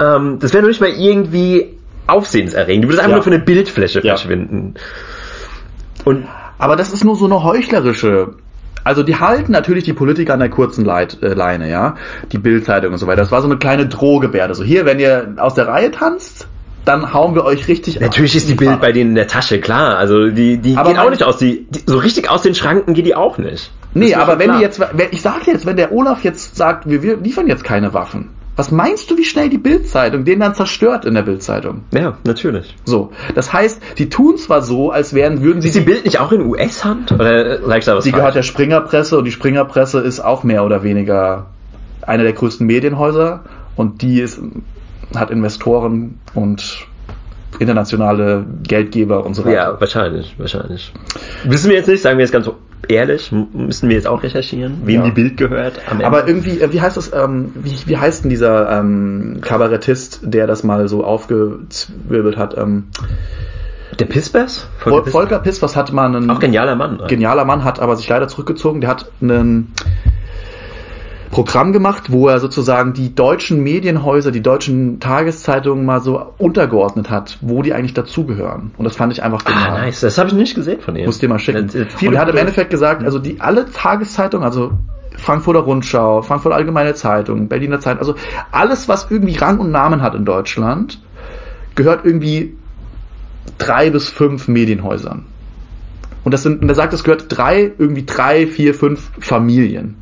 [0.00, 1.76] ähm, das wäre doch nicht mal irgendwie
[2.06, 2.84] aufsehenserregend.
[2.84, 3.16] Du würdest einfach Ja.
[3.16, 4.16] nur von der Bildfläche Ja.
[4.16, 4.74] verschwinden.
[6.04, 6.26] Und
[6.58, 8.34] Aber das ist nur so eine heuchlerische
[8.84, 11.96] Also die halten natürlich die Politiker an der kurzen Leit, äh, Leine, ja.
[12.32, 13.22] Die Bildzeitung und so weiter.
[13.22, 14.54] Das war so eine kleine Drohgebärde.
[14.54, 16.46] So hier, wenn ihr aus der Reihe tanzt,
[16.84, 18.00] dann hauen wir euch richtig.
[18.00, 19.98] Natürlich ist die Bild bei denen in der Tasche, klar.
[19.98, 21.36] Also die, die Aber geht auch nicht aus.
[21.36, 23.70] Die, die, so richtig aus den Schranken geht die auch nicht.
[23.94, 24.56] Nee, Das aber wenn klar.
[24.58, 27.62] die jetzt, wenn, ich sage jetzt, wenn der Olaf jetzt sagt, wir, wir liefern jetzt
[27.62, 31.84] keine Waffen, was meinst du, wie schnell die Bildzeitung den dann zerstört in der Bildzeitung?
[31.90, 32.76] Ja, natürlich.
[32.84, 36.20] So, das heißt, die tun zwar so, als wären, würden sie Ist die Bild nicht
[36.20, 37.12] auch in US-Hand?
[37.12, 40.64] Oder sag ich da was Die gehört der Springerpresse und die Springerpresse ist auch mehr
[40.64, 41.46] oder weniger
[42.02, 43.40] eine der größten Medienhäuser
[43.76, 44.40] und die ist,
[45.14, 46.86] hat Investoren und
[47.58, 49.54] internationale Geldgeber und so weiter.
[49.54, 50.92] Ja, wahrscheinlich, wahrscheinlich.
[51.44, 52.50] Wissen wir jetzt nicht, sagen wir jetzt ganz
[52.88, 55.04] ehrlich, müssen wir jetzt auch recherchieren, wem Ja.
[55.06, 56.06] die Bild gehört am Ende.
[56.06, 60.46] Aber irgendwie, äh, wie heißt das, ähm, wie, wie heißt denn dieser ähm, Kabarettist, der
[60.46, 62.56] das mal so aufgezwirbelt hat?
[62.58, 62.84] Ähm,
[63.98, 64.68] der Pispers?
[64.84, 67.00] Vol Volker Pispers hat mal einen Auch genialer Mann.
[67.08, 68.80] genialer Mann, hat aber sich leider zurückgezogen.
[68.80, 69.72] Der hat ein
[71.32, 77.38] Programm gemacht, wo er sozusagen die deutschen Medienhäuser, die deutschen Tageszeitungen mal so untergeordnet hat,
[77.40, 78.70] wo die eigentlich dazugehören.
[78.76, 79.80] Und das fand ich einfach Ah, genial.
[79.86, 80.00] nice.
[80.00, 81.06] Das habe ich nicht gesehen von ihm.
[81.06, 81.66] Muss dir mal schicken.
[81.68, 84.72] Das- das- Und er hat im Endeffekt gesagt, also die alle Tageszeitungen, also
[85.16, 88.14] Frankfurter Rundschau, Frankfurter Allgemeine Zeitung, Berliner Zeitung, also
[88.50, 91.00] alles, was irgendwie Rang und Namen hat in Deutschland,
[91.74, 92.54] gehört irgendwie
[93.56, 95.24] drei bis fünf Medienhäusern.
[96.24, 99.96] Und das sind, und er sagt, es gehört drei, irgendwie drei, vier, fünf Familien.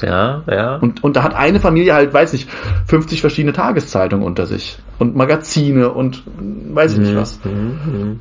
[0.00, 0.76] Krass, ja, ja.
[0.76, 2.48] Und, und da hat eine Familie halt, weiß nicht,
[2.86, 4.78] 50 verschiedene Tageszeitungen unter sich.
[4.98, 7.40] Und Magazine und weiß ich nicht was.
[7.44, 8.20] Mhm.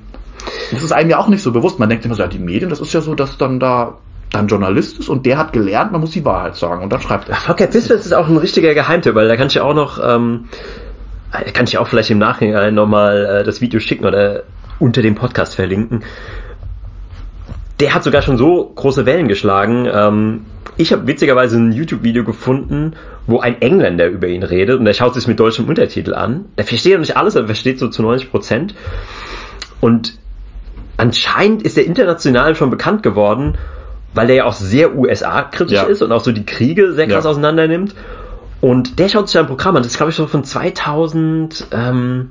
[0.72, 1.80] Das ist einem ja auch nicht so bewusst.
[1.80, 3.98] Man denkt immer so, ja, die Medien, das ist ja so, dass dann da
[4.32, 7.30] dann Journalist ist und der hat gelernt, man muss die Wahrheit sagen und dann schreibt
[7.30, 7.36] er.
[7.36, 10.46] Volker Pispers ist auch ein richtiger Geheimtipp, weil da kann ich ja auch noch, ähm,
[11.32, 14.44] äh, kann ich auch vielleicht im Nachhinein nochmal äh, das Video schicken oder
[14.80, 16.04] unter dem Podcast verlinken.
[17.80, 19.88] Der hat sogar schon so große Wellen geschlagen.
[19.92, 20.46] Ähm,
[20.78, 22.94] ich habe witzigerweise ein YouTube-Video gefunden,
[23.28, 26.46] wo ein Engländer über ihn redet und der schaut sich mit deutschem Untertitel an.
[26.58, 28.76] Der versteht noch nicht alles, aber versteht so zu 90 Prozent.
[29.82, 30.18] Und
[30.98, 33.58] anscheinend ist er international schon bekannt geworden,
[34.14, 35.84] weil der ja auch sehr USA-kritisch Ja.
[35.84, 37.30] ist und auch so die Kriege sehr krass Ja.
[37.32, 37.96] auseinander nimmt.
[38.62, 42.30] Und der schaut sich ein Programm an, das ist glaube ich so von 2000, ähm,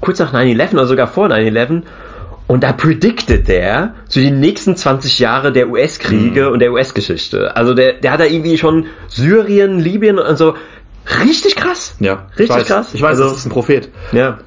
[0.00, 1.82] kurz nach 9-11 oder sogar vor 9-11.
[2.48, 7.56] Und da predicted der so die nächsten 20 Jahre der US-Kriege und der US-Geschichte.
[7.56, 10.54] Also der, der hat da irgendwie schon Syrien, Libyen und so.
[11.24, 11.96] Richtig krass.
[12.00, 12.94] Ja, Richtig ich weiß, krass.
[12.94, 13.88] Ich weiß, Also- das ist ein Prophet.
[14.12, 14.38] Ja.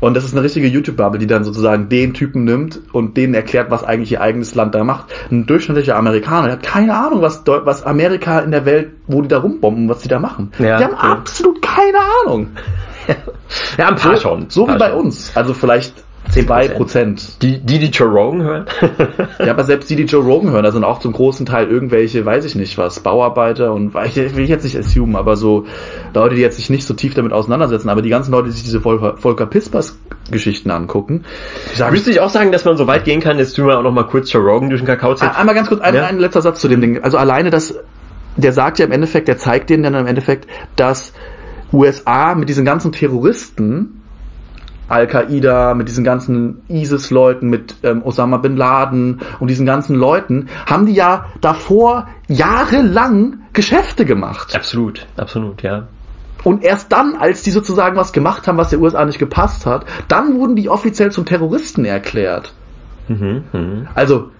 [0.00, 3.68] Und das ist eine richtige YouTube-Bubble, die dann sozusagen den Typen nimmt und denen erklärt,
[3.72, 5.06] was eigentlich ihr eigenes Land da macht.
[5.32, 9.28] Ein durchschnittlicher Amerikaner, der hat keine Ahnung, was, was Amerika in der Welt, wo die
[9.28, 10.52] da rumbomben, was die da machen.
[10.60, 10.98] Ja, die haben ja.
[10.98, 12.48] absolut keine Ahnung.
[13.78, 14.50] Ja, ein paar schon.
[14.50, 14.98] So Paar wie bei schon.
[14.98, 15.32] uns.
[15.34, 15.94] Also vielleicht
[16.30, 17.42] 2 Prozent.
[17.42, 18.66] Die, die, die Joe Rogan hören.
[19.38, 22.24] Ja, aber selbst die, die Joe Rogan hören, da sind auch zum großen Teil irgendwelche,
[22.24, 25.64] weiß ich nicht was, Bauarbeiter und ich will ich jetzt nicht assumen, aber so
[26.14, 28.64] Leute, die jetzt sich nicht so tief damit auseinandersetzen, aber die ganzen Leute, die sich
[28.64, 29.98] diese Volker, Volker Pispers
[30.30, 31.24] Geschichten angucken,
[31.74, 33.82] sagen, Müsste ich auch sagen, dass man so weit gehen kann, jetzt tun wir auch
[33.82, 35.28] noch mal kurz Joe Rogan durch den Kakao ziehen.
[35.28, 36.06] Einmal ganz kurz, ein, Ja.
[36.06, 37.02] ein letzter Satz zu dem Ding.
[37.02, 37.74] Also alleine das,
[38.36, 41.12] der sagt ja im Endeffekt, der zeigt denen dann im Endeffekt, dass
[41.72, 43.97] USA mit diesen ganzen Terroristen,
[44.88, 50.86] Al-Qaida, mit diesen ganzen ISIS-Leuten, mit ähm, Osama Bin Laden und diesen ganzen Leuten, haben
[50.86, 54.54] die ja davor jahrelang Geschäfte gemacht.
[54.54, 55.88] Absolut, absolut, ja.
[56.44, 59.84] Und erst dann, als die sozusagen was gemacht haben, was der USA nicht gepasst hat,
[60.06, 62.52] dann wurden die offiziell zum Terroristen erklärt.
[63.08, 63.88] Mhm, mhm.
[63.94, 64.30] Also,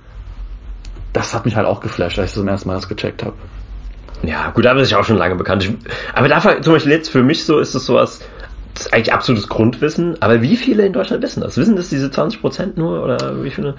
[1.12, 3.34] das hat mich halt auch geflasht, als ich zum ersten Mal das gecheckt habe.
[4.22, 5.64] Ja, gut, aber das ist ja auch schon lange bekannt.
[5.64, 5.72] Ich,
[6.14, 8.20] aber dafür, zum Beispiel jetzt für mich so, ist es sowas,
[8.74, 10.20] das ist eigentlich absolutes Grundwissen.
[10.20, 11.56] Aber wie viele in Deutschland wissen das?
[11.56, 13.02] Wissen das diese 20% nur?
[13.02, 13.74] Oder wie viele?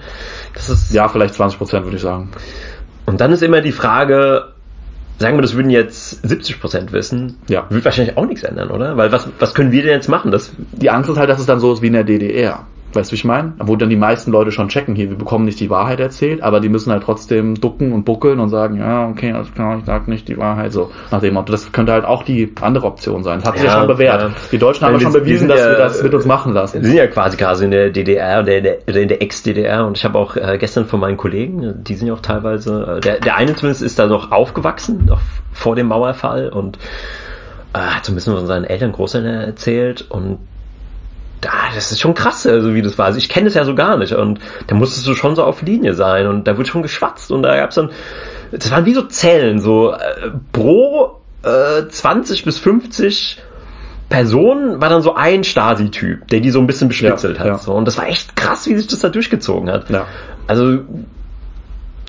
[0.54, 2.30] Das ist, Ja, vielleicht 20 Prozent, würde ich sagen.
[3.06, 4.44] Und dann ist immer die Frage,
[5.18, 7.66] sagen wir, das würden jetzt 70% wissen, Ja.
[7.70, 8.96] wird wahrscheinlich auch nichts ändern, oder?
[8.96, 10.30] Weil was, was können wir denn jetzt machen?
[10.30, 12.66] Das, Die Angst ist halt, dass es dann so ist wie in der DDR.
[12.92, 13.52] Weißt du, wie ich meine?
[13.58, 16.60] Wo dann die meisten Leute schon checken, hier, wir bekommen nicht die Wahrheit erzählt, aber
[16.60, 20.08] die müssen halt trotzdem ducken und buckeln und sagen, ja, okay, alles klar, ich sag
[20.08, 21.52] nicht die Wahrheit, so nach dem Motto.
[21.52, 23.38] Das könnte halt auch die andere Option sein.
[23.40, 24.20] Das hat sich ja, Ja, schon bewährt.
[24.22, 24.30] ja.
[24.50, 26.60] Die Deutschen haben ja Wir- schon wir bewiesen, dass wir das mit uns machen wir
[26.62, 26.82] lassen.
[26.82, 30.18] sind ja quasi quasi in der DDR oder in der, der Ex-DDR und ich habe
[30.18, 33.54] auch äh, gestern von meinen Kollegen, die sind ja auch teilweise, äh, der, der eine
[33.54, 35.20] zumindest ist da noch aufgewachsen, noch
[35.52, 36.78] vor dem Mauerfall und
[37.72, 40.38] äh, hat so ein bisschen von seinen Eltern, Großeltern erzählt und
[41.40, 43.06] da, das ist schon krass, also wie das war.
[43.06, 45.62] Also ich kenne das ja so gar nicht und da musstest du schon so auf
[45.62, 47.90] Linie sein und da wurde schon geschwatzt und da gab's dann,
[48.52, 53.40] das waren wie so Zellen, so äh, pro äh, 20 bis 50
[54.08, 57.46] Personen war dann so ein Stasi-Typ, der die so ein bisschen beschnitzelt Ja, hat.
[57.46, 57.58] ja.
[57.58, 57.72] So.
[57.74, 59.88] Und das war echt krass, wie sich das da durchgezogen hat.
[59.88, 60.06] Ja.
[60.48, 60.80] Also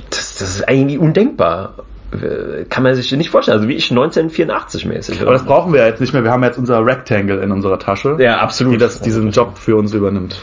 [0.09, 1.75] das ist irgendwie undenkbar.
[2.11, 3.57] Äh, Kann man sich nicht vorstellen.
[3.57, 5.21] Also wie ich 1984 mäßig.
[5.21, 6.23] Aber das brauchen wir ja jetzt nicht mehr.
[6.23, 8.73] Wir haben jetzt unser Rectangle in unserer Tasche, ja, absolut.
[8.73, 10.41] die das, diesen Job für uns übernimmt.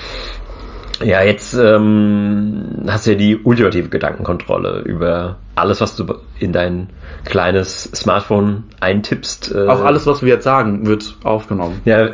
[1.02, 6.06] Ja, jetzt ähm, hast du ja die ultimative Gedankenkontrolle über alles, was du
[6.40, 6.88] in dein
[7.24, 9.54] kleines Smartphone eintippst.
[9.54, 11.80] Äh, Auch alles, was wir jetzt sagen, wird aufgenommen.
[11.84, 12.08] Ja,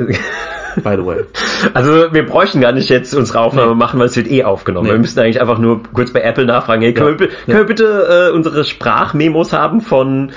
[0.82, 1.24] By the way.
[1.74, 3.76] also wir bräuchten gar nicht jetzt unsere Aufnahme Nee.
[3.76, 4.86] machen, weil es wird eh aufgenommen.
[4.86, 4.92] Nee.
[4.94, 7.20] Wir müssten eigentlich einfach nur kurz bei Apple nachfragen, hey, können, Ja.
[7.20, 10.32] wir, können wir bitte äh, unsere Sprachmemos haben von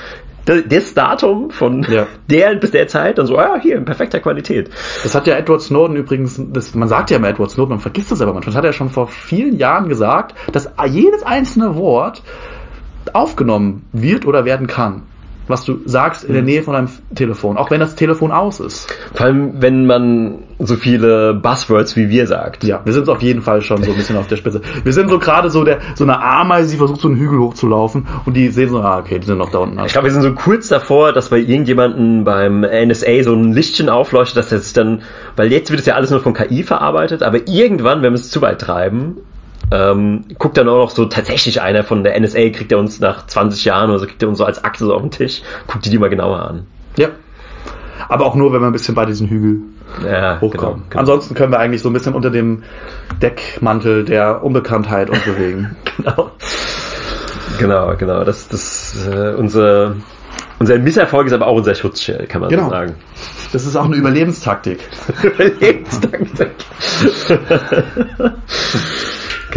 [0.48, 2.08] des Datum, von Ja.
[2.30, 3.18] der bis der Zeit?
[3.18, 4.70] Dann so, ah, hier, in perfekter Qualität.
[5.04, 8.12] Das hat ja Edward Snowden übrigens, das, man sagt ja immer Edward Snowden, man vergisst
[8.12, 8.54] das aber manchmal.
[8.54, 12.22] Das hat er schon vor vielen Jahren gesagt, dass jedes einzelne Wort
[13.14, 15.04] aufgenommen wird oder werden kann.
[15.48, 16.48] Was du sagst in der Mhm.
[16.48, 18.88] Nähe von deinem Telefon, auch wenn das Telefon aus ist.
[19.14, 22.64] Vor allem, wenn man so viele Buzzwords wie wir sagt.
[22.64, 24.62] Ja, wir sind auf jeden Fall schon so ein bisschen auf der Spitze.
[24.84, 28.08] Wir sind so gerade so der, so eine Ameise, die versucht so einen Hügel hochzulaufen
[28.26, 29.80] und die sehen so, ah, okay, die sind noch da unten.
[29.86, 33.90] Ich glaube, wir sind so kurz davor, dass bei irgendjemandem beim NSA so ein Lichtchen
[33.90, 35.02] aufleuchtet, dass sich dann,
[35.36, 38.30] weil jetzt wird es ja alles nur von KI verarbeitet, aber irgendwann, wenn wir es
[38.30, 39.18] zu weit treiben,
[39.72, 43.28] ähm, guckt dann auch noch so tatsächlich einer von der NSA, kriegt er uns nach
[43.28, 45.86] 20 Jahren oder so, kriegt er uns so als Achse so auf den Tisch, guckt
[45.86, 46.66] die die mal genauer an.
[46.98, 47.10] Ja.
[48.10, 49.60] Aber auch nur, wenn wir ein bisschen bei diesen Hügel
[50.06, 50.84] Ja, hochkommen.
[50.90, 52.64] Genau, Ansonsten können wir eigentlich so ein bisschen unter dem
[53.22, 55.76] Deckmantel der Unbekanntheit uns bewegen.
[55.98, 56.32] genau.
[57.60, 58.24] Genau, genau.
[58.24, 59.96] Das, das, äh, unser,
[60.60, 62.66] unser Misserfolg ist aber auch unser Schutzschild, kann man Genau.
[62.66, 62.96] so sagen.
[63.52, 64.80] Das ist auch eine Überlebenstaktik.
[65.24, 66.52] Überlebenstaktik.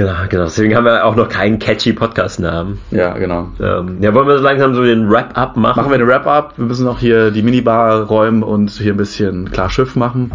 [0.00, 0.44] genau, genau.
[0.44, 2.78] Deswegen haben wir auch noch keinen catchy Podcast-Namen.
[2.90, 3.48] Ja, genau.
[3.60, 5.78] Ähm, ja, wollen wir so langsam so den Wrap-up machen?
[5.78, 6.54] Machen wir eine Wrap-up.
[6.56, 10.32] Wir müssen noch hier die Minibar räumen und hier ein bisschen klar Schiff machen.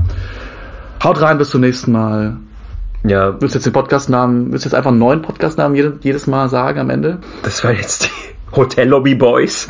[1.03, 2.37] Haut rein, bis zum nächsten Mal.
[3.03, 6.27] Ja, Willst du jetzt den Podcastnamen, willst du jetzt einfach einen neuen Podcastnamen jedes, jedes
[6.27, 7.19] Mal sagen am Ende?
[7.43, 9.67] das war jetzt die Hotel Lobby Boys.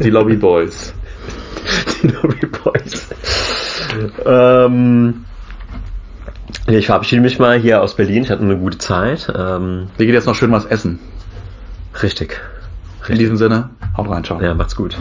[0.00, 0.94] Die Lobby Boys.
[2.02, 3.08] die Lobby Boys.
[4.24, 5.29] ähm, ja,
[6.66, 8.22] ich verabschiede mich mal hier aus Berlin.
[8.24, 9.32] Ich hatte eine gute Zeit.
[9.36, 10.98] Ähm, Wir gehen jetzt noch schön was essen.
[12.02, 12.40] richtig.
[13.08, 14.40] In diesem Sinne, haut rein, ciao.
[14.40, 14.96] Ja, macht's gut.